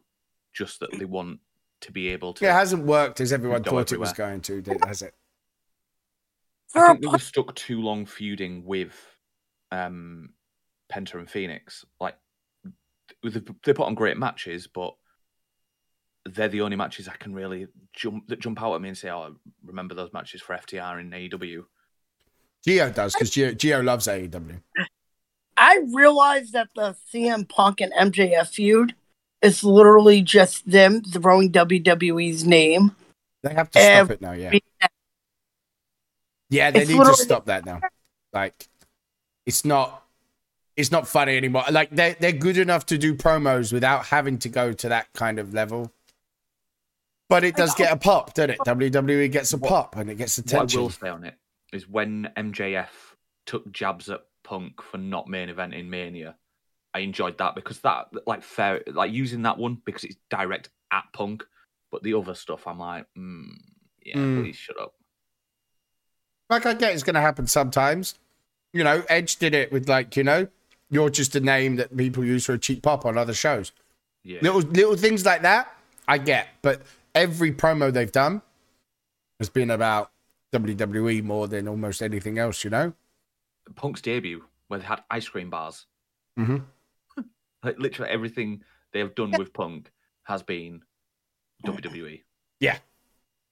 just 0.54 0.80
that 0.80 0.92
they 0.98 1.06
want 1.06 1.40
to 1.82 1.92
be 1.92 2.10
able 2.10 2.34
to. 2.34 2.46
Yeah, 2.46 2.52
it 2.52 2.60
hasn't 2.60 2.86
worked 2.86 3.22
as 3.22 3.32
everyone 3.32 3.62
Go 3.62 3.72
thought 3.72 3.92
it 3.92 4.00
was 4.00 4.14
going 4.14 4.42
to, 4.42 4.62
did, 4.62 4.84
has 4.86 5.02
it? 5.02 5.14
For 6.70 6.80
I 6.80 6.84
a 6.84 6.88
think 6.88 7.02
they 7.02 7.08
were 7.08 7.20
stuck 7.20 7.54
too 7.56 7.82
long 7.82 8.06
feuding 8.06 8.64
with 8.66 8.94
um, 9.72 10.30
Penta 10.92 11.16
and 11.16 11.30
Fenix. 11.30 11.86
Like 12.00 12.16
they 13.24 13.42
they 13.64 13.74
put 13.74 13.88
on 13.88 13.96
great 13.96 14.18
matches, 14.18 14.68
but 14.68 14.96
they're 16.26 16.48
the 16.48 16.62
only 16.62 16.78
matches 16.78 17.08
I 17.08 17.16
can 17.18 17.34
really 17.34 17.68
jump 17.94 18.28
that 18.28 18.40
jump 18.40 18.62
out 18.62 18.76
at 18.76 18.82
me 18.82 18.90
and 18.90 18.98
say, 18.98 19.10
"Oh, 19.10 19.22
I 19.22 19.30
remember 19.66 19.96
those 19.96 20.14
matches 20.14 20.42
for 20.42 20.56
FTR 20.56 21.02
in 21.02 21.12
AEW." 21.12 21.66
Geo 22.64 22.90
does 22.92 23.14
because 23.14 23.32
Geo, 23.32 23.54
Geo 23.54 23.82
loves 23.82 24.08
AEW. 24.08 24.62
I 25.62 25.80
realize 25.94 26.52
that 26.54 26.70
the 26.76 26.96
CM 27.14 27.48
Punk 27.48 27.82
and 27.82 27.94
MJF 27.94 28.48
feud 28.48 28.96
is 29.44 29.64
literally 29.64 30.24
just 30.24 30.70
them 30.70 31.04
throwing 31.04 31.52
WWE's 31.52 32.44
name. 32.44 32.96
They 33.44 33.54
have 33.54 33.70
to 33.72 33.80
stop 33.80 34.10
it 34.10 34.22
now. 34.22 34.32
Yeah, 34.32 34.58
yeah, 36.50 36.72
they 36.72 36.82
It's 36.82 36.90
need 36.90 36.98
to 36.98 37.14
stop 37.14 37.46
that 37.46 37.64
now. 37.64 37.80
Like, 38.34 38.68
it's 39.46 39.64
not, 39.64 40.04
it's 40.76 40.92
not 40.92 41.08
funny 41.08 41.38
anymore. 41.38 41.66
Like 41.70 41.92
they 41.92 42.16
they're 42.20 42.32
good 42.32 42.58
enough 42.58 42.88
to 42.88 42.98
do 42.98 43.14
promos 43.14 43.72
without 43.72 44.08
having 44.08 44.40
to 44.40 44.50
go 44.50 44.74
to 44.74 44.90
that 44.90 45.14
kind 45.14 45.38
of 45.38 45.54
level. 45.54 45.92
But 47.30 47.44
it 47.44 47.56
does 47.56 47.76
get 47.76 47.94
a 47.94 47.98
pop, 47.98 48.34
doesn't 48.34 48.50
it? 48.50 48.60
WWE 48.60 49.32
gets 49.32 49.54
a 49.54 49.60
pop 49.60 49.96
and 49.96 50.10
it 50.10 50.16
gets 50.16 50.40
attention. 50.40 50.58
What 50.58 50.62
I 50.62 50.64
attention. 50.64 50.82
will 50.82 50.90
say 50.90 51.10
on 51.10 51.24
it 51.24 51.36
is 51.72 51.88
when 51.88 52.30
MJF 52.36 52.88
took 53.46 53.72
jabs 53.72 54.10
at 54.10 54.22
Punk 54.52 54.82
for 54.82 54.98
not 54.98 55.30
main 55.30 55.48
event 55.48 55.74
in 55.74 55.90
Mania, 55.90 56.36
I 56.94 57.00
enjoyed 57.00 57.38
that 57.38 57.56
because 57.56 57.80
that 57.80 58.10
like 58.28 58.44
fair 58.44 58.82
like 58.88 59.14
using 59.14 59.44
that 59.44 59.58
one 59.58 59.82
because 59.86 60.04
it's 60.04 60.18
direct 60.30 60.70
at 60.92 61.06
Punk, 61.14 61.46
but 61.90 62.04
the 62.04 62.14
other 62.16 62.36
stuff 62.36 62.68
I'm 62.68 62.80
like, 62.80 63.06
mm, 63.18 63.46
yeah, 64.04 64.18
Mm. 64.18 64.42
please 64.44 64.58
shut 64.58 64.78
up. 64.78 64.94
like 66.50 66.66
I 66.66 66.74
get 66.74 66.94
it's 66.94 67.04
going 67.04 67.14
to 67.16 67.22
happen 67.22 67.48
sometimes. 67.48 68.16
You 68.74 68.84
know, 68.84 69.04
Edge 69.08 69.38
did 69.38 69.54
it 69.56 69.72
with 69.72 69.88
like 69.88 70.18
you 70.18 70.24
know, 70.26 70.48
you're 70.90 71.10
just 71.10 71.34
a 71.36 71.40
name 71.40 71.78
that 71.78 71.96
people 71.96 72.26
use 72.26 72.46
for 72.46 72.54
a 72.54 72.60
cheap 72.60 72.84
pop 72.84 73.06
on 73.06 73.18
other 73.18 73.34
shows. 73.34 73.72
Yeah, 74.26 74.40
Little 74.42 74.60
little 74.62 74.98
things 74.98 75.26
like 75.26 75.44
that, 75.44 75.74
I 76.10 76.18
get. 76.18 76.50
But 76.62 76.82
every 77.16 77.54
promo 77.54 77.92
they've 77.94 78.12
done 78.12 78.42
has 79.40 79.50
been 79.50 79.72
about 79.72 80.12
WWE 80.54 81.24
more 81.24 81.48
than 81.48 81.70
almost 81.70 82.02
anything 82.02 82.38
else. 82.38 82.66
You 82.66 82.70
know. 82.70 82.94
Punk's 83.76 84.02
debut 84.02 84.44
where 84.68 84.80
they 84.80 84.86
had 84.86 85.04
ice 85.10 85.28
cream 85.28 85.50
bars, 85.50 85.86
Mm-hmm. 86.40 86.58
like 87.64 87.78
literally 87.80 88.12
everything 88.12 88.64
they 88.94 89.00
have 89.00 89.16
done 89.16 89.32
with 89.38 89.54
Punk 89.54 89.92
has 90.24 90.44
been 90.44 90.82
WWE. 91.66 92.22
Yeah, 92.60 92.78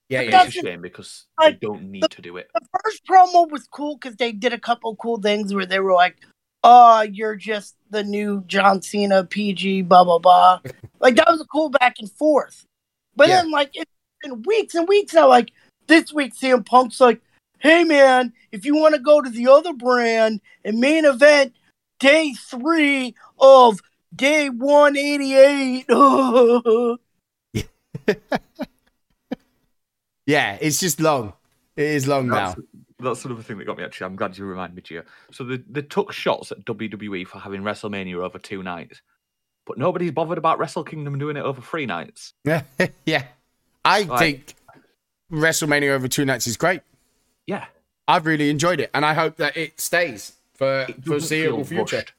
yeah, 0.08 0.20
It's 0.22 0.32
yeah. 0.32 0.60
a 0.60 0.64
shame 0.64 0.82
because 0.82 1.26
Like, 1.38 1.60
they 1.60 1.66
don't 1.66 1.90
need 1.90 2.10
to 2.10 2.22
do 2.22 2.36
it. 2.36 2.50
The 2.54 2.66
first 2.84 3.04
promo 3.06 3.50
was 3.50 3.66
cool 3.70 3.96
because 3.96 4.16
they 4.16 4.32
did 4.32 4.52
a 4.52 4.58
couple 4.58 4.94
cool 4.96 5.20
things 5.20 5.54
where 5.54 5.66
they 5.66 5.80
were 5.80 5.92
like, 5.92 6.16
"Oh, 6.64 7.02
you're 7.02 7.36
just 7.36 7.76
the 7.90 8.02
new 8.02 8.42
John 8.46 8.82
Cena, 8.82 9.24
PG, 9.24 9.82
blah 9.82 10.04
blah 10.04 10.18
blah." 10.18 10.60
like 11.00 11.16
that 11.16 11.28
was 11.28 11.40
a 11.40 11.44
cool 11.46 11.70
back 11.70 11.96
and 11.98 12.10
forth. 12.10 12.66
But 13.16 13.28
Yeah. 13.28 13.42
then, 13.42 13.50
like, 13.50 13.70
it's 13.74 13.90
been 14.22 14.42
weeks 14.42 14.74
and 14.74 14.88
weeks 14.88 15.14
now. 15.14 15.28
Like 15.28 15.52
this 15.86 16.12
week, 16.12 16.34
CM 16.34 16.64
Punk's 16.64 17.00
like, 17.00 17.20
"Hey 17.60 17.84
man, 17.84 18.32
if 18.52 18.64
you 18.64 18.74
want 18.76 18.94
to 18.94 19.00
go 19.00 19.20
to 19.20 19.30
the 19.30 19.48
other 19.48 19.72
brand 19.72 20.40
and 20.64 20.78
main 20.78 21.04
event 21.04 21.54
day 21.98 22.34
three 22.34 23.14
of 23.38 23.80
day 24.14 24.48
one 24.50 24.96
eighty 24.96 25.34
eight. 25.34 25.86
Yeah, 30.26 30.58
it's 30.60 30.78
just 30.78 31.00
long. 31.00 31.32
It 31.76 31.86
is 31.86 32.06
long 32.06 32.28
now. 32.28 32.54
That's, 33.00 33.20
sort 33.20 33.32
of 33.32 33.38
another 33.38 33.42
thing 33.42 33.58
that 33.58 33.64
got 33.64 33.78
me 33.78 33.84
actually. 33.84 34.04
I'm 34.06 34.14
glad 34.14 34.38
you 34.38 34.44
reminded 34.44 34.76
me, 34.76 34.82
Gio. 34.82 35.04
So 35.32 35.42
they, 35.42 35.56
they 35.68 35.82
took 35.82 36.12
shots 36.12 36.52
at 36.52 36.64
WWE 36.66 37.26
for 37.26 37.38
having 37.40 37.62
WrestleMania 37.62 38.16
over 38.16 38.38
two 38.38 38.62
nights, 38.62 39.00
but 39.66 39.76
nobody's 39.76 40.12
bothered 40.12 40.38
about 40.38 40.58
Wrestle 40.60 40.84
Kingdom 40.84 41.18
doing 41.18 41.36
it 41.36 41.42
over 41.42 41.60
three 41.60 41.84
nights. 41.86 42.34
yeah, 42.44 43.24
I 43.84 44.02
Like- 44.02 44.18
think 44.20 44.54
WrestleMania 45.32 45.90
over 45.90 46.06
two 46.06 46.24
nights 46.24 46.46
is 46.46 46.56
great. 46.56 46.82
Yeah, 47.50 47.66
I've 48.06 48.26
really 48.26 48.48
enjoyed 48.48 48.78
it, 48.78 48.90
and 48.94 49.04
I 49.04 49.12
hope 49.12 49.38
that 49.38 49.56
it 49.56 49.80
stays 49.80 50.34
for 50.54 50.82
it 50.82 50.86
doesn't 50.86 51.02
foreseeable 51.04 51.64
feel 51.64 51.78
future. 51.78 51.96
rushed. 51.96 52.12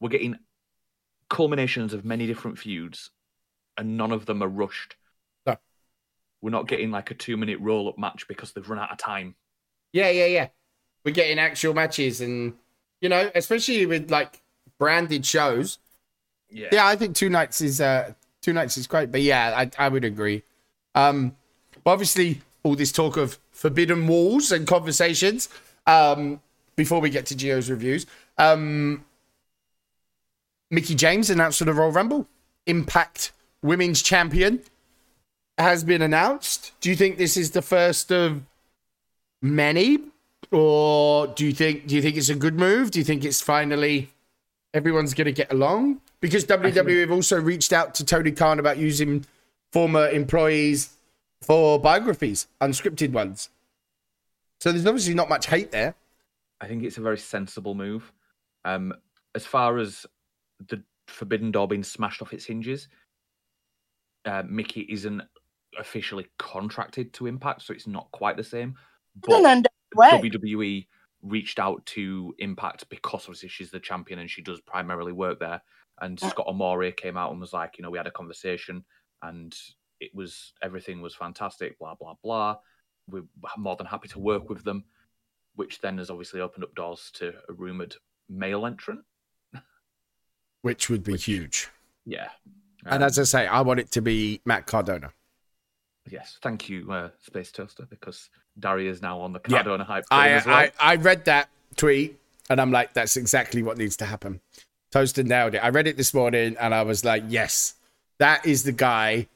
We're 0.00 0.08
getting 0.08 0.38
culminations 1.28 1.92
of 1.92 2.06
many 2.06 2.26
different 2.26 2.58
feuds, 2.58 3.10
and 3.76 3.98
none 3.98 4.12
of 4.12 4.24
them 4.24 4.42
are 4.42 4.48
rushed. 4.48 4.96
No. 5.44 5.58
We're 6.40 6.52
not 6.52 6.68
getting 6.68 6.90
like 6.90 7.10
a 7.10 7.14
two-minute 7.14 7.60
roll-up 7.60 7.98
match 7.98 8.26
because 8.28 8.52
they've 8.52 8.66
run 8.66 8.78
out 8.78 8.90
of 8.90 8.96
time. 8.96 9.34
Yeah, 9.92 10.08
yeah, 10.08 10.24
yeah. 10.24 10.48
We're 11.04 11.12
getting 11.12 11.38
actual 11.38 11.74
matches, 11.74 12.22
and 12.22 12.54
you 13.02 13.10
know, 13.10 13.30
especially 13.34 13.84
with 13.84 14.10
like 14.10 14.40
branded 14.78 15.26
shows. 15.26 15.78
Yeah, 16.50 16.68
Yeah, 16.72 16.86
I 16.86 16.96
think 16.96 17.14
two 17.14 17.28
nights 17.28 17.60
is 17.60 17.78
uh 17.78 18.14
two 18.40 18.54
nights 18.54 18.78
is 18.78 18.86
great. 18.86 19.12
But 19.12 19.20
yeah, 19.20 19.52
I 19.54 19.70
I 19.84 19.90
would 19.90 20.06
agree. 20.06 20.44
Um, 20.94 21.36
but 21.84 21.90
obviously, 21.90 22.40
all 22.62 22.74
this 22.74 22.92
talk 22.92 23.16
of 23.16 23.38
forbidden 23.50 24.06
walls 24.06 24.52
and 24.52 24.66
conversations. 24.66 25.48
Um, 25.86 26.40
before 26.76 27.00
we 27.00 27.10
get 27.10 27.26
to 27.26 27.36
Geo's 27.36 27.70
reviews, 27.70 28.06
um, 28.36 29.04
Mickie 30.70 30.94
James 30.94 31.30
announced 31.30 31.58
for 31.58 31.64
the 31.64 31.72
Royal 31.72 31.90
Rumble. 31.90 32.26
Impact 32.66 33.32
Women's 33.62 34.02
Champion 34.02 34.62
has 35.56 35.82
been 35.82 36.02
announced. 36.02 36.72
Do 36.80 36.88
you 36.88 36.96
think 36.96 37.18
this 37.18 37.36
is 37.36 37.50
the 37.50 37.62
first 37.62 38.12
of 38.12 38.42
many, 39.42 39.98
or 40.50 41.26
do 41.26 41.44
you 41.44 41.52
think 41.52 41.86
do 41.86 41.96
you 41.96 42.02
think 42.02 42.16
it's 42.16 42.28
a 42.28 42.34
good 42.34 42.54
move? 42.54 42.90
Do 42.90 42.98
you 42.98 43.04
think 43.04 43.24
it's 43.24 43.40
finally 43.40 44.10
everyone's 44.72 45.14
going 45.14 45.26
to 45.26 45.32
get 45.32 45.52
along? 45.52 46.00
Because 46.20 46.44
WWE 46.44 47.00
have 47.00 47.12
also 47.12 47.40
reached 47.40 47.72
out 47.72 47.94
to 47.96 48.04
Tony 48.04 48.32
Khan 48.32 48.58
about 48.58 48.76
using 48.76 49.24
former 49.72 50.08
employees 50.08 50.90
for 51.42 51.78
biographies, 51.78 52.48
unscripted 52.60 53.12
ones. 53.12 53.50
So 54.60 54.72
there's 54.72 54.86
obviously 54.86 55.14
not 55.14 55.28
much 55.28 55.46
hate 55.46 55.70
there. 55.70 55.94
I 56.60 56.66
think 56.66 56.82
it's 56.82 56.98
a 56.98 57.02
very 57.02 57.18
sensible 57.18 57.74
move. 57.74 58.12
Um, 58.64 58.92
as 59.34 59.46
far 59.46 59.78
as 59.78 60.04
the 60.68 60.82
Forbidden 61.06 61.52
Door 61.52 61.68
being 61.68 61.84
smashed 61.84 62.20
off 62.20 62.32
its 62.32 62.44
hinges, 62.44 62.88
uh, 64.24 64.42
Mickie 64.48 64.86
isn't 64.90 65.22
officially 65.78 66.26
contracted 66.38 67.12
to 67.14 67.26
Impact, 67.26 67.62
so 67.62 67.72
it's 67.72 67.86
not 67.86 68.10
quite 68.10 68.36
the 68.36 68.44
same. 68.44 68.74
But 69.14 69.44
end 69.44 69.66
up 69.66 69.72
way. 69.94 70.10
WWE 70.10 70.86
reached 71.22 71.58
out 71.58 71.84
to 71.86 72.34
Impact 72.38 72.88
because 72.88 73.24
obviously 73.24 73.48
she's 73.48 73.70
the 73.70 73.80
champion 73.80 74.18
and 74.18 74.30
she 74.30 74.42
does 74.42 74.60
primarily 74.60 75.12
work 75.12 75.38
there. 75.38 75.62
And 76.00 76.18
Scott 76.18 76.46
D'Amore 76.46 76.92
came 76.92 77.16
out 77.16 77.32
and 77.32 77.40
was 77.40 77.52
like, 77.52 77.76
you 77.76 77.82
know, 77.82 77.90
we 77.90 77.98
had 77.98 78.06
a 78.06 78.12
conversation 78.12 78.84
and 79.22 79.56
it 80.00 80.14
was 80.14 80.52
everything 80.62 81.00
was 81.00 81.14
fantastic, 81.14 81.78
blah 81.78 81.94
blah 81.94 82.14
blah. 82.22 82.56
We're 83.10 83.24
more 83.56 83.76
than 83.76 83.86
happy 83.86 84.08
to 84.08 84.18
work 84.18 84.48
with 84.50 84.64
them, 84.64 84.84
which 85.56 85.80
then 85.80 85.98
has 85.98 86.10
obviously 86.10 86.40
opened 86.40 86.64
up 86.64 86.74
doors 86.74 87.10
to 87.14 87.32
a 87.48 87.52
rumored 87.52 87.96
male 88.28 88.66
entrant. 88.66 89.00
Which 90.62 90.90
would 90.90 91.04
be 91.04 91.16
huge. 91.16 91.68
Yeah. 92.04 92.28
and 92.84 93.02
Um, 93.02 93.06
as 93.06 93.18
I 93.18 93.22
say, 93.22 93.46
I 93.46 93.60
want 93.60 93.80
it 93.80 93.90
to 93.92 94.02
be 94.02 94.40
Matt 94.44 94.66
Cardona. 94.66 95.12
yes, 96.10 96.38
thank 96.42 96.68
you, 96.68 96.90
uh, 96.90 97.10
Space 97.20 97.52
Toaster, 97.52 97.86
because 97.90 98.28
Dari 98.58 98.88
is 98.88 99.00
now 99.02 99.20
on 99.20 99.32
the 99.32 99.40
Yeah. 99.48 99.58
Cardona 99.58 99.84
hype 99.84 100.04
I, 100.10 100.30
as 100.30 100.46
well. 100.46 100.56
I 100.56 100.72
I 100.80 100.96
read 100.96 101.24
that 101.26 101.48
tweet 101.76 102.18
and 102.50 102.60
I'm 102.60 102.72
like, 102.72 102.92
that's 102.94 103.16
exactly 103.16 103.62
what 103.62 103.76
needs 103.78 103.96
to 103.98 104.04
happen. 104.06 104.40
Toaster 104.90 105.22
nailed 105.22 105.54
it. 105.54 105.58
I 105.58 105.68
read 105.68 105.86
it 105.86 105.96
this 105.96 106.12
morning 106.14 106.56
and 106.58 106.74
I 106.74 106.82
was 106.82 107.04
like, 107.04 107.24
yes, 107.28 107.74
that 108.18 108.44
is 108.46 108.64
the 108.64 108.72
guy 108.72 109.28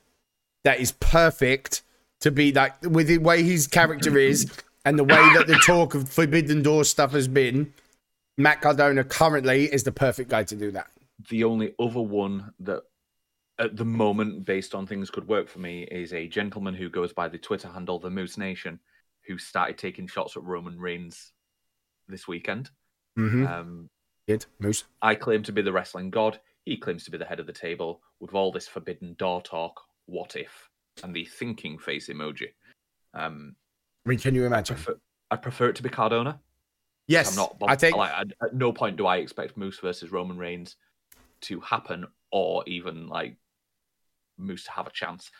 that 0.64 0.80
is 0.80 0.92
perfect 0.92 1.82
to 2.20 2.30
be 2.30 2.52
like 2.52 2.74
with 2.82 3.08
the 3.08 3.18
way 3.18 3.42
his 3.42 3.66
character 3.66 4.16
is 4.18 4.50
and 4.84 4.98
the 4.98 5.04
way 5.04 5.16
that 5.34 5.46
the 5.46 5.54
talk 5.66 5.94
of 5.94 6.08
Forbidden 6.08 6.62
Door 6.62 6.84
stuff 6.84 7.12
has 7.12 7.28
been. 7.28 7.72
Matt 8.38 8.60
Cardona 8.60 9.04
currently 9.04 9.64
is 9.72 9.82
the 9.84 9.92
perfect 9.92 10.30
guy 10.30 10.44
to 10.44 10.56
do 10.56 10.70
that. 10.72 10.88
the 11.30 11.44
only 11.44 11.74
other 11.78 12.00
one 12.00 12.52
that 12.60 12.82
at 13.58 13.76
the 13.76 13.84
moment 13.84 14.44
based 14.44 14.74
on 14.74 14.86
things 14.86 15.10
could 15.10 15.28
work 15.28 15.48
for 15.48 15.58
me 15.58 15.82
is 15.84 16.12
a 16.12 16.26
gentleman 16.26 16.74
who 16.74 16.88
goes 16.88 17.12
by 17.12 17.28
the 17.28 17.38
twitter 17.38 17.68
handle 17.68 17.98
the 17.98 18.10
moose 18.10 18.36
nation 18.38 18.80
who 19.26 19.36
started 19.38 19.76
taking 19.78 20.06
shots 20.08 20.36
at 20.36 20.42
roman 20.42 20.78
reigns 20.80 21.32
this 22.08 22.26
weekend 22.26 22.70
Mm-hmm. 23.18 23.46
um, 23.46 23.90
Kid, 24.26 24.46
Moose. 24.58 24.84
i 25.02 25.14
claim 25.14 25.42
to 25.42 25.52
be 25.52 25.60
the 25.62 25.70
wrestling 25.70 26.08
god 26.10 26.40
he 26.64 26.78
claims 26.78 27.04
to 27.04 27.10
be 27.10 27.18
the 27.18 27.26
head 27.26 27.38
of 27.40 27.46
the 27.46 27.52
table 27.52 28.00
with 28.20 28.32
all 28.34 28.50
this 28.50 28.66
forbidden 28.66 29.14
door 29.18 29.42
talk 29.42 29.82
what 30.07 30.36
if 30.36 30.68
and 31.03 31.14
the 31.14 31.24
thinking 31.24 31.78
face 31.78 32.09
emoji 32.09 32.48
um, 33.14 33.55
I 34.07 34.09
mean, 34.09 34.18
can 34.18 34.34
you 34.34 34.44
I, 34.44 34.46
imagine? 34.46 34.76
prefer, 34.76 34.96
I 35.30 35.36
prefer 35.36 35.68
it 35.68 35.76
to 35.76 35.82
be 35.82 35.88
cardona 35.88 36.40
Yes, 37.09 37.30
i'm 37.30 37.36
not 37.36 37.57
I 37.70 37.76
think 37.76 37.96
like 37.96 38.12
at, 38.12 38.28
at 38.42 38.55
no 38.55 38.72
point 38.72 38.96
do 38.96 39.07
i 39.07 39.16
expect 39.16 39.57
moose 39.57 39.78
versus 39.80 40.12
roman 40.12 40.38
reigns 40.38 40.76
to 41.42 41.61
happen 41.61 42.07
or 42.30 42.62
even 42.66 43.09
like 43.09 43.36
moose 44.38 44.64
to 44.64 44.70
have 44.72 44.86
a 44.86 44.92
chance 44.92 45.30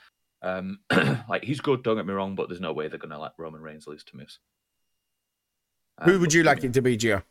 um 0.43 0.79
like 1.29 1.45
he's 1.45 1.61
good 1.61 1.83
don't 1.83 1.97
get 1.97 2.07
me 2.07 2.13
wrong 2.13 2.35
but 2.35 2.49
there's 2.49 2.61
no 2.61 2.73
way 2.73 2.89
they're 2.89 2.99
gonna 2.99 3.19
let 3.19 3.33
roman 3.39 3.61
reigns 3.63 3.87
lose 3.87 4.05
to 4.05 4.17
moose 4.17 4.39
who 6.05 6.15
Um, 6.15 6.21
would 6.21 6.33
you 6.33 6.43
like 6.43 6.65
it 6.65 6.73
to 6.73 6.83
be, 6.83 6.97
Gio? 6.97 7.23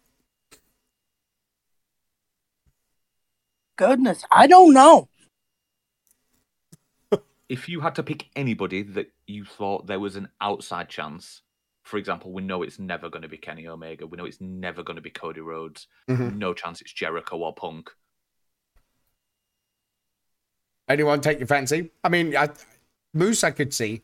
Goodness, 3.75 4.23
I 4.31 4.47
don't 4.47 4.73
know. 4.73 5.09
If 7.51 7.67
you 7.67 7.81
had 7.81 7.95
to 7.95 8.03
pick 8.03 8.21
anybody 8.35 8.81
that 8.81 9.07
you 9.27 9.43
thought 9.43 9.85
there 9.85 9.99
was 9.99 10.15
an 10.15 10.27
outside 10.39 10.87
chance 10.97 11.41
For 11.83 11.97
example, 11.97 12.31
we 12.31 12.43
know 12.43 12.61
it's 12.63 12.79
never 12.79 13.09
going 13.09 13.23
to 13.23 13.27
be 13.35 13.37
Kenny 13.47 13.67
Omega. 13.67 14.05
We 14.05 14.15
know 14.17 14.25
it's 14.25 14.39
never 14.39 14.83
going 14.83 14.97
to 14.97 15.01
be 15.01 15.09
Cody 15.09 15.41
Rhodes. 15.41 15.87
Mhm. 16.07 16.37
No 16.37 16.53
chance 16.53 16.79
it's 16.81 16.93
Jericho 16.93 17.37
or 17.37 17.53
Punk. 17.55 17.89
Anyone 20.87 21.21
take 21.21 21.39
your 21.39 21.47
fancy? 21.47 21.91
I 22.03 22.09
mean, 22.09 22.35
I, 22.37 22.49
Moose, 23.13 23.43
I 23.43 23.51
could 23.51 23.73
see. 23.73 24.03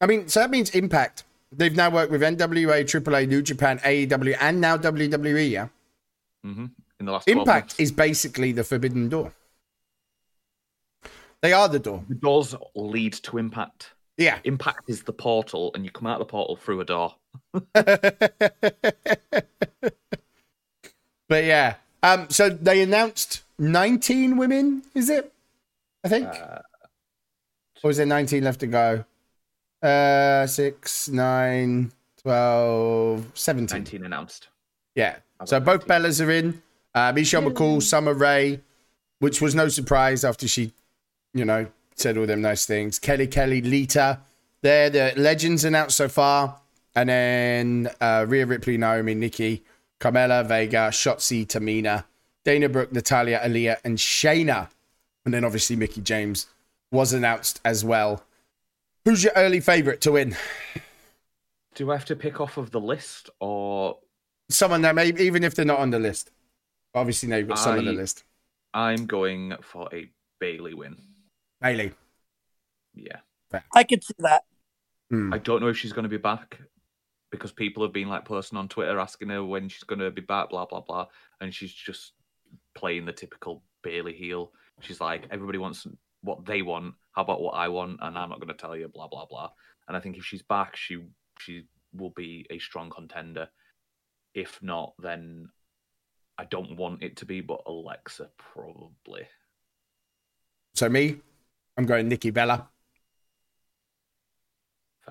I 0.00 0.06
mean, 0.06 0.28
so 0.28 0.40
that 0.40 0.50
means 0.50 0.70
Impact. 0.70 1.24
They've 1.52 1.74
now 1.76 1.90
worked 1.90 2.10
with 2.10 2.22
NWA, 2.22 2.84
AAA, 2.84 3.28
New 3.28 3.42
Japan, 3.42 3.78
AEW, 3.84 4.36
and 4.40 4.60
now 4.60 4.76
WWE. 4.76 5.50
Yeah, 5.50 5.68
hmm 6.42 6.66
In 6.98 7.06
the 7.06 7.12
last 7.12 7.28
Impact 7.28 7.76
is 7.78 7.92
basically 7.92 8.50
the 8.52 8.64
forbidden 8.64 9.08
door. 9.08 9.32
They 11.44 11.52
are 11.52 11.68
the 11.68 11.78
door. 11.78 12.02
the 12.08 12.14
doors 12.14 12.54
lead 12.74 13.12
to 13.24 13.36
Impact. 13.36 13.92
Yeah. 14.16 14.38
Impact 14.44 14.88
is 14.88 15.02
the 15.02 15.12
portal, 15.12 15.72
and 15.74 15.84
you 15.84 15.90
come 15.90 16.06
out 16.06 16.18
of 16.18 16.26
the 16.26 16.30
portal 16.30 16.56
through 16.56 16.80
a 16.80 16.86
door. 16.86 17.16
but 17.52 17.84
yeah. 21.30 21.74
Um, 22.02 22.30
so 22.30 22.48
they 22.48 22.80
announced 22.80 23.42
19 23.58 24.38
women, 24.38 24.84
is 24.94 25.10
it? 25.10 25.34
I 26.02 26.08
think. 26.08 26.28
Uh, 26.28 26.60
or 27.82 27.90
is 27.90 27.98
there 27.98 28.06
19 28.06 28.42
left 28.42 28.60
to 28.60 28.66
go? 28.66 29.04
Uh, 29.82 30.46
6, 30.46 31.08
9, 31.10 31.92
12, 32.22 33.32
17. 33.34 33.78
19 33.80 34.06
announced. 34.06 34.48
Yeah. 34.94 35.16
So 35.44 35.60
got 35.60 35.66
both 35.66 35.88
19. 35.88 36.10
Bellas 36.10 36.26
are 36.26 36.30
in. 36.30 36.62
Uh, 36.94 37.12
Michelle 37.12 37.42
McCool, 37.42 37.82
Summer 37.82 38.14
Rae, 38.14 38.60
which 39.18 39.42
was 39.42 39.54
no 39.54 39.68
surprise 39.68 40.24
after 40.24 40.48
she, 40.48 40.72
you 41.34 41.44
know, 41.44 41.66
said 41.96 42.16
all 42.16 42.26
them 42.26 42.40
nice 42.40 42.66
things. 42.66 42.98
Kelly 42.98 43.26
Kelly, 43.26 43.60
Lita. 43.60 44.20
They're 44.62 44.90
the 44.90 45.12
legends 45.16 45.64
announced 45.64 45.96
so 45.96 46.08
far. 46.08 46.60
And 46.96 47.08
then 47.08 47.90
uh, 48.00 48.24
Rhea 48.28 48.46
Ripley, 48.46 48.78
Naomi, 48.78 49.14
Nikki, 49.14 49.64
Carmella, 50.00 50.46
Vega, 50.46 50.88
Shotzi, 50.90 51.46
Tamina, 51.46 52.04
Dana 52.44 52.68
Brooke, 52.68 52.92
Natalya, 52.92 53.40
Aliyah, 53.44 53.78
and 53.84 53.98
Shayna. 53.98 54.68
And 55.24 55.34
then 55.34 55.44
obviously 55.44 55.76
Mickie 55.76 56.02
James 56.02 56.46
was 56.90 57.12
announced 57.12 57.60
as 57.64 57.84
well. 57.84 58.22
Who's 59.04 59.24
your 59.24 59.32
early 59.34 59.60
favorite 59.60 60.00
to 60.02 60.12
win? 60.12 60.36
Do 61.74 61.90
I 61.90 61.96
have 61.96 62.04
to 62.06 62.16
pick 62.16 62.40
off 62.40 62.56
of 62.56 62.70
the 62.70 62.80
list, 62.80 63.28
or 63.40 63.98
Someone 64.48 64.82
that 64.82 64.94
may, 64.94 65.08
even 65.08 65.42
if 65.42 65.54
they're 65.54 65.64
not 65.64 65.80
on 65.80 65.90
the 65.90 65.98
list. 65.98 66.30
Obviously, 66.94 67.34
you've 67.36 67.48
got 67.48 67.58
some 67.58 67.78
on 67.78 67.84
the 67.84 67.92
list. 67.92 68.24
I'm 68.72 69.06
going 69.06 69.54
for 69.62 69.88
a 69.92 70.08
Bayley 70.38 70.74
win? 70.74 70.96
Bayley. 71.64 71.92
Yeah. 72.94 73.20
I 73.74 73.84
could 73.84 74.04
see 74.04 74.14
that. 74.18 74.44
Hmm. 75.10 75.32
I 75.32 75.38
don't 75.38 75.60
know 75.60 75.68
if 75.68 75.78
she's 75.78 75.92
going 75.92 76.04
to 76.04 76.08
be 76.10 76.18
back 76.18 76.60
because 77.30 77.52
people 77.52 77.82
have 77.82 77.92
been 77.92 78.08
like 78.08 78.24
posting 78.24 78.58
on 78.58 78.68
Twitter 78.68 78.98
asking 78.98 79.30
her 79.30 79.42
when 79.44 79.68
she's 79.68 79.84
going 79.84 80.00
to 80.00 80.10
be 80.10 80.20
back, 80.20 80.50
blah 80.50 80.66
blah 80.66 80.80
blah, 80.80 81.06
and 81.40 81.54
she's 81.54 81.72
just 81.72 82.12
playing 82.74 83.06
the 83.06 83.12
typical 83.12 83.62
Bayley 83.82 84.12
heel. 84.12 84.52
She's 84.80 85.00
like, 85.00 85.26
everybody 85.30 85.58
wants 85.58 85.86
what 86.22 86.44
they 86.44 86.62
want. 86.62 86.94
How 87.12 87.22
about 87.22 87.40
what 87.40 87.52
I 87.52 87.68
want? 87.68 87.98
And 88.02 88.18
I'm 88.18 88.28
not 88.28 88.40
going 88.40 88.48
to 88.48 88.60
tell 88.60 88.76
you, 88.76 88.88
blah 88.88 89.08
blah 89.08 89.26
blah. 89.26 89.50
And 89.88 89.96
I 89.96 90.00
think 90.00 90.18
if 90.18 90.24
she's 90.24 90.42
back, 90.42 90.76
she 90.76 90.98
she 91.38 91.64
will 91.94 92.10
be 92.10 92.46
a 92.50 92.58
strong 92.58 92.90
contender. 92.90 93.48
If 94.34 94.60
not, 94.62 94.94
then 94.98 95.48
I 96.36 96.44
don't 96.44 96.76
want 96.76 97.02
it 97.02 97.16
to 97.18 97.24
be, 97.24 97.40
but 97.40 97.62
Alexa 97.66 98.28
probably. 98.36 99.28
So 100.74 100.88
me, 100.88 101.20
I'm 101.76 101.86
going 101.86 102.08
Nikki 102.08 102.30
Bella. 102.30 102.68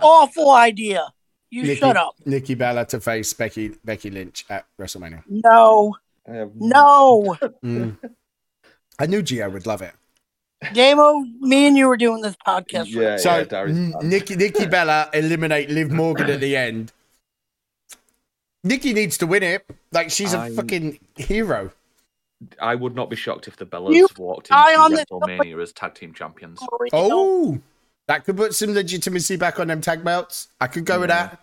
Awful 0.01 0.51
idea. 0.51 1.13
You 1.49 1.63
Nikki, 1.63 1.75
shut 1.79 1.97
up. 1.97 2.15
Nikki 2.25 2.55
Bella 2.55 2.85
to 2.87 2.99
face 2.99 3.31
Becky 3.33 3.73
Becky 3.85 4.09
Lynch 4.09 4.45
at 4.49 4.65
WrestleMania. 4.79 5.23
No. 5.27 5.95
No. 6.27 7.37
Mm. 7.63 7.97
I 8.97 9.05
knew 9.05 9.21
Gio 9.21 9.51
would 9.51 9.67
love 9.67 9.81
it. 9.81 9.93
Damo, 10.73 11.19
me 11.41 11.67
and 11.67 11.77
you 11.77 11.87
were 11.89 11.97
doing 11.97 12.21
this 12.21 12.35
podcast. 12.47 12.87
Yeah, 12.87 13.17
So 13.17 13.45
yeah, 13.51 13.61
N- 13.67 13.93
Nikki 14.01 14.35
Nikki 14.35 14.65
Bella 14.65 15.09
eliminate 15.13 15.69
Liv 15.69 15.91
Morgan 15.91 16.29
at 16.29 16.39
the 16.39 16.55
end. 16.55 16.91
Nikki 18.63 18.93
needs 18.93 19.17
to 19.17 19.27
win 19.27 19.43
it. 19.43 19.65
Like 19.91 20.09
she's 20.09 20.33
a 20.33 20.39
I'm- 20.39 20.55
fucking 20.55 20.99
hero. 21.17 21.71
I 22.61 22.75
would 22.75 22.95
not 22.95 23.09
be 23.09 23.15
shocked 23.15 23.47
if 23.47 23.57
the 23.57 23.65
Bellas 23.65 23.93
You 23.93 24.07
walked 24.17 24.51
eye 24.51 24.71
into 24.71 24.81
on 24.81 24.91
this- 24.91 25.05
WrestleMania 25.05 25.61
as 25.61 25.71
tag 25.73 25.95
team 25.95 26.13
champions. 26.13 26.59
Oh, 26.61 26.87
oh 26.93 27.59
that 28.07 28.25
could 28.25 28.37
put 28.37 28.53
some 28.53 28.73
legitimacy 28.73 29.37
back 29.37 29.59
on 29.59 29.67
them 29.67 29.81
tag 29.81 30.03
belts. 30.03 30.49
I 30.59 30.67
could 30.67 30.85
go 30.85 30.99
with 30.99 31.09
that. 31.09 31.39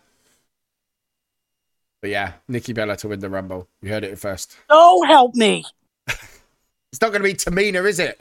But 2.00 2.10
yeah, 2.10 2.32
Nikki 2.48 2.72
Bella 2.72 2.96
to 2.98 3.08
win 3.08 3.20
the 3.20 3.30
Rumble. 3.30 3.68
You 3.82 3.90
heard 3.90 4.04
it 4.04 4.18
first. 4.18 4.56
Oh, 4.68 5.04
help 5.04 5.34
me. 5.34 5.64
It's 6.92 7.00
not 7.00 7.12
going 7.12 7.22
to 7.22 7.28
be 7.28 7.34
Tamina, 7.34 7.88
is 7.88 8.00
it? 8.00 8.20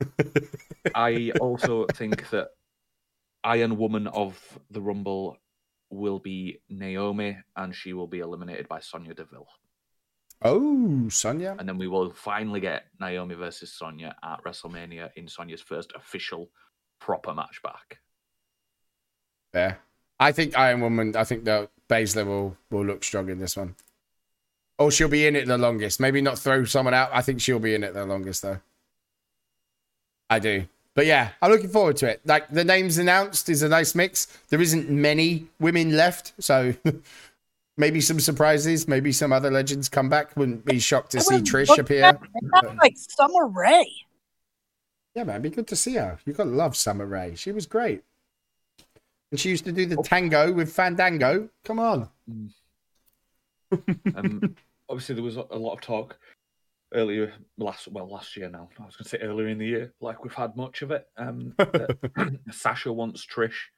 I 0.94 1.32
also 1.38 1.84
think 1.92 2.30
that 2.30 2.48
Iron 3.44 3.76
Woman 3.76 4.06
of 4.06 4.40
the 4.70 4.80
Rumble 4.80 5.36
will 5.90 6.18
be 6.18 6.60
Naomi, 6.70 7.36
and 7.56 7.74
she 7.74 7.92
will 7.92 8.06
be 8.06 8.20
eliminated 8.20 8.68
by 8.68 8.80
Sonya 8.80 9.12
Deville. 9.12 9.46
Oh, 10.44 11.08
Sonya. 11.08 11.56
And 11.58 11.66
then 11.66 11.78
we 11.78 11.88
will 11.88 12.12
finally 12.12 12.60
get 12.60 12.84
Naomi 13.00 13.34
versus 13.34 13.72
Sonya 13.72 14.14
at 14.22 14.44
WrestleMania 14.44 15.10
in 15.16 15.26
Sonya's 15.26 15.62
first 15.62 15.90
official 15.96 16.50
proper 17.00 17.32
match 17.32 17.62
back. 17.62 17.98
Yeah. 19.54 19.76
I 20.20 20.32
think 20.32 20.56
Iron 20.56 20.82
Woman, 20.82 21.16
I 21.16 21.24
think 21.24 21.44
that 21.44 21.70
Baszler 21.88 22.26
will, 22.26 22.56
will 22.70 22.84
look 22.84 23.04
strong 23.04 23.30
in 23.30 23.38
this 23.38 23.56
one. 23.56 23.74
Or 24.78 24.90
she'll 24.90 25.08
be 25.08 25.26
in 25.26 25.34
it 25.34 25.46
the 25.46 25.56
longest. 25.56 25.98
Maybe 25.98 26.20
not 26.20 26.38
throw 26.38 26.64
someone 26.64 26.94
out. 26.94 27.10
I 27.12 27.22
think 27.22 27.40
she'll 27.40 27.58
be 27.58 27.74
in 27.74 27.82
it 27.82 27.94
the 27.94 28.04
longest, 28.04 28.42
though. 28.42 28.60
I 30.28 30.40
do. 30.40 30.66
But 30.94 31.06
yeah, 31.06 31.30
I'm 31.40 31.50
looking 31.50 31.70
forward 31.70 31.96
to 31.98 32.08
it. 32.08 32.20
Like 32.24 32.50
the 32.50 32.64
names 32.64 32.98
announced 32.98 33.48
is 33.48 33.62
a 33.62 33.68
nice 33.68 33.94
mix. 33.94 34.26
There 34.48 34.60
isn't 34.60 34.88
many 34.88 35.46
women 35.58 35.96
left, 35.96 36.32
so 36.38 36.74
maybe 37.76 38.00
some 38.00 38.20
surprises. 38.20 38.88
Maybe 38.88 39.12
some 39.12 39.32
other 39.32 39.50
legends 39.50 39.88
come 39.88 40.08
back. 40.08 40.36
Wouldn't 40.36 40.64
be 40.64 40.78
shocked 40.78 41.12
to 41.12 41.18
I 41.18 41.22
see 41.22 41.36
Trish 41.36 41.76
appear. 41.78 42.18
like 42.80 42.96
Summer 42.96 43.46
Rae. 43.48 43.90
Yeah, 45.14 45.24
man, 45.24 45.42
be 45.42 45.50
good 45.50 45.68
to 45.68 45.76
see 45.76 45.94
her. 45.94 46.18
You've 46.24 46.36
gotta 46.36 46.50
love 46.50 46.76
Summer 46.76 47.06
Rae. 47.06 47.34
She 47.36 47.52
was 47.52 47.66
great. 47.66 48.02
And 49.30 49.38
she 49.38 49.48
used 49.48 49.64
to 49.64 49.72
do 49.72 49.86
the 49.86 49.96
tango 49.96 50.52
with 50.52 50.72
Fandango. 50.72 51.48
Come 51.64 51.78
on. 51.78 52.08
Um, 54.14 54.56
obviously, 54.88 55.14
there 55.14 55.24
was 55.24 55.36
a 55.36 55.44
a 55.50 55.58
lot 55.58 55.74
of 55.74 55.80
talk 55.80 56.18
earlier 56.94 57.32
last 57.58 57.88
well 57.88 58.08
last 58.08 58.36
year 58.36 58.48
now. 58.48 58.68
I 58.78 58.84
was 58.84 58.96
going 58.96 59.04
to 59.04 59.08
say 59.08 59.18
earlier 59.18 59.48
in 59.48 59.58
the 59.58 59.66
year, 59.66 59.92
like 60.00 60.24
we've 60.24 60.34
had 60.34 60.56
much 60.56 60.82
of 60.82 60.90
it. 60.90 61.06
Um, 61.16 61.54
that 61.58 62.40
Sasha 62.50 62.92
wants 62.92 63.26
Trish 63.26 63.68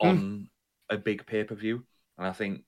on 0.00 0.48
a 0.90 0.96
big 0.96 1.26
pay 1.26 1.44
per 1.44 1.54
view, 1.54 1.84
and 2.18 2.26
I 2.26 2.32
think 2.32 2.62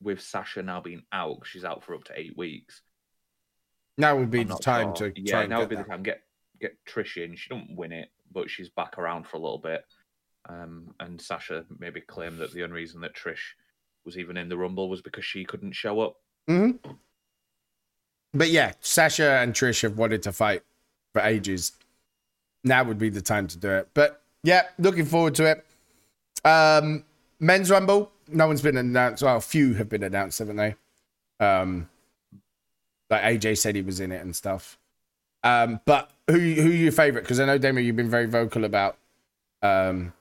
with 0.00 0.20
Sasha 0.20 0.62
now 0.62 0.80
being 0.80 1.02
out, 1.12 1.40
she's 1.44 1.64
out 1.64 1.84
for 1.84 1.94
up 1.94 2.04
to 2.04 2.18
eight 2.18 2.36
weeks. 2.36 2.82
Now 3.96 4.16
would 4.16 4.30
be 4.30 4.40
I'm 4.40 4.48
the 4.48 4.58
time 4.58 4.94
sure. 4.94 5.10
to 5.10 5.20
yeah. 5.20 5.46
now 5.46 5.60
would 5.60 5.68
be 5.68 5.76
that. 5.76 5.86
the 5.86 5.90
time 5.90 6.02
get 6.02 6.22
get 6.60 6.76
Trish 6.88 7.16
in. 7.16 7.36
She 7.36 7.48
don't 7.48 7.76
win 7.76 7.92
it, 7.92 8.08
but 8.32 8.48
she's 8.48 8.68
back 8.68 8.98
around 8.98 9.26
for 9.26 9.36
a 9.36 9.40
little 9.40 9.58
bit. 9.58 9.84
Um, 10.48 10.94
and 11.00 11.20
Sasha 11.20 11.64
maybe 11.78 12.00
claimed 12.00 12.38
that 12.38 12.52
the 12.52 12.62
only 12.62 12.76
reason 12.76 13.00
that 13.02 13.14
Trish 13.14 13.54
was 14.04 14.16
even 14.16 14.36
in 14.36 14.48
the 14.48 14.56
Rumble 14.56 14.88
was 14.88 15.02
because 15.02 15.24
she 15.24 15.44
couldn't 15.44 15.72
show 15.72 16.00
up. 16.00 16.16
hmm 16.46 16.70
But 18.32 18.50
yeah, 18.50 18.72
Sasha 18.80 19.38
and 19.40 19.52
Trish 19.52 19.82
have 19.82 19.98
wanted 19.98 20.22
to 20.22 20.32
fight 20.32 20.62
for 21.12 21.20
ages. 21.22 21.72
Now 22.64 22.84
would 22.84 22.98
be 22.98 23.08
the 23.08 23.20
time 23.20 23.46
to 23.48 23.58
do 23.58 23.70
it. 23.70 23.88
But 23.94 24.22
yeah, 24.42 24.62
looking 24.78 25.04
forward 25.04 25.34
to 25.36 25.44
it. 25.44 25.66
Um, 26.48 27.04
men's 27.40 27.70
Rumble. 27.70 28.12
No 28.28 28.46
one's 28.46 28.62
been 28.62 28.76
announced. 28.76 29.22
Well, 29.22 29.36
a 29.36 29.40
few 29.40 29.74
have 29.74 29.88
been 29.88 30.02
announced, 30.02 30.38
haven't 30.38 30.56
they? 30.56 30.74
Um, 31.40 31.88
like 33.10 33.22
AJ 33.22 33.58
said 33.58 33.74
he 33.74 33.82
was 33.82 34.00
in 34.00 34.12
it 34.12 34.22
and 34.22 34.34
stuff. 34.34 34.78
Um, 35.44 35.80
but 35.84 36.10
who 36.26 36.38
who 36.38 36.70
your 36.70 36.92
favorite? 36.92 37.22
Because 37.22 37.40
I 37.40 37.46
know 37.46 37.58
Demo, 37.58 37.80
you've 37.80 37.96
been 37.96 38.10
very 38.10 38.26
vocal 38.26 38.64
about 38.64 38.98
um, 39.62 40.12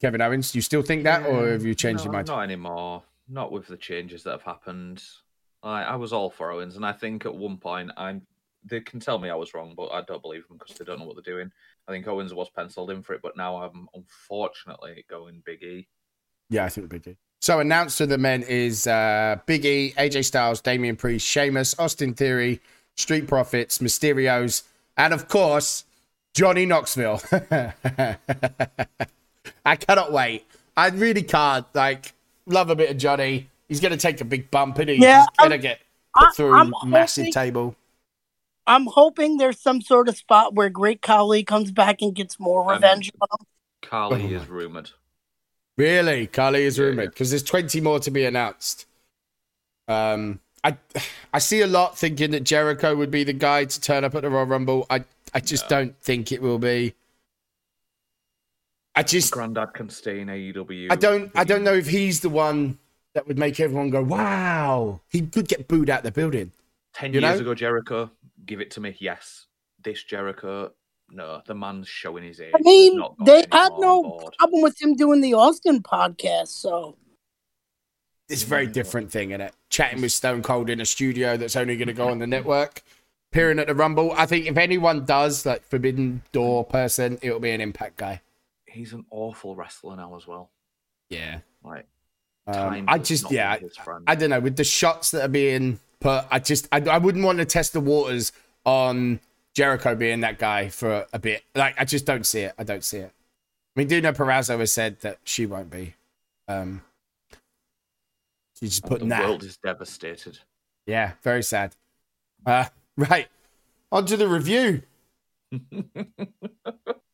Kevin 0.00 0.20
Owens. 0.20 0.52
Do 0.52 0.58
you 0.58 0.62
still 0.62 0.82
think 0.82 1.04
that, 1.04 1.24
or 1.26 1.48
have 1.48 1.64
you 1.64 1.74
changed 1.74 2.00
no, 2.00 2.04
your 2.04 2.12
mind? 2.12 2.28
Not 2.28 2.42
anymore. 2.42 3.02
Not 3.28 3.52
with 3.52 3.66
the 3.66 3.76
changes 3.76 4.22
that 4.24 4.32
have 4.32 4.42
happened. 4.42 5.02
I, 5.62 5.82
I 5.82 5.96
was 5.96 6.12
all 6.12 6.30
for 6.30 6.52
Owens, 6.52 6.76
and 6.76 6.84
I 6.84 6.92
think 6.92 7.26
at 7.26 7.34
one 7.34 7.56
point 7.56 7.90
I'm. 7.96 8.22
They 8.68 8.80
can 8.80 8.98
tell 8.98 9.20
me 9.20 9.30
I 9.30 9.36
was 9.36 9.54
wrong, 9.54 9.74
but 9.76 9.92
I 9.92 10.02
don't 10.02 10.20
believe 10.20 10.48
them 10.48 10.58
because 10.58 10.76
they 10.76 10.84
don't 10.84 10.98
know 10.98 11.06
what 11.06 11.14
they're 11.14 11.34
doing. 11.34 11.52
I 11.88 11.92
think 11.92 12.06
Owens 12.08 12.34
was 12.34 12.48
penciled 12.50 12.90
in 12.90 13.02
for 13.02 13.14
it, 13.14 13.20
but 13.22 13.36
now 13.36 13.56
I'm 13.62 13.88
unfortunately 13.94 15.04
going 15.08 15.42
Big 15.44 15.62
E. 15.62 15.86
Yeah, 16.50 16.64
I 16.64 16.68
think 16.68 16.88
Big 16.88 17.06
E. 17.06 17.16
So 17.40 17.60
announced 17.60 17.98
to 17.98 18.06
the 18.06 18.18
men 18.18 18.42
is 18.42 18.86
uh, 18.86 19.36
Big 19.46 19.64
E, 19.64 19.94
AJ 19.96 20.24
Styles, 20.24 20.60
Damian 20.60 20.96
Priest, 20.96 21.26
Sheamus, 21.26 21.78
Austin 21.78 22.14
Theory, 22.14 22.60
Street 22.96 23.28
Profits, 23.28 23.78
Mysterios, 23.78 24.62
and 24.96 25.12
of 25.14 25.28
course 25.28 25.84
Johnny 26.34 26.66
Knoxville. 26.66 27.20
I 29.64 29.76
cannot 29.76 30.12
wait. 30.12 30.44
I 30.76 30.88
really 30.88 31.22
can't. 31.22 31.66
Like, 31.74 32.12
love 32.46 32.70
a 32.70 32.76
bit 32.76 32.90
of 32.90 32.96
Johnny. 32.98 33.48
He's 33.68 33.80
gonna 33.80 33.96
take 33.96 34.20
a 34.20 34.24
big 34.24 34.50
bump, 34.50 34.78
and 34.78 34.90
he's 34.90 35.00
Yeah, 35.00 35.24
gonna 35.38 35.58
get 35.58 35.80
I- 36.14 36.26
put 36.26 36.36
through 36.36 36.54
I'm 36.54 36.72
massive 36.84 37.24
hoping- 37.24 37.32
table. 37.32 37.76
I'm 38.66 38.86
hoping 38.86 39.36
there's 39.38 39.60
some 39.60 39.80
sort 39.80 40.08
of 40.08 40.16
spot 40.16 40.54
where 40.54 40.68
Great 40.70 41.02
Khali 41.02 41.44
comes 41.44 41.70
back 41.72 42.02
and 42.02 42.14
gets 42.14 42.38
more 42.40 42.68
Um, 42.68 42.76
revenge 42.76 43.10
on 43.20 43.28
him. 43.40 43.46
Khali 43.82 44.34
Oh 44.36 44.36
is 44.36 44.48
rumored. 44.48 44.90
Really, 45.76 46.26
Khali 46.26 46.64
is 46.64 46.78
Yeah, 46.78 46.84
rumored 46.84 47.10
because 47.10 47.30
there's 47.30 47.42
20 47.42 47.80
more 47.80 47.98
to 48.00 48.10
be 48.10 48.24
announced. 48.24 48.86
Um, 49.88 50.40
I 50.64 50.76
I 51.32 51.38
see 51.38 51.60
a 51.60 51.66
lot 51.66 51.96
thinking 51.98 52.30
that 52.32 52.44
Jericho 52.44 52.96
would 52.96 53.10
be 53.10 53.24
the 53.24 53.32
guy 53.32 53.64
to 53.66 53.80
turn 53.80 54.04
up 54.04 54.14
at 54.14 54.22
the 54.22 54.30
Royal 54.30 54.46
Rumble. 54.46 54.86
I 54.90 55.04
I 55.34 55.40
just 55.40 55.64
No. 55.64 55.68
don't 55.68 56.00
think 56.02 56.32
it 56.32 56.42
will 56.42 56.58
be. 56.58 56.94
I 58.94 59.02
just 59.02 59.32
Grandad 59.32 59.74
can 59.74 59.90
stay 59.90 60.20
in 60.20 60.28
AEW. 60.30 60.90
I 60.90 60.96
don't 60.96 61.30
I 61.34 61.44
don't 61.44 61.62
know 61.62 61.74
if 61.74 61.88
he's 61.88 62.20
the 62.20 62.28
one 62.30 62.78
that 63.14 63.26
would 63.28 63.38
make 63.38 63.60
everyone 63.60 63.90
go 63.90 64.02
wow. 64.02 65.00
He 65.08 65.20
could 65.22 65.48
get 65.48 65.68
booed 65.68 65.90
out 65.90 66.02
the 66.02 66.10
building. 66.10 66.52
Ten 66.96 67.12
you 67.12 67.20
years 67.20 67.34
know? 67.34 67.40
ago, 67.42 67.54
Jericho, 67.54 68.10
give 68.46 68.62
it 68.62 68.70
to 68.72 68.80
me. 68.80 68.96
Yes. 68.98 69.46
This 69.84 70.02
Jericho, 70.02 70.72
no. 71.10 71.42
The 71.46 71.54
man's 71.54 71.88
showing 71.88 72.24
his 72.24 72.40
age. 72.40 72.54
I 72.54 72.60
mean, 72.62 73.02
they 73.26 73.44
had 73.52 73.72
no 73.78 74.02
board. 74.02 74.34
problem 74.38 74.62
with 74.62 74.80
him 74.80 74.94
doing 74.96 75.20
the 75.20 75.34
Austin 75.34 75.82
podcast, 75.82 76.48
so 76.48 76.96
It's 78.30 78.42
a 78.42 78.46
very 78.46 78.66
different 78.66 79.12
thing, 79.12 79.32
isn't 79.32 79.42
it? 79.42 79.52
Chatting 79.68 80.00
with 80.00 80.12
Stone 80.12 80.42
Cold 80.42 80.70
in 80.70 80.80
a 80.80 80.86
studio 80.86 81.36
that's 81.36 81.54
only 81.54 81.76
going 81.76 81.88
to 81.88 81.94
go 81.94 82.08
on 82.08 82.18
the 82.18 82.26
network. 82.26 82.82
Appearing 83.30 83.58
at 83.58 83.66
the 83.66 83.74
Rumble. 83.74 84.12
I 84.16 84.24
think 84.24 84.46
if 84.46 84.56
anyone 84.56 85.04
does, 85.04 85.44
like 85.44 85.62
Forbidden 85.64 86.22
Door 86.32 86.64
person, 86.64 87.18
it'll 87.20 87.40
be 87.40 87.50
an 87.50 87.60
Impact 87.60 87.98
guy. 87.98 88.22
He's 88.64 88.94
an 88.94 89.04
awful 89.10 89.54
wrestler 89.54 89.96
now 89.96 90.16
as 90.16 90.26
well. 90.26 90.48
Yeah. 91.10 91.40
Like 91.62 91.86
Um. 92.46 92.86
I 92.88 92.98
just, 92.98 93.30
yeah, 93.30 93.58
be 93.58 93.66
his 93.66 93.76
friend. 93.76 94.04
I 94.06 94.14
don't 94.14 94.30
know. 94.30 94.40
With 94.40 94.56
the 94.56 94.64
shots 94.64 95.10
that 95.10 95.22
are 95.22 95.28
being 95.28 95.78
put, 96.00 96.24
I 96.30 96.38
just, 96.38 96.68
I, 96.72 96.80
I 96.80 96.98
wouldn't 96.98 97.24
want 97.24 97.38
to 97.38 97.44
test 97.44 97.72
the 97.72 97.80
waters 97.80 98.32
on 98.64 99.20
Jericho 99.54 99.94
being 99.94 100.20
that 100.20 100.38
guy 100.38 100.68
for 100.68 101.06
a 101.12 101.18
bit. 101.18 101.44
Like, 101.54 101.80
I 101.80 101.84
just 101.84 102.06
don't 102.06 102.26
see 102.26 102.40
it. 102.40 102.54
I 102.58 102.64
don't 102.64 102.84
see 102.84 102.98
it. 102.98 103.12
I 103.76 103.80
mean, 103.80 103.88
Deonna 103.88 104.14
Purrazzo 104.14 104.58
has 104.58 104.72
said 104.72 105.00
that 105.00 105.18
she 105.24 105.46
won't 105.46 105.70
be. 105.70 105.94
Um, 106.48 106.82
she's 108.58 108.70
just 108.70 108.82
the 108.82 108.88
putting 108.88 109.08
that. 109.08 109.24
world 109.24 109.42
is 109.44 109.56
devastated. 109.58 110.38
Yeah, 110.86 111.12
very 111.22 111.42
sad. 111.42 111.74
Uh, 112.44 112.66
right. 112.96 113.28
On 113.92 114.04
to 114.06 114.16
the 114.16 114.28
review. 114.28 114.82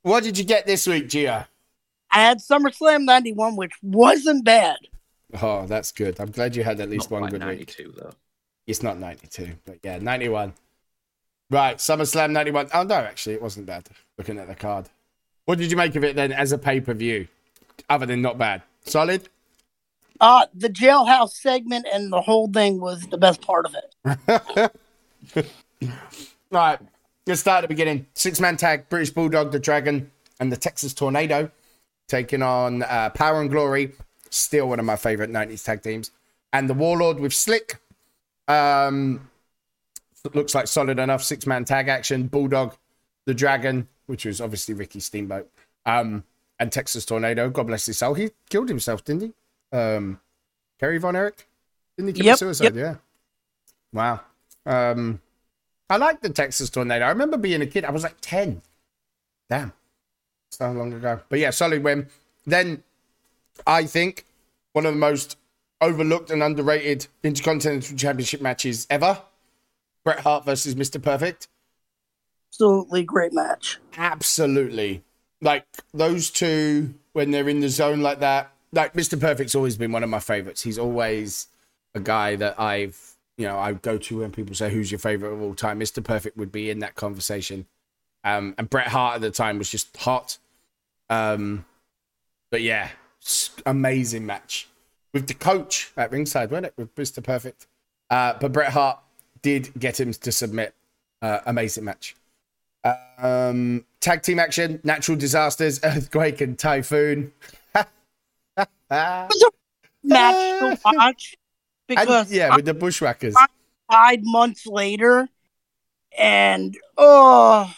what 0.03 0.22
did 0.22 0.39
you 0.39 0.45
get 0.45 0.66
this 0.66 0.87
week, 0.87 1.09
Gia? 1.09 1.49
I 2.11 2.20
had 2.20 2.39
SummerSlam 2.39 3.05
91, 3.05 3.57
which 3.57 3.72
wasn't 3.83 4.45
bad. 4.45 4.76
Oh, 5.41 5.66
that's 5.66 5.93
good. 5.93 6.20
I'm 6.20 6.30
glad 6.30 6.55
you 6.55 6.62
had 6.62 6.80
at 6.80 6.91
least 6.91 7.11
Not 7.11 7.20
one 7.20 7.30
quite 7.30 7.41
good 7.41 7.49
week. 7.49 7.76
92 7.78 7.95
though. 7.97 8.12
It's 8.67 8.83
not 8.83 8.99
92, 8.99 9.55
but 9.65 9.79
yeah, 9.83 9.99
91. 9.99 10.55
Right, 11.51 11.77
SummerSlam 11.77 12.31
91. 12.31 12.69
Oh, 12.73 12.83
no, 12.83 12.95
actually, 12.95 13.35
it 13.35 13.43
wasn't 13.43 13.67
bad 13.67 13.89
looking 14.17 14.39
at 14.39 14.49
the 14.49 14.55
card. 14.55 14.89
What 15.45 15.59
did 15.59 15.71
you 15.71 15.77
make 15.77 15.97
of 15.97 16.05
it 16.05 16.17
then 16.17 16.33
as 16.33 16.53
a 16.53 16.59
pay 16.59 16.81
per 16.81 16.95
view? 16.95 17.29
Other 17.91 18.07
than 18.07 18.23
not 18.23 18.39
bad. 18.39 18.63
Solid? 18.85 19.29
Uh, 20.21 20.47
the 20.55 20.69
jailhouse 20.69 21.33
segment 21.33 21.87
and 21.93 22.13
the 22.13 22.21
whole 22.21 22.49
thing 22.49 22.81
was 22.81 23.03
the 23.09 23.19
best 23.19 23.43
part 23.43 23.67
of 23.67 23.75
it. 23.75 24.73
Right, 26.53 26.79
let's 27.27 27.41
start 27.41 27.59
at 27.59 27.61
the 27.63 27.69
beginning. 27.69 28.07
Six 28.13 28.39
man 28.39 28.59
tag 28.59 28.91
British 28.91 29.09
Bulldog, 29.09 29.53
the 29.53 29.59
Dragon, 29.59 30.11
and 30.39 30.53
the 30.53 30.57
Texas 30.57 30.93
Tornado 30.93 31.51
taking 32.09 32.43
on 32.43 32.83
uh, 32.83 33.09
Power 33.09 33.41
and 33.41 33.51
Glory. 33.51 33.93
Still 34.29 34.69
one 34.69 34.79
of 34.79 34.85
my 34.85 34.97
favorite 34.97 35.31
90s 35.31 35.65
tag 35.65 35.83
teams. 35.83 36.11
And 36.53 36.69
the 36.69 36.75
Warlord 36.75 37.19
with 37.19 37.33
Slick. 37.33 37.79
Um, 38.53 39.28
looks 40.34 40.55
like 40.55 40.66
solid 40.66 40.98
enough 40.98 41.22
six 41.22 41.46
man 41.46 41.64
tag 41.64 41.88
action. 41.88 42.26
Bulldog, 42.26 42.76
the 43.26 43.34
Dragon, 43.34 43.88
which 44.07 44.24
was 44.24 44.40
obviously 44.40 44.74
Ricky 44.74 45.00
Steamboat, 45.00 45.50
um, 45.86 46.24
and 46.59 46.70
Texas 46.70 47.05
Tornado. 47.05 47.50
God 47.50 47.66
bless 47.66 47.86
his 47.86 47.98
soul. 47.98 48.14
He 48.14 48.30
killed 48.48 48.68
himself, 48.68 49.05
didn't 49.05 49.22
he? 49.22 49.76
Um, 49.76 50.20
Kerry 50.78 50.98
Von 50.98 51.16
Erich? 51.16 51.46
Didn't 51.96 52.09
he 52.09 52.12
commit 52.14 52.26
Yep, 52.26 52.38
suicide? 52.38 52.76
Yeah. 52.76 52.96
Wow. 53.92 54.20
Um, 54.64 55.20
I 55.90 55.96
like 55.96 56.20
the 56.20 56.30
Texas 56.30 56.70
Tornado. 56.70 57.05
I 57.05 57.09
remember 57.11 57.36
being 57.36 57.62
a 57.62 57.66
kid. 57.66 57.84
I 57.84 57.90
was 57.90 58.03
like 58.03 58.16
10. 58.20 58.62
Damn. 59.50 59.72
So 60.50 60.70
long 60.72 60.92
ago. 60.92 61.20
But 61.28 61.38
yeah, 61.38 61.50
solid 61.50 61.82
win. 61.82 62.09
Then 62.46 62.82
I 63.66 63.84
think 63.84 64.24
one 64.72 64.86
of 64.86 64.94
the 64.94 64.98
most 64.98 65.36
overlooked 65.83 66.30
and 66.30 66.43
underrated 66.43 67.09
Intercontinental 67.22 67.97
Championship 67.97 68.41
matches 68.41 68.87
ever. 68.89 69.20
Bret 70.05 70.20
Hart 70.20 70.47
versus 70.47 70.74
Mr. 70.74 71.03
Perfect. 71.03 71.49
Absolutely 72.51 73.03
great 73.03 73.33
match. 73.33 73.78
Absolutely. 73.97 75.03
Like 75.41 75.66
those 75.93 76.30
two, 76.30 76.95
when 77.12 77.33
they're 77.33 77.49
in 77.49 77.61
the 77.61 77.68
zone 77.68 78.01
like 78.01 78.20
that, 78.20 78.53
like 78.72 78.95
Mr. 78.95 79.20
Perfect's 79.20 79.55
always 79.55 79.76
been 79.76 79.93
one 79.93 80.05
of 80.05 80.09
my 80.09 80.20
favorites. 80.20 80.62
He's 80.62 80.78
always 80.78 81.49
a 81.95 82.01
guy 82.01 82.37
that 82.37 82.59
I've, 82.61 83.16
you 83.37 83.47
know, 83.47 83.59
I 83.59 83.72
go 83.72 83.99
to 83.99 84.20
when 84.20 84.30
people 84.30 84.55
say, 84.55 84.70
who's 84.70 84.91
your 84.91 84.99
favorite 84.99 85.33
of 85.33 85.43
all 85.43 85.55
time? 85.55 85.80
Mr. 85.80 86.03
Perfect 86.03 86.37
would 86.37 86.53
be 86.53 86.70
in 86.70 86.78
that 86.78 86.95
conversation. 86.95 87.66
Um, 88.24 88.55
and 88.57 88.70
Bret 88.70 88.87
Hart 88.87 89.16
at 89.16 89.20
the 89.20 89.30
time 89.30 89.59
was 89.59 89.68
just 89.68 89.97
hot. 89.97 90.39
Um, 91.11 91.64
but 92.51 92.62
yeah, 92.62 92.91
amazing 93.66 94.26
match 94.26 94.68
with 95.13 95.27
the 95.27 95.35
coach 95.35 95.93
at 95.97 96.11
ringside, 96.11 96.51
wasn't 96.51 96.67
it? 96.67 96.75
With 96.77 96.95
Mr. 96.95 97.23
Perfect. 97.23 97.67
Uh, 98.11 98.35
but 98.41 98.53
Bret 98.53 98.73
Hart 98.73 98.99
did 99.43 99.73
get 99.79 99.99
him 100.01 100.13
to 100.13 100.33
submit. 100.33 100.75
Uh, 101.21 101.41
amazing 101.47 101.85
match. 101.85 102.17
Um, 103.19 103.85
tag 104.01 104.23
team 104.23 104.39
action, 104.39 104.81
natural 104.83 105.17
disasters, 105.17 105.81
earthquake 105.85 106.41
and 106.41 106.59
typhoon. 106.59 107.33
Match 108.91 109.31
to 110.05 110.79
watch 110.85 111.37
And, 111.89 111.97
because 111.97 112.33
yeah, 112.33 112.55
with 112.55 112.65
the 112.65 112.75
bushwhackers. 112.75 113.35
Five 113.91 114.21
months 114.23 114.67
later, 114.67 115.29
and 116.19 116.77
oh, 116.97 117.73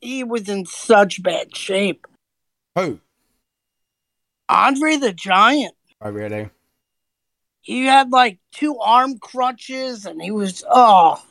he 0.00 0.24
was 0.24 0.48
in 0.48 0.66
such 0.66 1.22
bad 1.22 1.56
shape. 1.56 2.06
Who? 2.76 3.00
Andre 4.48 4.96
the 4.96 5.12
Giant. 5.12 5.74
Oh, 6.00 6.10
really? 6.10 6.50
He 7.62 7.84
had 7.84 8.10
like 8.10 8.38
two 8.52 8.78
arm 8.78 9.18
crutches, 9.18 10.06
and 10.06 10.20
he 10.20 10.30
was 10.30 10.64
oh, 10.68 11.22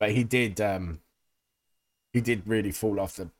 But 0.00 0.10
he 0.12 0.24
did. 0.24 0.60
Um, 0.60 1.00
he 2.12 2.20
did 2.20 2.42
really 2.46 2.72
fall 2.72 3.00
off 3.00 3.16
the. 3.16 3.30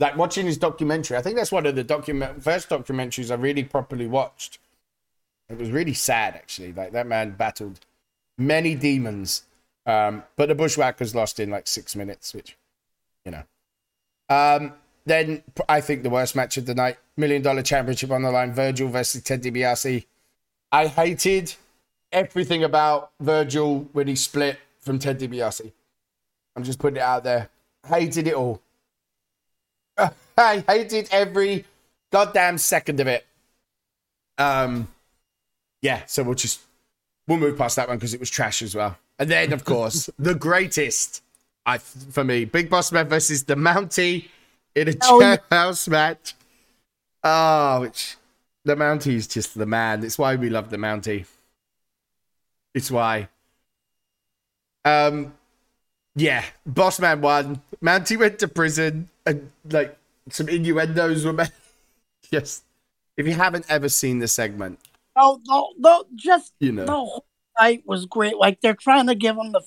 Like 0.00 0.16
watching 0.16 0.46
his 0.46 0.58
documentary, 0.58 1.16
I 1.16 1.22
think 1.22 1.36
that's 1.36 1.50
one 1.50 1.66
of 1.66 1.74
the 1.74 1.82
document 1.82 2.42
first 2.42 2.68
documentaries 2.68 3.30
I 3.30 3.34
really 3.34 3.64
properly 3.64 4.06
watched. 4.06 4.58
It 5.48 5.58
was 5.58 5.70
really 5.70 5.94
sad, 5.94 6.34
actually. 6.34 6.72
Like 6.72 6.92
that 6.92 7.06
man 7.06 7.32
battled 7.32 7.80
many 8.36 8.74
demons, 8.74 9.42
um, 9.86 10.22
but 10.36 10.48
the 10.48 10.54
Bushwhackers 10.54 11.14
lost 11.14 11.40
in 11.40 11.50
like 11.50 11.66
six 11.66 11.96
minutes, 11.96 12.32
which, 12.32 12.56
you 13.24 13.32
know. 13.32 13.42
Um, 14.28 14.74
then 15.06 15.42
i 15.70 15.80
think 15.80 16.02
the 16.02 16.10
worst 16.10 16.36
match 16.36 16.56
of 16.58 16.66
the 16.66 16.74
night: 16.74 16.98
million 17.16 17.42
dollar 17.42 17.62
championship 17.62 18.10
on 18.10 18.22
the 18.22 18.30
line. 18.30 18.52
Virgil 18.52 18.88
versus 18.88 19.22
Ted 19.22 19.42
DiBiase. 19.42 20.06
I 20.72 20.86
hated 20.86 21.54
everything 22.12 22.64
about 22.64 23.10
Virgil 23.20 23.88
when 23.92 24.06
he 24.06 24.14
split 24.16 24.58
from 24.80 24.98
Ted 24.98 25.18
DiBiase. 25.18 25.72
I'm 26.56 26.64
just 26.64 26.78
putting 26.78 26.96
it 26.96 27.02
out 27.02 27.24
there. 27.24 27.48
Hated 27.86 28.26
it 28.26 28.34
all. 28.34 28.60
I 30.36 30.64
hated 30.68 31.08
every 31.10 31.64
goddamn 32.12 32.58
second 32.58 33.00
of 33.00 33.06
it. 33.06 33.26
Um, 34.36 34.88
yeah. 35.82 36.02
So 36.06 36.22
we'll 36.22 36.34
just 36.34 36.60
we'll 37.26 37.38
move 37.38 37.56
past 37.58 37.76
that 37.76 37.88
one 37.88 37.96
because 37.98 38.14
it 38.14 38.20
was 38.20 38.30
trash 38.30 38.62
as 38.62 38.74
well. 38.74 38.96
And 39.18 39.28
then, 39.30 39.52
of 39.52 39.64
course, 39.64 40.08
the 40.18 40.34
greatest, 40.34 41.22
I 41.66 41.78
for 41.78 42.22
me, 42.24 42.44
Big 42.44 42.70
Boss 42.70 42.92
Man 42.92 43.08
versus 43.08 43.44
the 43.44 43.56
Mountie 43.56 44.28
in 44.74 44.88
a 44.88 44.94
Oh, 45.02 45.20
yeah. 45.20 45.36
jailhouse 45.50 45.88
match. 45.88 46.34
Oh, 47.24 47.80
which 47.80 48.16
the 48.64 48.74
Mountie 48.74 49.14
is 49.14 49.26
just 49.26 49.56
the 49.56 49.66
man. 49.66 50.04
It's 50.04 50.18
why 50.18 50.36
we 50.36 50.50
love 50.50 50.70
the 50.70 50.76
Mountie. 50.76 51.26
It's 52.74 52.90
why. 52.90 53.28
Um, 54.84 55.34
yeah, 56.14 56.44
Boss 56.66 57.00
Man 57.00 57.20
won. 57.20 57.62
Mountie 57.82 58.18
went 58.18 58.38
to 58.40 58.48
prison, 58.48 59.08
and 59.26 59.50
like 59.70 59.96
some 60.30 60.48
innuendos 60.48 61.24
were 61.24 61.32
made. 61.32 61.52
Just 62.30 62.64
if 63.16 63.26
you 63.26 63.32
haven't 63.32 63.64
ever 63.70 63.88
seen 63.88 64.18
the 64.18 64.28
segment, 64.28 64.78
oh, 65.16 65.40
no, 65.46 65.72
no, 65.78 66.04
just 66.14 66.52
you 66.60 66.72
know. 66.72 66.84
the 66.84 66.92
whole 66.92 67.24
night 67.58 67.82
was 67.86 68.04
great. 68.04 68.36
Like 68.36 68.60
they're 68.60 68.74
trying 68.74 69.06
to 69.06 69.14
give 69.14 69.36
him 69.36 69.52
the 69.52 69.62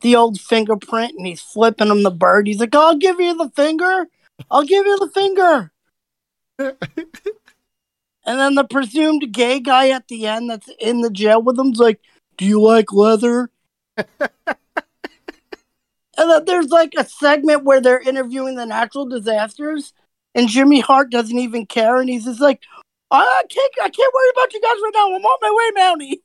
the 0.00 0.16
old 0.16 0.40
fingerprint, 0.40 1.14
and 1.18 1.26
he's 1.26 1.42
flipping 1.42 1.88
him 1.88 2.02
the 2.02 2.10
bird. 2.10 2.46
He's 2.46 2.58
like, 2.58 2.74
"I'll 2.74 2.96
give 2.96 3.20
you 3.20 3.36
the 3.36 3.50
finger. 3.50 4.06
I'll 4.50 4.64
give 4.64 4.86
you 4.86 4.98
the 4.98 5.10
finger." 5.10 5.72
And 8.30 8.38
then 8.38 8.54
the 8.54 8.62
presumed 8.62 9.32
gay 9.32 9.58
guy 9.58 9.88
at 9.88 10.06
the 10.06 10.28
end 10.28 10.50
that's 10.50 10.70
in 10.78 11.00
the 11.00 11.10
jail 11.10 11.42
with 11.42 11.58
him's 11.58 11.80
like, 11.80 11.98
Do 12.36 12.44
you 12.44 12.62
like 12.62 12.92
leather? 12.92 13.50
and 13.96 14.30
then 16.16 16.44
there's 16.44 16.68
like 16.68 16.94
a 16.96 17.04
segment 17.04 17.64
where 17.64 17.80
they're 17.80 17.98
interviewing 18.00 18.54
the 18.54 18.66
natural 18.66 19.04
disasters, 19.04 19.92
and 20.32 20.46
Jimmy 20.46 20.78
Hart 20.78 21.10
doesn't 21.10 21.40
even 21.40 21.66
care, 21.66 21.96
and 21.96 22.08
he's 22.08 22.24
just 22.24 22.40
like, 22.40 22.62
I 23.10 23.42
can't 23.50 23.72
I 23.82 23.88
can't 23.88 24.14
worry 24.14 24.30
about 24.32 24.52
you 24.52 24.60
guys 24.60 24.76
right 24.80 24.92
now. 24.94 25.08
I'm 25.08 25.24
on 25.24 25.38
my 25.42 25.50
way, 25.50 25.82
Mountie. 25.82 26.20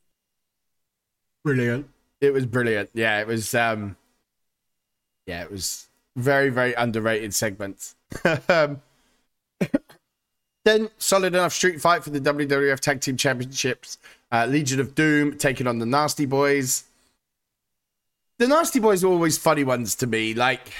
Brilliant. 1.44 1.90
It 2.22 2.34
was 2.34 2.46
brilliant. 2.46 2.92
Yeah, 2.94 3.20
it 3.20 3.26
was 3.26 3.56
um 3.56 3.98
yeah, 5.26 5.42
it 5.42 5.50
was 5.50 5.90
very, 6.16 6.50
very 6.50 6.76
underrated 6.76 7.34
segment. 7.34 7.96
um, 8.48 8.84
then 10.66 10.90
solid 10.98 11.34
enough 11.34 11.54
street 11.54 11.80
fight 11.80 12.04
for 12.04 12.10
the 12.10 12.20
WWF 12.20 12.80
Tag 12.80 13.00
Team 13.00 13.16
Championships. 13.16 13.98
Uh, 14.32 14.46
Legion 14.48 14.80
of 14.80 14.94
Doom 14.96 15.38
taking 15.38 15.68
on 15.68 15.80
the 15.80 15.86
Nasty 15.86 16.26
Boys. 16.26 16.84
The 18.40 18.48
Nasty 18.48 18.80
Boys 18.80 19.04
are 19.04 19.08
always 19.08 19.38
funny 19.38 19.64
ones 19.64 19.96
to 19.96 20.08
me. 20.08 20.34
Like 20.34 20.74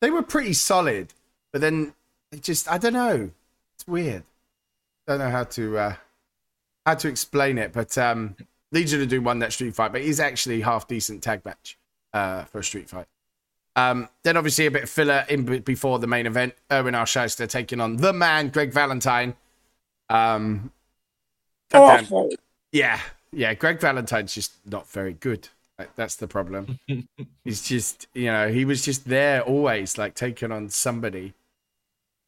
they 0.00 0.10
were 0.10 0.22
pretty 0.22 0.54
solid, 0.54 1.12
but 1.52 1.60
then 1.60 1.92
it 2.32 2.42
just 2.42 2.70
I 2.70 2.78
don't 2.78 2.94
know. 2.94 3.30
It's 3.74 3.86
weird. 3.86 4.22
Don't 5.06 5.18
know 5.18 5.30
how 5.30 5.44
to 5.44 5.76
uh 5.76 5.94
how 6.86 6.94
to 6.94 7.08
explain 7.08 7.58
it, 7.58 7.72
but 7.72 7.98
um 7.98 8.36
Legion 8.72 9.02
of 9.02 9.08
Doom 9.08 9.24
won 9.24 9.40
that 9.40 9.52
street 9.52 9.74
fight, 9.74 9.92
but 9.92 10.00
it 10.00 10.06
is 10.06 10.20
actually 10.20 10.60
half 10.60 10.86
decent 10.86 11.22
tag 11.22 11.44
match 11.44 11.76
uh, 12.12 12.44
for 12.44 12.60
a 12.60 12.64
street 12.64 12.88
fight. 12.88 13.06
Um, 13.80 14.08
then 14.22 14.36
obviously 14.36 14.66
a 14.66 14.70
bit 14.70 14.82
of 14.84 14.90
filler 14.90 15.24
in 15.28 15.44
b- 15.44 15.58
before 15.60 15.98
the 15.98 16.06
main 16.06 16.26
event. 16.26 16.54
Irwin 16.70 16.94
R. 16.94 17.04
Schyster 17.06 17.48
taking 17.48 17.80
on 17.80 17.96
the 17.96 18.12
man, 18.12 18.48
Greg 18.48 18.72
Valentine. 18.72 19.34
Um, 20.08 20.72
goddamn- 21.70 22.04
Awful. 22.04 22.30
yeah, 22.72 23.00
yeah. 23.32 23.54
Greg 23.54 23.80
Valentine's 23.80 24.34
just 24.34 24.52
not 24.66 24.88
very 24.88 25.12
good. 25.14 25.48
Like, 25.78 25.94
that's 25.96 26.16
the 26.16 26.28
problem. 26.28 26.78
He's 27.44 27.62
just, 27.62 28.06
you 28.12 28.26
know, 28.26 28.48
he 28.48 28.64
was 28.66 28.84
just 28.84 29.08
there 29.08 29.40
always, 29.42 29.96
like 29.96 30.14
taking 30.14 30.52
on 30.52 30.68
somebody. 30.68 31.32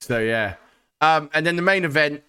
So 0.00 0.18
yeah. 0.20 0.55
Um, 1.00 1.28
and 1.34 1.44
then 1.44 1.57
the 1.57 1.62
main 1.62 1.84
event, 1.84 2.22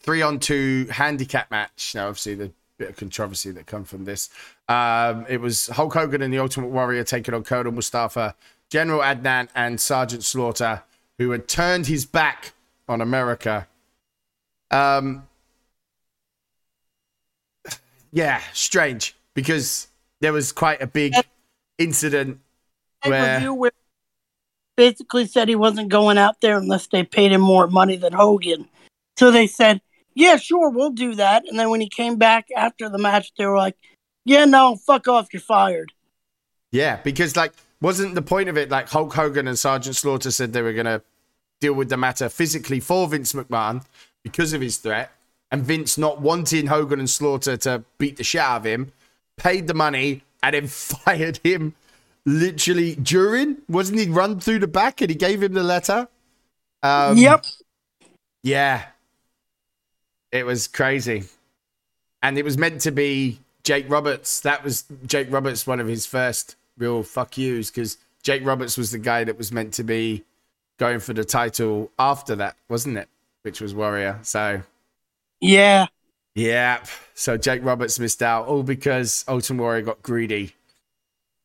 three 0.00 0.22
on 0.22 0.40
two 0.40 0.86
handicap 0.90 1.50
match. 1.50 1.92
Now, 1.94 2.08
obviously, 2.08 2.34
the 2.34 2.52
bit 2.78 2.90
of 2.90 2.96
controversy 2.96 3.50
that 3.50 3.66
come 3.66 3.84
from 3.84 4.04
this. 4.04 4.30
Um, 4.68 5.26
it 5.28 5.40
was 5.40 5.66
Hulk 5.66 5.94
Hogan 5.94 6.22
and 6.22 6.32
the 6.32 6.38
Ultimate 6.38 6.68
Warrior 6.68 7.04
taking 7.04 7.34
on 7.34 7.42
Colonel 7.44 7.72
Mustafa, 7.72 8.34
General 8.70 9.00
Adnan, 9.00 9.48
and 9.54 9.80
Sergeant 9.80 10.22
Slaughter, 10.22 10.82
who 11.18 11.30
had 11.32 11.48
turned 11.48 11.86
his 11.86 12.06
back 12.06 12.52
on 12.88 13.00
America. 13.00 13.66
Um, 14.70 15.26
yeah, 18.12 18.40
strange 18.52 19.16
because 19.34 19.88
there 20.20 20.32
was 20.32 20.52
quite 20.52 20.80
a 20.80 20.86
big 20.86 21.14
incident 21.78 22.40
where 23.04 23.52
where 23.52 23.70
basically 24.76 25.26
said 25.26 25.48
he 25.48 25.56
wasn't 25.56 25.88
going 25.88 26.18
out 26.18 26.40
there 26.40 26.56
unless 26.56 26.86
they 26.86 27.02
paid 27.02 27.32
him 27.32 27.40
more 27.40 27.66
money 27.66 27.96
than 27.96 28.12
Hogan. 28.12 28.68
So 29.16 29.32
they 29.32 29.48
said, 29.48 29.80
"Yeah, 30.18 30.36
sure, 30.36 30.70
we'll 30.70 30.90
do 30.90 31.14
that." 31.14 31.44
And 31.48 31.58
then 31.58 31.70
when 31.70 31.80
he 31.80 31.88
came 31.88 32.16
back 32.16 32.48
after 32.56 32.88
the 32.88 32.98
match, 32.98 33.32
they 33.38 33.46
were 33.46 33.56
like, 33.56 33.76
"Yeah, 34.24 34.44
no, 34.44 34.76
fuck 34.76 35.08
off, 35.08 35.32
you're 35.32 35.40
fired." 35.40 35.92
Yeah, 36.72 36.96
because 37.02 37.36
like 37.36 37.52
wasn't 37.80 38.14
the 38.14 38.22
point 38.22 38.48
of 38.48 38.56
it 38.56 38.70
like 38.70 38.88
Hulk 38.88 39.14
Hogan 39.14 39.46
and 39.46 39.58
Sergeant 39.58 39.96
Slaughter 39.96 40.30
said 40.30 40.52
they 40.52 40.62
were 40.62 40.72
gonna 40.72 41.02
deal 41.60 41.72
with 41.72 41.88
the 41.88 41.96
matter 41.96 42.28
physically 42.28 42.80
for 42.80 43.08
Vince 43.08 43.32
McMahon 43.32 43.84
because 44.22 44.52
of 44.52 44.60
his 44.60 44.78
threat, 44.78 45.12
and 45.50 45.62
Vince 45.62 45.96
not 45.96 46.20
wanting 46.20 46.66
Hogan 46.66 46.98
and 46.98 47.08
Slaughter 47.08 47.56
to 47.58 47.84
beat 47.98 48.16
the 48.16 48.24
shit 48.24 48.40
out 48.40 48.58
of 48.58 48.64
him, 48.66 48.92
paid 49.36 49.66
the 49.68 49.74
money 49.74 50.22
and 50.42 50.54
then 50.54 50.66
fired 50.68 51.40
him 51.42 51.74
literally 52.24 52.94
during. 52.96 53.58
Wasn't 53.68 53.98
he 53.98 54.08
run 54.08 54.40
through 54.40 54.60
the 54.60 54.66
back 54.66 55.00
and 55.00 55.10
he 55.10 55.16
gave 55.16 55.42
him 55.42 55.54
the 55.54 55.62
letter? 55.62 56.08
Um, 56.82 57.16
yep. 57.16 57.44
Yeah. 58.42 58.84
It 60.32 60.44
was 60.46 60.68
crazy. 60.68 61.24
And 62.22 62.36
it 62.38 62.44
was 62.44 62.58
meant 62.58 62.80
to 62.82 62.90
be 62.90 63.40
Jake 63.64 63.88
Roberts. 63.88 64.40
That 64.40 64.64
was 64.64 64.84
Jake 65.06 65.28
Roberts, 65.30 65.66
one 65.66 65.80
of 65.80 65.86
his 65.86 66.06
first 66.06 66.56
real 66.76 67.02
fuck 67.02 67.38
yous, 67.38 67.70
because 67.70 67.96
Jake 68.22 68.44
Roberts 68.44 68.76
was 68.76 68.90
the 68.90 68.98
guy 68.98 69.24
that 69.24 69.38
was 69.38 69.52
meant 69.52 69.74
to 69.74 69.84
be 69.84 70.24
going 70.78 71.00
for 71.00 71.12
the 71.12 71.24
title 71.24 71.90
after 71.98 72.36
that, 72.36 72.56
wasn't 72.68 72.98
it? 72.98 73.08
Which 73.42 73.60
was 73.60 73.74
Warrior. 73.74 74.18
So, 74.22 74.62
Yeah. 75.40 75.86
yeah. 76.34 76.84
So 77.14 77.36
Jake 77.36 77.64
Roberts 77.64 77.98
missed 77.98 78.22
out, 78.22 78.46
all 78.46 78.62
because 78.62 79.24
Ultimate 79.28 79.62
Warrior 79.62 79.82
got 79.82 80.02
greedy. 80.02 80.54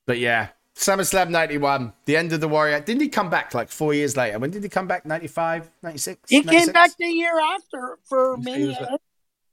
But 0.06 0.20
yeah, 0.20 0.50
SummerSlam 0.76 1.30
91, 1.30 1.94
the 2.06 2.18
end 2.18 2.34
of 2.34 2.42
the 2.42 2.48
Warrior. 2.48 2.80
Didn't 2.80 3.02
he 3.02 3.10
come 3.10 3.30
back 3.30 3.54
like 3.54 3.70
four 3.70 3.94
years 3.94 4.18
later? 4.18 4.40
When 4.40 4.50
did 4.50 4.64
he 4.64 4.70
come 4.70 4.88
back? 4.88 5.06
95, 5.06 5.70
96? 5.84 6.30
He 6.30 6.42
came 6.44 6.68
back 6.72 6.92
the 6.98 7.06
year 7.08 7.40
after 7.40 8.00
for 8.04 8.38
He 8.44 8.66
was 8.68 8.78
at- 8.78 9.02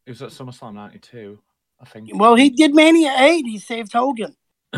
It 0.07 0.11
was 0.11 0.23
at 0.23 0.31
SummerSlam 0.31 0.75
'92, 0.75 1.39
I 1.81 1.85
think. 1.85 2.11
Well, 2.15 2.37
he 2.37 2.51
did 2.51 2.75
Mania 2.75 3.15
8. 3.17 3.45
He 3.47 3.59
saved 3.59 3.93
Hogan. 3.93 4.35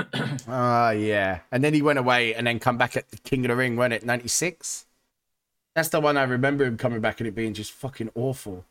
Ah, 0.49 0.90
yeah. 0.90 1.40
And 1.53 1.62
then 1.62 1.72
he 1.72 1.80
went 1.82 1.99
away 1.99 2.34
and 2.34 2.47
then 2.47 2.59
come 2.59 2.76
back 2.76 2.97
at 2.97 3.11
the 3.11 3.16
King 3.18 3.45
of 3.45 3.51
the 3.51 3.57
Ring, 3.57 3.76
when 3.76 3.93
it 3.93 4.05
96? 4.05 4.86
That's 5.74 5.88
the 5.88 6.01
one 6.01 6.16
I 6.16 6.24
remember 6.24 6.64
him 6.64 6.76
coming 6.76 7.01
back 7.01 7.20
and 7.20 7.26
it 7.28 7.34
being 7.34 7.55
just 7.55 7.70
fucking 7.72 8.11
awful. 8.14 8.64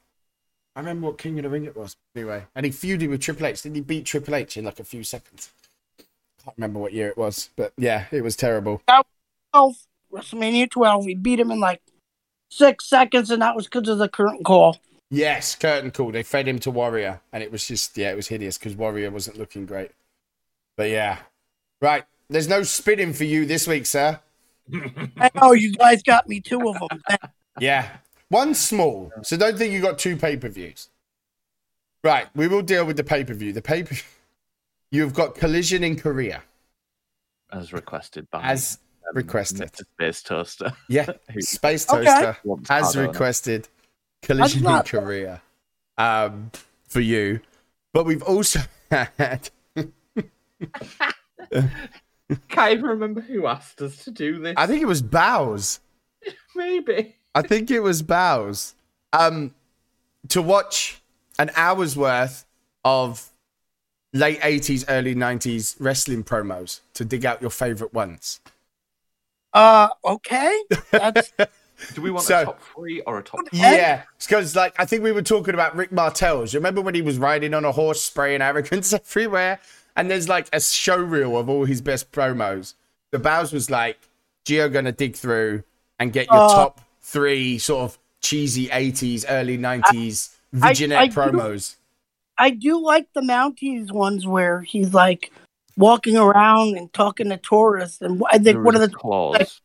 I 0.76 0.82
remember 0.82 1.08
what 1.08 1.18
King 1.18 1.40
of 1.40 1.44
the 1.44 1.50
Ring 1.50 1.66
it 1.66 1.76
was. 1.76 1.96
Anyway, 2.16 2.46
and 2.54 2.66
he 2.66 2.72
feuded 2.72 3.10
with 3.10 3.22
Triple 3.22 3.46
H. 3.48 3.62
Didn't 3.62 3.76
he 3.76 3.82
beat 3.82 4.06
Triple 4.06 4.36
H 4.36 4.58
in 4.58 4.66
like 4.66 4.80
a 4.80 4.84
few 4.84 5.04
seconds? 5.04 5.50
Can't 6.44 6.58
remember 6.58 6.80
what 6.80 6.94
year 6.94 7.08
it 7.08 7.18
was, 7.18 7.50
but 7.56 7.74
yeah, 7.78 8.06
it 8.12 8.24
was 8.24 8.36
terrible. 8.36 8.82
12, 9.54 9.76
WrestleMania 10.12 10.70
12. 10.70 11.06
He 11.06 11.16
beat 11.16 11.40
him 11.40 11.52
in 11.52 11.60
like 11.60 11.82
six 12.50 12.86
seconds, 12.86 13.30
and 13.30 13.42
that 13.42 13.56
was 13.56 13.66
because 13.66 13.88
of 13.90 13.98
the 13.98 14.10
current 14.10 14.44
call. 14.44 14.78
Yes, 15.10 15.56
curtain 15.56 15.92
call. 15.92 16.12
They 16.12 16.24
fed 16.24 16.48
him 16.48 16.60
to 16.60 16.72
Warrior, 16.72 17.22
and 17.34 17.44
it 17.44 17.52
was 17.52 17.68
just 17.68 17.98
yeah, 17.98 18.12
it 18.12 18.16
was 18.16 18.28
hideous 18.28 18.58
because 18.58 18.76
Warrior 18.76 19.12
wasn't 19.12 19.38
looking 19.38 19.66
great. 19.66 19.92
But 20.78 20.90
yeah, 20.90 21.20
right. 21.82 22.06
There's 22.30 22.48
no 22.48 22.64
spinning 22.64 23.14
for 23.14 23.26
you 23.26 23.46
this 23.46 23.68
week, 23.68 23.86
sir. 23.86 24.20
I 25.18 25.30
know 25.36 25.52
you 25.52 25.74
guys 25.74 26.02
got 26.02 26.30
me 26.30 26.40
two 26.40 26.68
of 26.68 26.78
them. 26.80 27.02
Yeah. 27.60 27.90
One 28.30 28.54
small. 28.54 29.12
So 29.24 29.36
don't 29.36 29.58
think 29.58 29.74
you 29.74 29.82
got 29.82 30.00
two 30.00 30.16
pay 30.16 30.38
per 30.38 30.48
views. 30.48 30.88
Right. 32.02 32.28
We 32.34 32.48
will 32.48 32.62
deal 32.62 32.86
with 32.86 32.96
the 32.96 33.04
pay 33.04 33.26
per 33.26 33.34
view. 33.34 33.52
The 33.52 33.62
pay 33.62 33.84
per 33.84 33.96
You've 34.92 35.14
got 35.14 35.36
Collision 35.36 35.84
in 35.84 35.96
Korea 35.96 36.44
as 37.52 37.74
requested 37.74 38.30
by 38.30 38.44
as 38.44 38.78
um, 39.08 39.16
requested. 39.16 39.72
Mr. 39.72 39.86
Space 39.94 40.22
Toaster. 40.22 40.74
Yeah. 40.90 41.12
Space 41.40 41.86
Toaster 41.86 42.38
wants 42.44 42.70
as 42.70 42.98
requested. 42.98 43.68
Collision 44.22 44.68
in 44.68 44.84
Korea 44.84 45.42
um, 45.98 46.52
for 46.88 47.00
you. 47.00 47.40
But 47.94 48.06
we've 48.06 48.24
also 48.24 48.60
had. 48.92 49.50
Can't 52.48 52.72
even 52.74 52.86
remember 52.86 53.22
who 53.22 53.48
asked 53.48 53.82
us 53.82 54.04
to 54.06 54.12
do 54.12 54.40
this. 54.40 54.54
I 54.58 54.68
think 54.68 54.82
it 54.82 54.86
was 54.86 55.02
Bows. 55.02 55.80
Maybe. 56.56 57.16
I 57.36 57.42
think 57.42 57.72
it 57.72 57.82
was 57.82 58.02
Bows. 58.02 58.76
Um, 59.12 59.54
to 60.30 60.42
watch 60.42 61.02
an 61.40 61.52
hour's 61.56 61.98
worth 61.98 62.46
of 62.86 63.30
late 64.14 64.40
80s, 64.42 64.86
early 64.90 65.16
90s 65.16 65.76
wrestling 65.80 66.24
promos 66.24 66.82
to 66.94 67.06
dig 67.06 67.26
out 67.26 67.42
your 67.42 67.52
favorite 67.52 67.94
ones. 67.94 68.40
Uh, 69.54 69.90
okay. 70.06 70.62
That's 70.92 71.32
Do 71.96 72.02
we 72.02 72.12
want 72.12 72.26
So- 72.26 72.42
a 72.42 72.46
top 72.46 72.62
three 72.76 73.02
or 73.02 73.18
a 73.20 73.24
top? 73.24 73.40
Yeah, 73.52 74.04
because 74.20 74.56
like 74.56 74.76
I 74.80 74.86
think 74.86 75.02
we 75.04 75.12
were 75.12 75.24
talking 75.24 75.54
about 75.56 75.76
Rick 75.76 75.92
Martel's. 75.92 76.54
You 76.54 76.60
remember 76.60 76.80
when 76.82 76.94
he 76.94 77.02
was 77.02 77.18
riding 77.18 77.54
on 77.56 77.66
a 77.66 77.72
horse, 77.72 78.02
spraying 78.04 78.42
arrogance 78.42 78.94
everywhere? 78.94 79.60
And 79.96 80.10
there's 80.10 80.30
like 80.30 80.48
a 80.54 80.62
show 80.62 80.98
reel 80.98 81.38
of 81.38 81.50
all 81.50 81.66
his 81.66 81.82
best 81.82 82.12
promos. 82.12 82.76
The 83.10 83.20
Bows 83.20 83.52
was 83.52 83.70
like, 83.72 84.00
Gio 84.46 84.72
gonna 84.72 84.92
dig 84.92 85.16
through 85.16 85.64
and 86.00 86.14
get 86.14 86.28
your 86.28 86.36
Uh, 86.40 86.50
top 86.50 86.82
three 87.02 87.58
sort 87.58 87.84
of 87.92 87.98
cheesy 88.22 88.68
80s, 88.68 89.26
early 89.28 89.58
90s 89.58 90.36
I- 90.62 90.74
Vignette 90.74 91.00
I 91.00 91.08
do- 91.08 91.14
promos. 91.16 91.76
I 92.38 92.50
do 92.52 92.82
like 92.84 93.08
the 93.14 93.22
Mounties 93.22 93.92
ones 93.92 94.26
where 94.26 94.62
he's 94.62 94.94
like 94.94 95.32
walking 95.78 96.18
around 96.18 96.78
and 96.78 96.92
talking 96.94 97.30
to 97.30 97.38
tourists, 97.38 98.02
and 98.02 98.22
I 98.30 98.38
think 98.38 98.64
one 98.64 98.76
of 98.76 98.82
the 98.82 98.88
a 98.88 98.90
clause. 98.92 99.62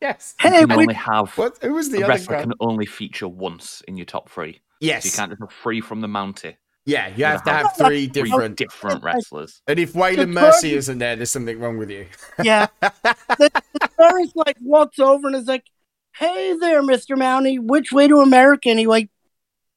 Yes. 0.00 0.34
You 0.44 0.50
can 0.50 0.68
we, 0.68 0.74
only 0.82 0.94
have 0.94 1.30
What? 1.38 1.56
Who 1.62 1.72
was 1.74 1.90
the 1.90 2.00
a 2.00 2.04
other 2.04 2.12
wrestler 2.12 2.36
guy? 2.36 2.42
can 2.42 2.52
only 2.60 2.84
feature 2.86 3.28
once 3.28 3.82
in 3.88 3.96
your 3.96 4.04
top 4.06 4.28
three. 4.28 4.52
So 4.54 4.86
you 4.86 4.90
can't 4.90 5.02
just 5.02 5.16
have 5.40 5.52
three 5.62 5.80
from 5.80 6.00
the 6.02 6.08
Mountie. 6.08 6.56
Yeah, 6.84 7.08
you 7.16 7.24
have 7.24 7.42
to 7.44 7.50
have 7.50 7.66
have 7.68 7.76
three 7.76 8.08
Three 8.08 8.24
different. 8.28 8.56
different 8.58 9.02
wrestlers. 9.02 9.62
And 9.66 9.78
if 9.78 9.94
Waylon 9.94 10.16
The 10.16 10.26
Mercy 10.26 10.68
target- 10.68 10.72
isn't 10.78 10.98
there, 10.98 11.16
there's 11.16 11.30
something 11.30 11.58
wrong 11.58 11.78
with 11.78 11.90
you. 11.90 12.06
yeah, 12.42 12.66
the, 12.82 13.50
the 13.80 13.88
tourist 13.98 14.36
like 14.36 14.58
walks 14.60 14.98
over 14.98 15.26
and 15.28 15.36
is 15.36 15.46
like, 15.46 15.64
"Hey 16.14 16.54
there, 16.58 16.82
Mister 16.82 17.16
Mountie, 17.16 17.58
which 17.58 17.90
way 17.90 18.06
to 18.06 18.16
America?" 18.16 18.68
And 18.68 18.78
he 18.78 18.86
like 18.86 19.08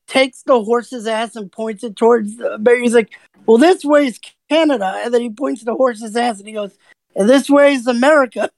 takes 0.08 0.44
the 0.44 0.64
horse's 0.64 1.08
ass 1.08 1.36
and 1.36 1.52
points 1.52 1.84
it 1.84 1.96
towards 1.96 2.38
the 2.38 2.58
bear. 2.60 2.80
He's 2.80 2.94
like, 2.94 3.18
"Well, 3.46 3.58
this 3.58 3.84
way 3.84 4.08
is 4.08 4.20
Canada," 4.50 5.02
and 5.04 5.14
then 5.14 5.22
he 5.22 5.30
points 5.30 5.64
the 5.64 5.76
horse's 5.76 6.16
ass 6.16 6.40
and 6.40 6.48
he 6.48 6.54
goes, 6.54 6.78
"And 7.16 7.30
this 7.30 7.50
way 7.50 7.74
is 7.74 7.88
America." 7.88 8.50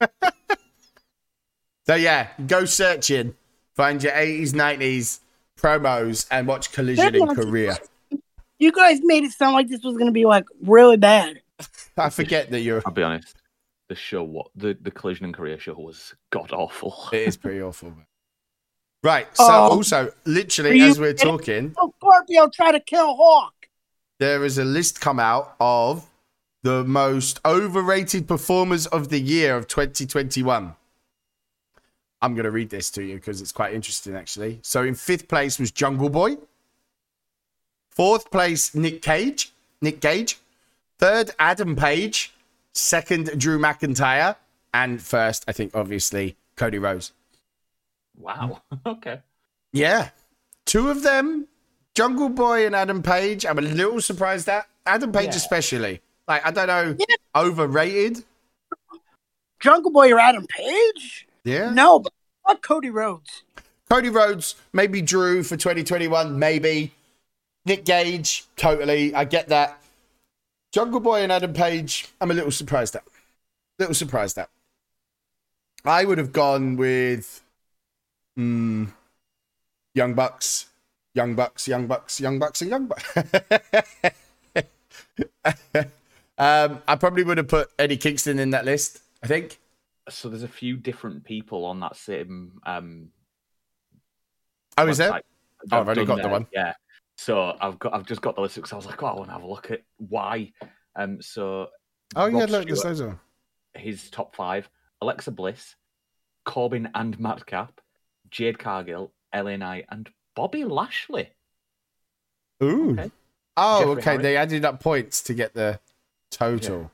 So 1.86 1.94
yeah, 1.94 2.28
go 2.46 2.64
searching, 2.64 3.34
find 3.76 4.02
your 4.02 4.12
80s, 4.12 4.52
90s 4.52 5.20
promos, 5.58 6.26
and 6.30 6.46
watch 6.46 6.72
Collision 6.72 7.14
in 7.14 7.34
Korea. 7.34 7.78
You 8.60 8.70
guys 8.70 9.00
made 9.02 9.24
it 9.24 9.32
sound 9.32 9.54
like 9.54 9.68
this 9.68 9.82
was 9.82 9.96
gonna 9.98 10.12
be 10.12 10.24
like 10.24 10.44
really 10.62 10.96
bad. 10.96 11.40
I 11.98 12.08
forget 12.08 12.50
that 12.52 12.60
you're. 12.60 12.82
I'll 12.86 12.92
be 12.92 13.02
honest. 13.02 13.36
The 13.88 13.96
show, 13.96 14.22
what 14.22 14.46
the 14.54 14.78
the 14.80 14.92
collision 14.92 15.26
in 15.26 15.32
Korea 15.32 15.58
show 15.58 15.74
was 15.74 16.14
god 16.30 16.52
awful. 16.52 16.94
It 17.12 17.28
is 17.28 17.36
pretty 17.44 17.60
awful. 17.60 17.90
man. 17.90 18.06
Right. 19.04 19.28
So 19.36 19.44
Oh. 19.44 19.68
also, 19.76 20.12
literally, 20.24 20.80
as 20.80 20.98
we're 20.98 21.12
talking, 21.12 21.74
Oh, 21.76 21.92
Scorpio 21.98 22.48
try 22.48 22.72
to 22.72 22.80
kill 22.80 23.14
Hawk. 23.14 23.52
there 24.18 24.44
is 24.46 24.56
a 24.56 24.64
list 24.64 25.00
come 25.00 25.20
out 25.20 25.54
of 25.60 26.08
the 26.62 26.82
most 26.84 27.38
overrated 27.44 28.26
performers 28.26 28.86
of 28.86 29.10
the 29.10 29.20
year 29.20 29.56
of 29.56 29.68
2021. 29.68 30.74
I'm 32.22 32.34
going 32.34 32.44
to 32.44 32.50
read 32.50 32.70
this 32.70 32.90
to 32.92 33.02
you 33.04 33.16
because 33.16 33.42
it's 33.42 33.52
quite 33.52 33.74
interesting, 33.74 34.16
actually. 34.16 34.60
So, 34.62 34.82
in 34.82 34.94
fifth 34.94 35.28
place 35.28 35.58
was 35.58 35.70
Jungle 35.70 36.08
Boy. 36.08 36.38
Fourth 37.90 38.30
place, 38.30 38.74
Nick 38.74 39.02
Cage. 39.02 39.52
Nick 39.82 40.00
Gage. 40.00 40.38
Third, 40.98 41.32
Adam 41.38 41.76
Page. 41.76 42.32
Second, 42.72 43.38
Drew 43.38 43.58
McIntyre. 43.58 44.36
And 44.72 45.02
first, 45.02 45.44
I 45.46 45.52
think, 45.52 45.72
obviously, 45.76 46.36
Cody 46.56 46.78
Rhodes. 46.78 47.12
Wow. 48.18 48.62
okay. 48.86 49.20
Yeah. 49.72 50.10
Two 50.66 50.90
of 50.90 51.02
them, 51.02 51.46
Jungle 51.94 52.28
Boy 52.28 52.66
and 52.66 52.74
Adam 52.74 53.02
Page, 53.02 53.44
I'm 53.46 53.58
a 53.58 53.62
little 53.62 54.00
surprised 54.00 54.48
at. 54.48 54.66
Adam 54.86 55.12
Page, 55.12 55.26
Yeah. 55.30 55.36
especially. 55.36 56.00
Like, 56.28 56.46
I 56.46 56.50
don't 56.50 56.66
know, 56.66 56.96
Yeah. 56.98 57.16
overrated. 57.36 58.24
Jungle 59.60 59.90
Boy 59.92 60.12
or 60.12 60.18
Adam 60.18 60.46
Page? 60.46 61.26
Yeah. 61.44 61.70
No, 61.70 61.98
but 61.98 62.12
fuck 62.46 62.62
Cody 62.62 62.90
Rhodes. 62.90 63.42
Cody 63.90 64.08
Rhodes, 64.08 64.56
maybe 64.72 65.02
Drew 65.02 65.42
for 65.42 65.56
2021, 65.56 66.38
maybe. 66.38 66.92
Nick 67.66 67.84
Gage, 67.84 68.44
totally. 68.56 69.14
I 69.14 69.24
get 69.24 69.48
that. 69.48 69.80
Jungle 70.72 71.00
Boy 71.00 71.22
and 71.22 71.30
Adam 71.30 71.52
Page, 71.52 72.08
I'm 72.20 72.30
a 72.30 72.34
little 72.34 72.50
surprised 72.50 72.96
at. 72.96 73.04
Little 73.78 73.94
surprised 73.94 74.38
at. 74.38 74.50
I 75.84 76.04
would 76.04 76.18
have 76.18 76.32
gone 76.32 76.76
with 76.76 77.42
mm, 78.38 78.90
Young 79.94 80.14
Bucks, 80.14 80.66
Young 81.14 81.34
Bucks, 81.34 81.68
Young 81.68 81.86
Bucks, 81.86 82.20
Young 82.20 82.38
Bucks, 82.38 82.62
and 82.62 82.70
Young 82.70 82.86
Bucks. 82.86 83.16
um, 86.38 86.82
I 86.88 86.96
probably 86.96 87.24
would 87.24 87.38
have 87.38 87.48
put 87.48 87.70
Eddie 87.78 87.96
Kingston 87.96 88.38
in 88.38 88.50
that 88.50 88.64
list. 88.64 89.00
I 89.22 89.26
think. 89.26 89.58
So 90.08 90.28
there's 90.28 90.42
a 90.42 90.48
few 90.48 90.76
different 90.76 91.24
people 91.24 91.64
on 91.64 91.80
that 91.80 91.96
same 91.96 92.60
um 92.66 93.08
Oh, 94.76 94.88
is 94.88 94.98
there? 94.98 95.14
Oh, 95.14 95.78
I've 95.78 95.86
already 95.86 96.04
got 96.04 96.20
the 96.20 96.28
one. 96.28 96.46
Yeah. 96.52 96.74
So 97.16 97.56
I've 97.60 97.78
got 97.78 97.94
I've 97.94 98.04
just 98.04 98.20
got 98.20 98.34
the 98.34 98.42
list 98.42 98.56
because 98.56 98.72
I 98.72 98.76
was 98.76 98.86
like, 98.86 99.02
oh, 99.02 99.06
I 99.06 99.14
want 99.14 99.28
to 99.28 99.32
have 99.32 99.42
a 99.42 99.46
look 99.46 99.70
at 99.70 99.82
why. 99.96 100.52
Um 100.96 101.22
so 101.22 101.68
Oh 102.16 102.26
yeah, 102.26 102.40
Rob 102.40 102.50
look, 102.50 102.66
there's 102.66 102.82
those 102.82 103.02
his 103.74 104.10
top 104.10 104.36
five, 104.36 104.68
Alexa 105.00 105.30
Bliss, 105.30 105.74
Corbin 106.44 106.90
and 106.94 107.18
Matt 107.18 107.38
Madcap, 107.38 107.80
Jade 108.34 108.58
Cargill, 108.58 109.12
LA 109.32 109.56
Knight, 109.56 109.86
and 109.90 110.10
Bobby 110.34 110.64
Lashley. 110.64 111.30
Ooh. 112.60 112.90
Okay. 112.92 113.10
Oh, 113.56 113.78
Jeffrey 113.78 113.92
okay. 113.92 114.02
Harris. 114.10 114.22
They 114.22 114.36
added 114.36 114.64
up 114.64 114.80
points 114.80 115.22
to 115.22 115.34
get 115.34 115.54
the 115.54 115.78
total. 116.32 116.90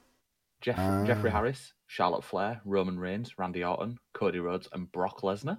Jeff- 0.61 0.77
Ah. 0.79 1.03
Jeffrey 1.07 1.31
Harris, 1.31 1.73
Charlotte 1.87 2.25
Flair, 2.25 2.61
Roman 2.67 2.99
Reigns, 2.99 3.39
Randy 3.39 3.65
Orton, 3.65 3.99
Cody 4.13 4.39
Rhodes, 4.39 4.69
and 4.73 4.93
Brock 4.93 5.23
Lesnar. 5.23 5.59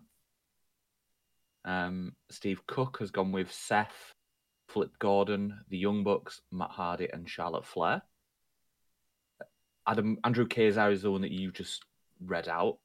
Um, 1.65 2.15
Steve 2.29 2.65
Cook 2.67 2.99
has 2.99 3.09
gone 3.09 3.31
with 3.31 3.51
Seth, 3.51 4.13
Flip 4.67 4.91
Gordon, 4.99 5.65
the 5.69 5.79
Young 5.79 6.03
Bucks, 6.03 6.41
Matt 6.51 6.69
Hardy, 6.69 7.09
and 7.11 7.27
Charlotte 7.27 7.65
Flair. 7.65 8.03
Adam 9.87 10.19
Andrew 10.23 10.47
Kazar 10.47 10.91
is 10.91 11.01
the 11.01 11.11
one 11.11 11.21
that 11.21 11.31
you 11.31 11.51
just 11.51 11.83
read 12.23 12.47
out. 12.47 12.77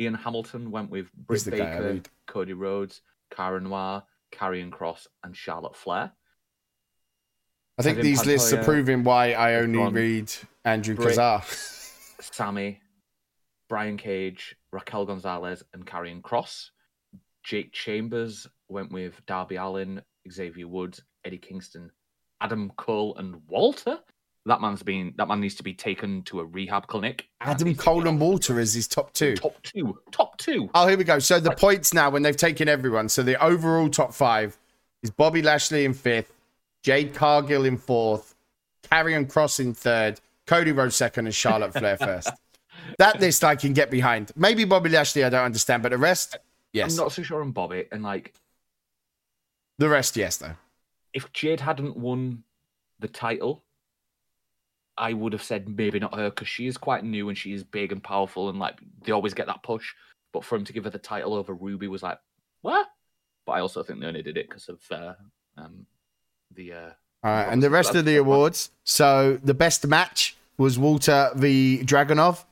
Ian 0.00 0.14
Hamilton 0.14 0.70
went 0.70 0.90
with 0.90 1.12
Britt 1.12 1.44
the 1.44 1.50
guy 1.52 1.76
I 1.76 1.80
Baker. 1.80 2.10
Cody 2.26 2.52
Rhodes, 2.52 3.02
Cara 3.30 3.60
Noir, 3.60 4.04
Karrion 4.32 4.70
Kross, 4.70 5.06
and 5.22 5.36
Charlotte 5.36 5.76
Flair. 5.76 6.12
I 7.78 7.82
think 7.82 7.96
Kevin 7.96 8.10
these 8.10 8.26
lists 8.26 8.52
are 8.52 8.62
proving 8.62 9.02
why 9.04 9.32
I 9.32 9.56
only 9.56 9.78
Braun, 9.78 9.94
read 9.94 10.32
Andrew 10.64 10.94
Britt. 10.94 11.16
Kazar. 11.16 11.44
Sammy, 12.20 12.80
Brian 13.68 13.96
Cage, 13.96 14.54
Raquel 14.72 15.06
Gonzalez, 15.06 15.62
and 15.72 15.86
Karrion 15.86 16.20
Kross. 16.20 16.70
Jake 17.42 17.72
Chambers 17.72 18.46
went 18.68 18.92
with 18.92 19.20
Darby 19.26 19.56
Allin, 19.56 20.02
Xavier 20.30 20.68
Woods, 20.68 21.02
Eddie 21.24 21.38
Kingston, 21.38 21.90
Adam 22.40 22.70
Cole, 22.76 23.16
and 23.16 23.40
Walter. 23.48 23.98
That 24.46 24.60
man's 24.60 24.82
been 24.82 25.14
that 25.18 25.28
man 25.28 25.40
needs 25.40 25.54
to 25.56 25.62
be 25.62 25.72
taken 25.72 26.22
to 26.24 26.40
a 26.40 26.44
rehab 26.44 26.88
clinic. 26.88 27.28
Adam 27.40 27.74
Cole 27.76 28.08
and. 28.08 28.20
Walter 28.20 28.58
is 28.58 28.74
his 28.74 28.88
top 28.88 29.12
two. 29.12 29.36
Top 29.36 29.62
two. 29.62 29.98
Top 30.10 30.36
two. 30.38 30.68
Oh, 30.74 30.88
here 30.88 30.98
we 30.98 31.04
go. 31.04 31.18
So 31.20 31.38
the 31.38 31.52
points 31.52 31.94
now 31.94 32.10
when 32.10 32.22
they've 32.22 32.36
taken 32.36 32.68
everyone. 32.68 33.08
So 33.08 33.22
the 33.22 33.40
overall 33.42 33.88
top 33.88 34.12
five 34.12 34.58
is 35.02 35.10
Bobby 35.10 35.42
Lashley 35.42 35.84
in 35.84 35.94
fifth, 35.94 36.32
Jade 36.82 37.14
Cargill 37.14 37.64
in 37.64 37.76
fourth, 37.76 38.34
Karrion 38.90 39.30
Kross 39.30 39.60
in 39.60 39.74
third, 39.74 40.20
Cody 40.46 40.72
Rhodes 40.72 40.96
second, 40.96 41.26
and 41.26 41.34
Charlotte 41.34 41.72
Flair 41.72 41.96
first. 41.98 42.30
That 42.98 43.20
list 43.20 43.44
I 43.44 43.54
can 43.54 43.72
get 43.74 43.90
behind. 43.92 44.32
Maybe 44.34 44.64
Bobby 44.64 44.90
Lashley 44.90 45.22
I 45.22 45.28
don't 45.28 45.44
understand, 45.44 45.84
but 45.84 45.90
the 45.90 45.98
rest, 45.98 46.36
yes. 46.72 46.92
I'm 46.98 47.04
not 47.04 47.12
so 47.12 47.22
sure 47.22 47.40
on 47.42 47.52
Bobby. 47.52 47.84
And 47.92 48.02
like, 48.02 48.34
The 49.78 49.88
rest, 49.88 50.16
yes, 50.16 50.36
though. 50.38 50.54
if 51.12 51.32
Jade 51.32 51.60
hadn't 51.60 51.96
won 51.96 52.42
the 52.98 53.06
title, 53.08 53.62
I 54.96 55.12
would 55.12 55.32
have 55.32 55.42
said 55.42 55.68
maybe 55.68 55.98
not 55.98 56.14
her 56.14 56.30
because 56.30 56.48
she 56.48 56.66
is 56.66 56.76
quite 56.76 57.04
new 57.04 57.28
and 57.28 57.38
she 57.38 57.52
is 57.52 57.64
big 57.64 57.92
and 57.92 58.02
powerful 58.02 58.48
and 58.48 58.58
like 58.58 58.78
they 59.04 59.12
always 59.12 59.34
get 59.34 59.46
that 59.46 59.62
push. 59.62 59.92
But 60.32 60.44
for 60.44 60.56
him 60.56 60.64
to 60.64 60.72
give 60.72 60.84
her 60.84 60.90
the 60.90 60.98
title 60.98 61.34
over 61.34 61.54
Ruby 61.54 61.88
was 61.88 62.02
like, 62.02 62.18
what? 62.62 62.86
But 63.46 63.52
I 63.52 63.60
also 63.60 63.82
think 63.82 64.00
they 64.00 64.06
only 64.06 64.22
did 64.22 64.36
it 64.36 64.48
because 64.48 64.68
of 64.68 64.80
uh, 64.90 65.14
um, 65.56 65.86
the. 66.54 66.72
Uh, 66.72 66.90
All 67.24 67.30
right, 67.32 67.44
and 67.44 67.62
the 67.62 67.70
rest 67.70 67.94
of 67.94 68.04
the 68.04 68.16
awards. 68.16 68.70
So 68.84 69.40
the 69.42 69.54
best 69.54 69.86
match 69.86 70.36
was 70.56 70.78
Walter 70.78 71.30
v 71.34 71.82
Dragunov. 71.84 72.44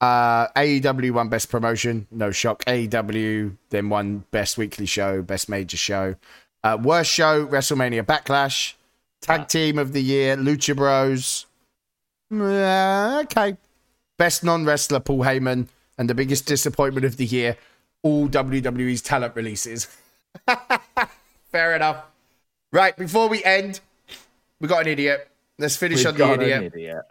Uh, 0.00 0.48
AEW 0.48 1.12
won 1.12 1.28
best 1.28 1.50
promotion, 1.50 2.06
no 2.10 2.30
shock. 2.30 2.64
AEW 2.66 3.56
then 3.70 3.88
won 3.88 4.24
best 4.30 4.58
weekly 4.58 4.86
show, 4.86 5.22
best 5.22 5.48
major 5.48 5.76
show. 5.76 6.16
Uh, 6.62 6.76
worst 6.80 7.10
show, 7.10 7.46
WrestleMania 7.46 8.02
Backlash. 8.02 8.74
Tag 9.20 9.48
team 9.48 9.78
of 9.78 9.92
the 9.92 10.02
year, 10.02 10.36
Lucha 10.36 10.76
Bros. 10.76 11.46
Yeah, 12.30 13.20
okay. 13.24 13.56
Best 14.18 14.44
non 14.44 14.64
wrestler, 14.64 15.00
Paul 15.00 15.20
Heyman. 15.20 15.68
And 15.98 16.10
the 16.10 16.14
biggest 16.14 16.46
disappointment 16.46 17.06
of 17.06 17.16
the 17.16 17.24
year, 17.24 17.56
all 18.02 18.28
WWE's 18.28 19.00
talent 19.02 19.34
releases. 19.34 19.88
Fair 21.52 21.74
enough. 21.74 22.04
Right, 22.70 22.94
before 22.96 23.28
we 23.28 23.42
end, 23.44 23.80
we 24.60 24.68
got 24.68 24.82
an 24.82 24.88
idiot. 24.88 25.30
Let's 25.58 25.76
finish 25.76 25.98
We've 25.98 26.08
on 26.08 26.14
the 26.14 26.18
got 26.18 26.34
an 26.34 26.42
idiot. 26.42 26.72
idiot. 26.74 27.02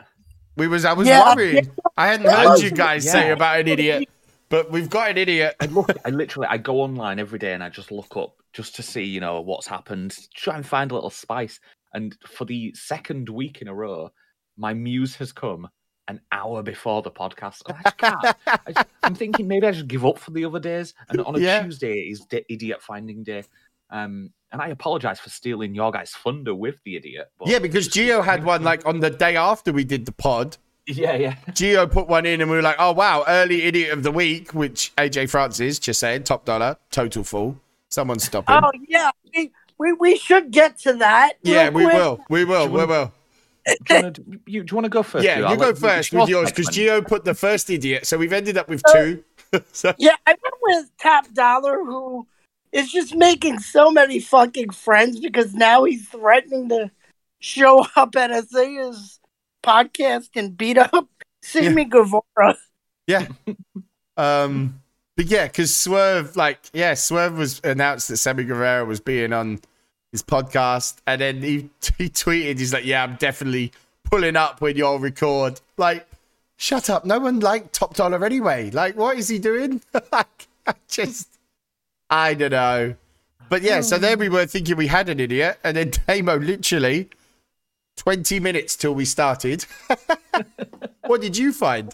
We 0.58 0.68
was 0.68 0.86
I 0.86 0.94
was 0.94 1.08
Yeah, 1.08 1.36
worried. 1.36 1.72
I 1.98 2.08
hadn't 2.08 2.28
heard 2.28 2.60
you 2.60 2.70
oh, 2.72 2.76
guys 2.76 3.10
say 3.10 3.32
about 3.32 3.60
an 3.60 3.68
idiot, 3.68 4.08
but 4.50 4.70
we've 4.72 4.90
got 4.90 5.10
an 5.10 5.18
idiot. 5.18 5.56
I 5.60 5.66
look. 5.66 5.98
I 6.06 6.10
literally. 6.12 6.48
I 6.48 6.58
go 6.58 6.82
online 6.82 7.20
every 7.20 7.40
day 7.40 7.54
and 7.54 7.64
I 7.64 7.70
just 7.70 7.92
look 7.92 8.16
up 8.16 8.36
just 8.54 8.76
to 8.76 8.84
see, 8.84 9.04
you 9.04 9.20
know, 9.20 9.42
what's 9.42 9.68
happened. 9.68 10.16
Try 10.36 10.56
and 10.56 10.66
find 10.66 10.92
a 10.92 10.96
little 10.96 11.10
spice. 11.10 11.60
And 11.94 12.16
for 12.28 12.46
the 12.46 12.74
second 12.76 13.30
week 13.30 13.62
in 13.62 13.68
a 13.68 13.74
row, 13.74 14.12
my 14.58 14.74
muse 14.74 15.16
has 15.16 15.32
come 15.32 15.68
an 16.08 16.22
hour 16.32 16.62
before 16.62 17.02
the 17.02 17.12
podcast. 17.12 17.62
I 17.68 17.82
just 17.84 17.98
can't. 17.98 18.36
I 18.48 18.72
just, 18.72 18.88
I'm 19.04 19.16
thinking 19.16 19.48
maybe 19.48 19.66
I 19.68 19.72
should 19.72 19.88
give 19.88 20.06
up 20.06 20.20
for 20.20 20.32
the 20.32 20.46
other 20.46 20.60
days. 20.60 20.94
And 21.10 21.22
on 21.22 21.36
a 21.36 21.40
Yeah. 21.40 21.64
Tuesday 21.64 22.00
is 22.02 22.22
d- 22.30 22.46
idiot 22.50 22.82
finding 22.82 23.24
day. 23.24 23.44
Um, 23.90 24.32
and 24.52 24.62
I 24.62 24.68
apologize 24.70 25.20
for 25.20 25.30
stealing 25.30 25.74
your 25.76 25.92
guys' 25.92 26.12
thunder 26.12 26.54
with 26.54 26.76
the 26.86 26.96
idiot. 26.96 27.32
But 27.40 27.48
Yeah, 27.50 27.60
because 27.60 27.88
Geo 27.88 28.22
had 28.22 28.44
one 28.46 28.64
like 28.64 28.86
on 28.86 29.00
the 29.00 29.10
day 29.10 29.36
after 29.36 29.72
we 29.74 29.84
did 29.84 30.06
the 30.06 30.12
pod. 30.12 30.58
yeah, 30.88 31.16
yeah. 31.16 31.36
Geo 31.54 31.88
put 31.88 32.08
one 32.08 32.26
in 32.28 32.40
and 32.42 32.50
we 32.52 32.56
were 32.58 32.62
like, 32.64 32.76
oh 32.78 32.92
wow, 32.94 33.24
early 33.28 33.64
idiot 33.64 33.92
of 33.92 34.04
the 34.04 34.12
week, 34.12 34.54
which 34.54 34.94
AJ 34.98 35.30
Francis 35.32 35.80
just 35.80 36.00
saying, 36.00 36.24
top 36.24 36.46
dollar, 36.46 36.78
total 36.92 37.24
fool. 37.24 37.60
Someone 37.90 38.20
stop 38.20 38.48
him. 38.48 38.64
Oh 38.64 38.72
yeah, 38.88 39.10
we, 39.36 39.52
we 39.80 39.94
we 39.94 40.18
should 40.18 40.52
get 40.52 40.78
to 40.80 40.94
that. 40.94 41.34
yeah, 41.42 41.64
real 41.66 41.74
we 41.74 41.84
quick. 41.86 41.96
will. 41.96 42.20
We 42.30 42.46
will. 42.46 42.68
Do 42.68 42.74
We 42.74 42.82
you 42.82 42.88
will. 42.88 43.14
Do 43.66 43.96
you 43.96 44.02
want 44.04 44.16
to, 44.16 44.24
you, 44.46 44.64
do 44.64 44.72
you 44.72 44.76
want 44.76 44.86
to 44.86 44.90
go 44.90 45.04
first? 45.04 45.26
Yeah, 45.26 45.34
Stu? 45.34 45.40
you 45.42 45.46
I'll 45.48 45.56
go 45.58 45.66
let 45.68 45.78
first 45.78 46.08
it's 46.08 46.12
with 46.14 46.30
yours 46.30 46.52
because. 46.52 46.68
Geo 46.68 47.02
put 47.02 47.26
the 47.26 47.34
first 47.34 47.70
idiot. 47.70 48.06
So 48.06 48.18
we've 48.18 48.34
ended 48.34 48.58
up 48.58 48.70
with 48.70 48.82
Uh, 48.88 48.94
two. 48.94 49.24
so, 49.72 49.94
Yeah, 49.98 50.16
I 50.28 50.32
went 50.32 50.56
with 50.62 50.92
Top 51.02 51.34
Dollar, 51.34 51.84
who 51.84 52.28
is 52.72 52.92
just 52.92 53.16
making 53.16 53.60
so 53.60 53.90
many 53.90 54.20
fucking 54.20 54.70
friends 54.72 55.20
because 55.20 55.54
now 55.54 55.84
he's 55.86 56.08
threatening 56.10 56.70
to 56.70 56.92
show 57.40 57.86
up 57.96 58.16
at 58.16 58.32
Isaiah's 58.32 59.20
podcast 59.64 60.30
and 60.36 60.56
beat 60.56 60.78
up 60.78 61.08
Sammy 61.42 61.86
Guevara. 61.86 62.58
yeah. 63.08 63.28
Um, 64.18 64.82
but 65.16 65.26
yeah, 65.26 65.48
because 65.48 65.76
Swerve, 65.76 66.36
like, 66.36 66.60
yeah, 66.74 66.94
Swerve 66.94 67.38
was 67.38 67.62
announced 67.64 68.10
that 68.10 68.18
Sammy 68.18 68.44
Guevara 68.44 68.86
was 68.86 69.00
being 69.00 69.34
on 69.34 69.60
his 70.16 70.24
podcast, 70.24 70.96
and 71.06 71.20
then 71.20 71.42
he 71.42 71.70
he 71.98 72.10
tweeted, 72.10 72.58
he's 72.60 72.74
like, 72.74 72.86
"Yeah, 72.86 73.04
I'm 73.04 73.16
definitely 73.16 73.72
pulling 74.04 74.36
up 74.36 74.62
when 74.62 74.78
y'all 74.78 74.98
record." 74.98 75.60
Like, 75.78 76.08
shut 76.58 76.90
up! 76.90 77.06
No 77.06 77.20
one 77.20 77.40
liked 77.42 77.74
Top 77.74 77.96
Dollar 77.96 78.24
anyway. 78.24 78.72
Like, 78.72 78.96
what 78.96 79.18
is 79.18 79.28
he 79.28 79.40
doing? 79.40 79.82
like, 80.12 80.48
I 80.66 80.74
just, 80.88 81.28
I 82.10 82.34
don't 82.34 82.52
know. 82.52 82.96
But 83.50 83.62
yeah, 83.62 83.82
so 83.82 83.98
there 83.98 84.18
we 84.18 84.30
were 84.30 84.46
thinking 84.46 84.78
we 84.78 84.88
had 84.88 85.10
an 85.10 85.20
idiot, 85.20 85.60
and 85.64 85.76
then 85.78 85.92
Damo 86.08 86.38
literally 86.38 87.10
twenty 87.98 88.40
minutes 88.40 88.76
till 88.76 88.96
we 88.96 89.06
started. 89.06 89.66
what 91.06 91.22
did 91.22 91.38
you 91.38 91.52
find? 91.52 91.94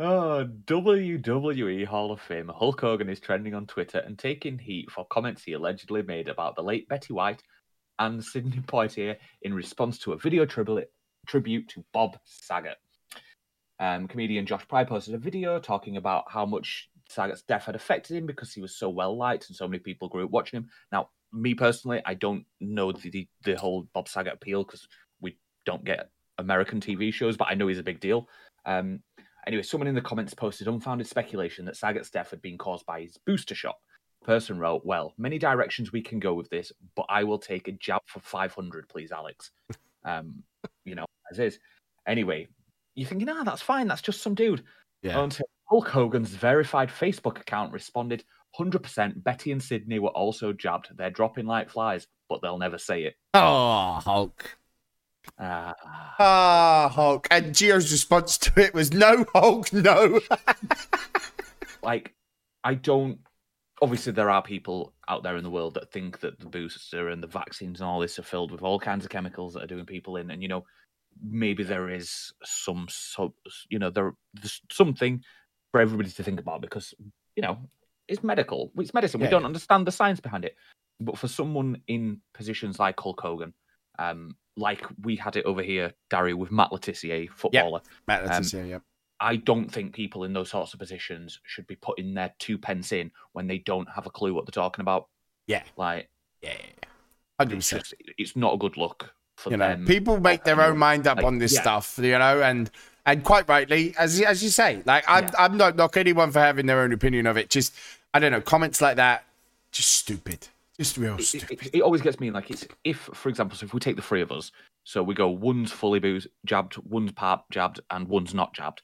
Oh, 0.00 0.44
WWE 0.64 1.86
Hall 1.86 2.10
of 2.10 2.20
Fame. 2.20 2.50
Hulk 2.52 2.80
Hogan 2.80 3.08
is 3.08 3.20
trending 3.20 3.54
on 3.54 3.64
Twitter 3.64 3.98
and 3.98 4.18
taking 4.18 4.58
heat 4.58 4.90
for 4.90 5.06
comments 5.06 5.44
he 5.44 5.52
allegedly 5.52 6.02
made 6.02 6.28
about 6.28 6.56
the 6.56 6.64
late 6.64 6.88
Betty 6.88 7.12
White 7.12 7.40
and 8.00 8.24
Sidney 8.24 8.60
Poitier 8.66 9.16
in 9.42 9.54
response 9.54 9.98
to 10.00 10.12
a 10.12 10.18
video 10.18 10.46
tribute 10.46 10.90
tribute 11.28 11.68
to 11.68 11.84
Bob 11.92 12.18
Saget. 12.24 12.76
Um, 13.78 14.08
comedian 14.08 14.46
Josh 14.46 14.66
Pride 14.66 14.88
posted 14.88 15.14
a 15.14 15.18
video 15.18 15.60
talking 15.60 15.96
about 15.96 16.24
how 16.28 16.44
much 16.44 16.90
Saget's 17.08 17.42
death 17.42 17.66
had 17.66 17.76
affected 17.76 18.16
him 18.16 18.26
because 18.26 18.52
he 18.52 18.60
was 18.60 18.76
so 18.76 18.90
well 18.90 19.16
liked 19.16 19.48
and 19.48 19.54
so 19.54 19.68
many 19.68 19.78
people 19.78 20.08
grew 20.08 20.24
up 20.24 20.30
watching 20.32 20.56
him. 20.56 20.70
Now, 20.90 21.10
me 21.32 21.54
personally, 21.54 22.02
I 22.04 22.14
don't 22.14 22.46
know 22.60 22.90
the 22.90 23.10
the, 23.10 23.28
the 23.44 23.54
whole 23.54 23.86
Bob 23.94 24.08
Saget 24.08 24.34
appeal 24.34 24.64
because 24.64 24.88
we 25.20 25.38
don't 25.64 25.84
get 25.84 26.10
American 26.36 26.80
TV 26.80 27.14
shows, 27.14 27.36
but 27.36 27.46
I 27.48 27.54
know 27.54 27.68
he's 27.68 27.78
a 27.78 27.84
big 27.84 28.00
deal. 28.00 28.28
Um, 28.66 29.00
Anyway, 29.46 29.62
someone 29.62 29.88
in 29.88 29.94
the 29.94 30.00
comments 30.00 30.34
posted 30.34 30.68
unfounded 30.68 31.06
speculation 31.06 31.64
that 31.64 31.76
Saget's 31.76 32.10
death 32.10 32.30
had 32.30 32.42
been 32.42 32.58
caused 32.58 32.86
by 32.86 33.02
his 33.02 33.18
booster 33.26 33.54
shot. 33.54 33.76
Person 34.24 34.58
wrote, 34.58 34.82
Well, 34.84 35.12
many 35.18 35.38
directions 35.38 35.92
we 35.92 36.00
can 36.00 36.18
go 36.18 36.32
with 36.34 36.48
this, 36.48 36.72
but 36.96 37.06
I 37.08 37.24
will 37.24 37.38
take 37.38 37.68
a 37.68 37.72
jab 37.72 38.00
for 38.06 38.20
500, 38.20 38.88
please, 38.88 39.12
Alex. 39.12 39.50
Um, 40.06 40.42
you 40.84 40.94
know, 40.94 41.06
as 41.30 41.38
is. 41.38 41.58
Anyway, 42.06 42.46
you're 42.94 43.08
thinking, 43.08 43.30
ah, 43.30 43.42
that's 43.42 43.62
fine. 43.62 43.88
That's 43.88 44.02
just 44.02 44.20
some 44.20 44.34
dude. 44.34 44.62
Yeah. 45.02 45.18
Until 45.18 45.46
Hulk 45.70 45.88
Hogan's 45.88 46.28
verified 46.28 46.90
Facebook 46.90 47.40
account 47.40 47.72
responded, 47.72 48.22
100% 48.58 49.24
Betty 49.24 49.52
and 49.52 49.62
Sidney 49.62 49.98
were 49.98 50.10
also 50.10 50.52
jabbed. 50.52 50.88
They're 50.94 51.10
dropping 51.10 51.46
like 51.46 51.70
flies, 51.70 52.06
but 52.28 52.40
they'll 52.42 52.58
never 52.58 52.78
say 52.78 53.04
it. 53.04 53.14
Oh, 53.32 54.00
Hulk. 54.04 54.58
Ah. 55.38 55.74
Ah, 56.18 56.90
Hulk. 56.92 57.26
And 57.30 57.54
Gio's 57.54 57.90
response 57.90 58.38
to 58.38 58.60
it 58.60 58.74
was 58.74 58.92
no, 58.92 59.24
Hulk, 59.34 59.72
no. 59.72 60.20
like 61.82 62.14
I 62.62 62.74
don't. 62.74 63.18
Obviously, 63.82 64.12
there 64.12 64.30
are 64.30 64.42
people 64.42 64.94
out 65.08 65.22
there 65.22 65.36
in 65.36 65.44
the 65.44 65.50
world 65.50 65.74
that 65.74 65.90
think 65.90 66.20
that 66.20 66.38
the 66.38 66.46
booster 66.46 67.08
and 67.08 67.22
the 67.22 67.26
vaccines 67.26 67.80
and 67.80 67.88
all 67.88 68.00
this 68.00 68.18
are 68.18 68.22
filled 68.22 68.52
with 68.52 68.62
all 68.62 68.78
kinds 68.78 69.04
of 69.04 69.10
chemicals 69.10 69.54
that 69.54 69.62
are 69.62 69.68
doing 69.68 69.84
people 69.84 70.16
in, 70.16 70.30
and 70.30 70.42
you 70.42 70.48
know, 70.48 70.64
maybe 71.22 71.62
there 71.62 71.90
is 71.90 72.32
some, 72.44 72.86
so, 72.88 73.34
you 73.68 73.78
know, 73.78 73.90
there, 73.90 74.14
there's 74.34 74.60
something 74.70 75.22
for 75.72 75.80
everybody 75.80 76.10
to 76.10 76.22
think 76.22 76.40
about 76.40 76.60
because 76.60 76.94
you 77.34 77.42
know 77.42 77.58
it's 78.06 78.22
medical, 78.22 78.70
it's 78.78 78.94
medicine. 78.94 79.20
Yeah. 79.20 79.26
We 79.26 79.30
don't 79.30 79.44
understand 79.44 79.86
the 79.86 79.92
science 79.92 80.20
behind 80.20 80.44
it, 80.44 80.56
but 81.00 81.18
for 81.18 81.28
someone 81.28 81.82
in 81.88 82.20
positions 82.32 82.78
like 82.78 82.98
Hulk 82.98 83.20
Hogan, 83.20 83.52
um, 83.98 84.36
like 84.56 84.84
we 85.02 85.16
had 85.16 85.36
it 85.36 85.44
over 85.44 85.62
here, 85.62 85.92
Dario, 86.10 86.36
with 86.36 86.50
Matt 86.52 86.72
Le 86.72 86.78
Tissier, 86.78 87.28
footballer. 87.30 87.80
Matt, 88.06 88.30
Um, 88.54 88.66
yeah. 88.66 88.78
I 89.20 89.36
don't 89.36 89.70
think 89.70 89.94
people 89.94 90.24
in 90.24 90.32
those 90.32 90.50
sorts 90.50 90.74
of 90.74 90.80
positions 90.80 91.40
should 91.44 91.66
be 91.66 91.76
putting 91.76 92.14
their 92.14 92.32
two 92.38 92.58
pence 92.58 92.92
in 92.92 93.10
when 93.32 93.46
they 93.46 93.58
don't 93.58 93.88
have 93.88 94.06
a 94.06 94.10
clue 94.10 94.34
what 94.34 94.44
they're 94.46 94.50
talking 94.62 94.82
about. 94.82 95.08
Yeah. 95.46 95.62
Like, 95.76 96.08
Yeah, 96.42 96.50
yeah, 96.52 96.66
yeah. 96.82 96.88
Hundred 97.40 97.58
it's 97.58 97.66
percent. 97.70 97.82
just, 97.84 97.94
it's 98.18 98.36
not 98.36 98.54
a 98.54 98.58
good 98.58 98.76
look 98.76 99.14
for 99.36 99.50
You 99.50 99.56
know, 99.56 99.68
them. 99.70 99.86
people 99.86 100.20
make 100.20 100.44
their 100.44 100.60
own 100.60 100.78
mind 100.78 101.06
up 101.06 101.16
Like, 101.18 101.26
on 101.26 101.38
this 101.38 101.54
yeah. 101.54 101.62
stuff, 101.62 101.98
you 102.00 102.18
know, 102.18 102.42
and 102.42 102.70
and 103.06 103.22
quite 103.24 103.48
rightly, 103.48 103.94
as 103.98 104.20
as 104.20 104.42
you 104.42 104.48
say, 104.50 104.82
like 104.86 105.04
I'm 105.08 105.24
Yeah. 105.24 105.30
I'm 105.38 105.56
not 105.56 105.76
knock 105.76 105.96
anyone 105.96 106.30
for 106.30 106.40
having 106.40 106.66
their 106.66 106.80
own 106.80 106.92
opinion 106.92 107.26
of 107.26 107.36
it. 107.36 107.50
Just 107.50 107.74
I 108.12 108.18
don't 108.20 108.30
know, 108.32 108.40
comments 108.40 108.80
like 108.80 108.96
that, 108.96 109.24
just 109.72 109.90
stupid, 109.90 110.48
just 110.76 110.96
real 110.96 111.16
It- 111.16 111.34
it, 111.34 111.74
it, 111.74 111.80
always 111.82 112.02
gets 112.02 112.18
me 112.20 112.30
like 112.30 112.50
it's 112.50 112.66
if, 112.82 112.98
for 112.98 113.28
example, 113.28 113.56
so 113.56 113.64
if 113.64 113.74
we 113.74 113.80
take 113.80 113.96
the 113.96 114.02
three 114.02 114.22
of 114.22 114.32
us, 114.32 114.50
so 114.82 115.02
we 115.02 115.14
go 115.14 115.28
one's 115.28 115.72
fully 115.72 115.98
booze 116.00 116.26
jabbed, 116.44 116.76
one's 116.84 117.12
part 117.12 117.42
jabbed, 117.50 117.80
and 117.90 118.08
one's 118.08 118.34
not 118.34 118.54
jabbed. 118.54 118.82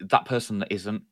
That 0.00 0.24
person 0.24 0.58
that 0.58 0.72
isn't, 0.72 1.02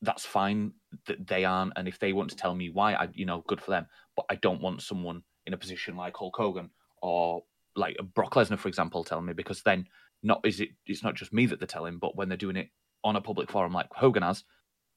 that's 0.00 0.24
fine 0.26 0.72
that 1.06 1.26
they 1.26 1.44
aren't, 1.44 1.72
and 1.76 1.86
if 1.86 1.98
they 1.98 2.12
want 2.12 2.30
to 2.30 2.36
tell 2.36 2.54
me 2.54 2.70
why, 2.70 2.94
I 2.94 3.08
you 3.14 3.24
know, 3.24 3.44
good 3.46 3.60
for 3.60 3.70
them. 3.70 3.86
But 4.16 4.26
I 4.30 4.34
don't 4.34 4.60
want 4.60 4.82
someone 4.82 5.22
in 5.46 5.54
a 5.54 5.58
position 5.58 5.96
like 5.96 6.16
Hulk 6.16 6.36
Hogan 6.36 6.70
or 7.00 7.44
like 7.76 7.96
Brock 8.14 8.34
Lesnar, 8.34 8.58
for 8.58 8.68
example, 8.68 9.04
telling 9.04 9.24
me 9.26 9.32
because 9.32 9.62
then 9.62 9.86
not 10.22 10.40
is 10.44 10.60
it 10.60 10.70
it's 10.86 11.02
not 11.02 11.14
just 11.14 11.32
me 11.32 11.46
that 11.46 11.60
they're 11.60 11.66
telling, 11.66 11.98
but 11.98 12.16
when 12.16 12.28
they're 12.28 12.36
doing 12.36 12.56
it 12.56 12.68
on 13.04 13.16
a 13.16 13.20
public 13.20 13.50
forum 13.50 13.72
like 13.72 13.86
Hogan 13.92 14.22
has, 14.22 14.44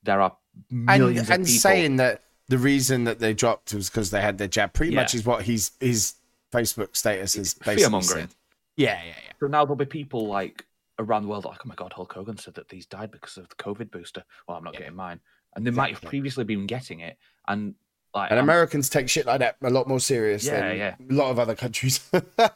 there 0.04 0.22
are 0.22 0.36
and 0.72 0.86
millions 0.86 1.30
and 1.30 1.42
of 1.42 1.48
people. 1.48 1.60
saying 1.60 1.96
that 1.98 2.24
the 2.48 2.58
reason 2.58 3.04
that 3.06 3.20
they 3.20 3.34
dropped 3.34 3.74
was 3.74 3.90
because 3.90 4.12
they 4.12 4.22
had 4.22 4.38
their 4.38 4.48
jab. 4.48 4.74
Pretty 4.74 4.94
Yeah. 4.94 5.02
much 5.02 5.16
is 5.16 5.26
what 5.26 5.44
his 5.44 5.72
his 5.80 6.14
Facebook 6.52 6.96
status 6.96 7.36
is 7.36 7.54
basically 7.56 7.76
fear-mongering. 7.84 8.28
said. 8.28 8.36
Yeah, 8.78 9.02
yeah, 9.04 9.14
yeah. 9.26 9.32
So 9.40 9.48
now 9.48 9.66
there'll 9.66 9.76
be 9.76 9.86
people 9.86 10.28
like 10.28 10.66
around 11.00 11.24
the 11.24 11.28
world 11.30 11.44
like, 11.46 11.60
oh 11.66 11.68
my 11.68 11.76
god, 11.76 11.92
Hulk 11.94 12.14
Hogan 12.14 12.38
said 12.38 12.54
that 12.56 12.70
these 12.70 12.86
died 12.86 13.12
because 13.12 13.38
of 13.38 13.50
the 13.50 13.56
COVID 13.56 13.92
booster. 13.92 14.24
Well, 14.48 14.58
I'm 14.58 14.64
not 14.64 14.74
Yeah. 14.76 14.82
getting 14.82 14.96
mine, 14.96 15.20
and 15.56 15.66
they 15.68 15.72
might 15.72 15.94
have 15.94 16.02
previously 16.02 16.44
been 16.44 16.66
getting 16.68 17.00
it, 17.02 17.18
and 17.48 17.76
like, 18.14 18.32
And 18.32 18.40
I'm- 18.40 18.46
Americans 18.46 18.88
take 18.90 19.10
shit 19.10 19.26
like 19.26 19.40
that 19.40 19.58
a 19.62 19.70
lot 19.70 19.88
more 19.90 20.00
serious 20.00 20.46
Yeah, 20.46 20.60
than 20.70 20.78
yeah. 20.78 20.96
a 21.10 21.14
lot 21.14 21.32
of 21.32 21.40
other 21.40 21.54
countries. 21.56 22.00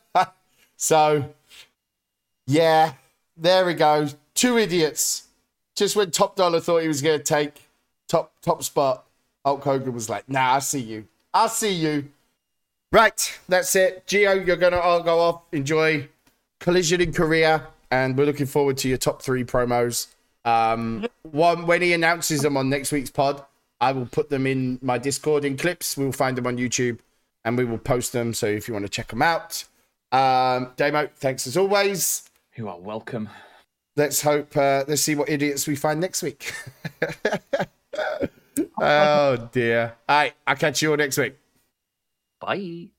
so, 0.78 1.34
yeah, 2.48 2.94
there 3.36 3.66
we 3.66 3.74
go. 3.74 4.08
Two 4.36 4.58
idiots. 4.58 5.28
Just 5.76 5.96
when 5.98 6.12
Top 6.12 6.36
Dollar 6.38 6.60
thought 6.62 6.82
he 6.82 6.88
was 6.88 7.02
going 7.02 7.18
to 7.20 7.24
take 7.24 7.68
top 8.08 8.34
top 8.42 8.64
spot, 8.64 9.06
Hulk 9.50 9.64
Hogan 9.64 9.94
was 9.94 10.10
like, 10.12 10.30
"Nah, 10.30 10.58
I 10.58 10.60
see 10.60 10.80
you. 10.80 11.08
I 11.34 11.48
see 11.48 11.74
you." 11.74 12.10
Right, 12.92 13.40
that's 13.48 13.76
it. 13.76 14.06
Geo, 14.06 14.34
you're 14.34 14.56
going 14.58 14.74
to 14.74 14.80
all 14.80 15.02
go 15.02 15.20
off. 15.20 15.42
Enjoy 15.52 16.08
Collision 16.60 17.02
in 17.02 17.12
Korea, 17.12 17.66
and 17.90 18.16
we're 18.16 18.28
looking 18.28 18.46
forward 18.46 18.78
to 18.78 18.88
your 18.88 19.00
top 19.00 19.24
three 19.24 19.44
promos. 19.44 20.08
Um, 20.46 21.08
one 21.24 21.66
when 21.66 21.82
he 21.82 21.94
announces 21.94 22.42
them 22.42 22.58
on 22.58 22.70
next 22.70 22.92
week's 22.92 23.10
pod, 23.10 23.44
I 23.82 23.92
will 23.92 24.06
put 24.06 24.30
them 24.30 24.46
in 24.46 24.78
my 24.84 25.00
Discord 25.00 25.46
in 25.46 25.58
clips. 25.58 25.98
We'll 25.98 26.12
find 26.12 26.38
them 26.38 26.46
on 26.46 26.58
YouTube, 26.58 27.00
and 27.44 27.58
we 27.58 27.66
will 27.66 27.80
post 27.80 28.14
them. 28.14 28.36
So 28.36 28.46
if 28.46 28.68
you 28.68 28.76
want 28.76 28.86
to 28.86 28.90
check 28.90 29.08
them 29.08 29.24
out, 29.24 29.64
um, 30.12 30.74
Damo, 30.78 31.10
thanks 31.16 31.48
as 31.48 31.58
always. 31.58 32.30
you 32.56 32.70
are 32.70 32.80
welcome. 32.80 33.30
Let's 33.96 34.22
hope. 34.22 34.56
Uh, 34.56 34.84
let's 34.88 35.02
see 35.02 35.16
what 35.16 35.28
idiots 35.28 35.66
we 35.66 35.76
find 35.76 36.00
next 36.00 36.22
week. 36.22 36.54
oh 38.82 39.50
dear. 39.52 39.96
All 40.08 40.16
right, 40.18 40.34
I'll 40.46 40.56
catch 40.56 40.82
you 40.82 40.92
all 40.92 40.98
next 40.98 41.18
week. 41.18 41.36
Bye. 42.40 42.90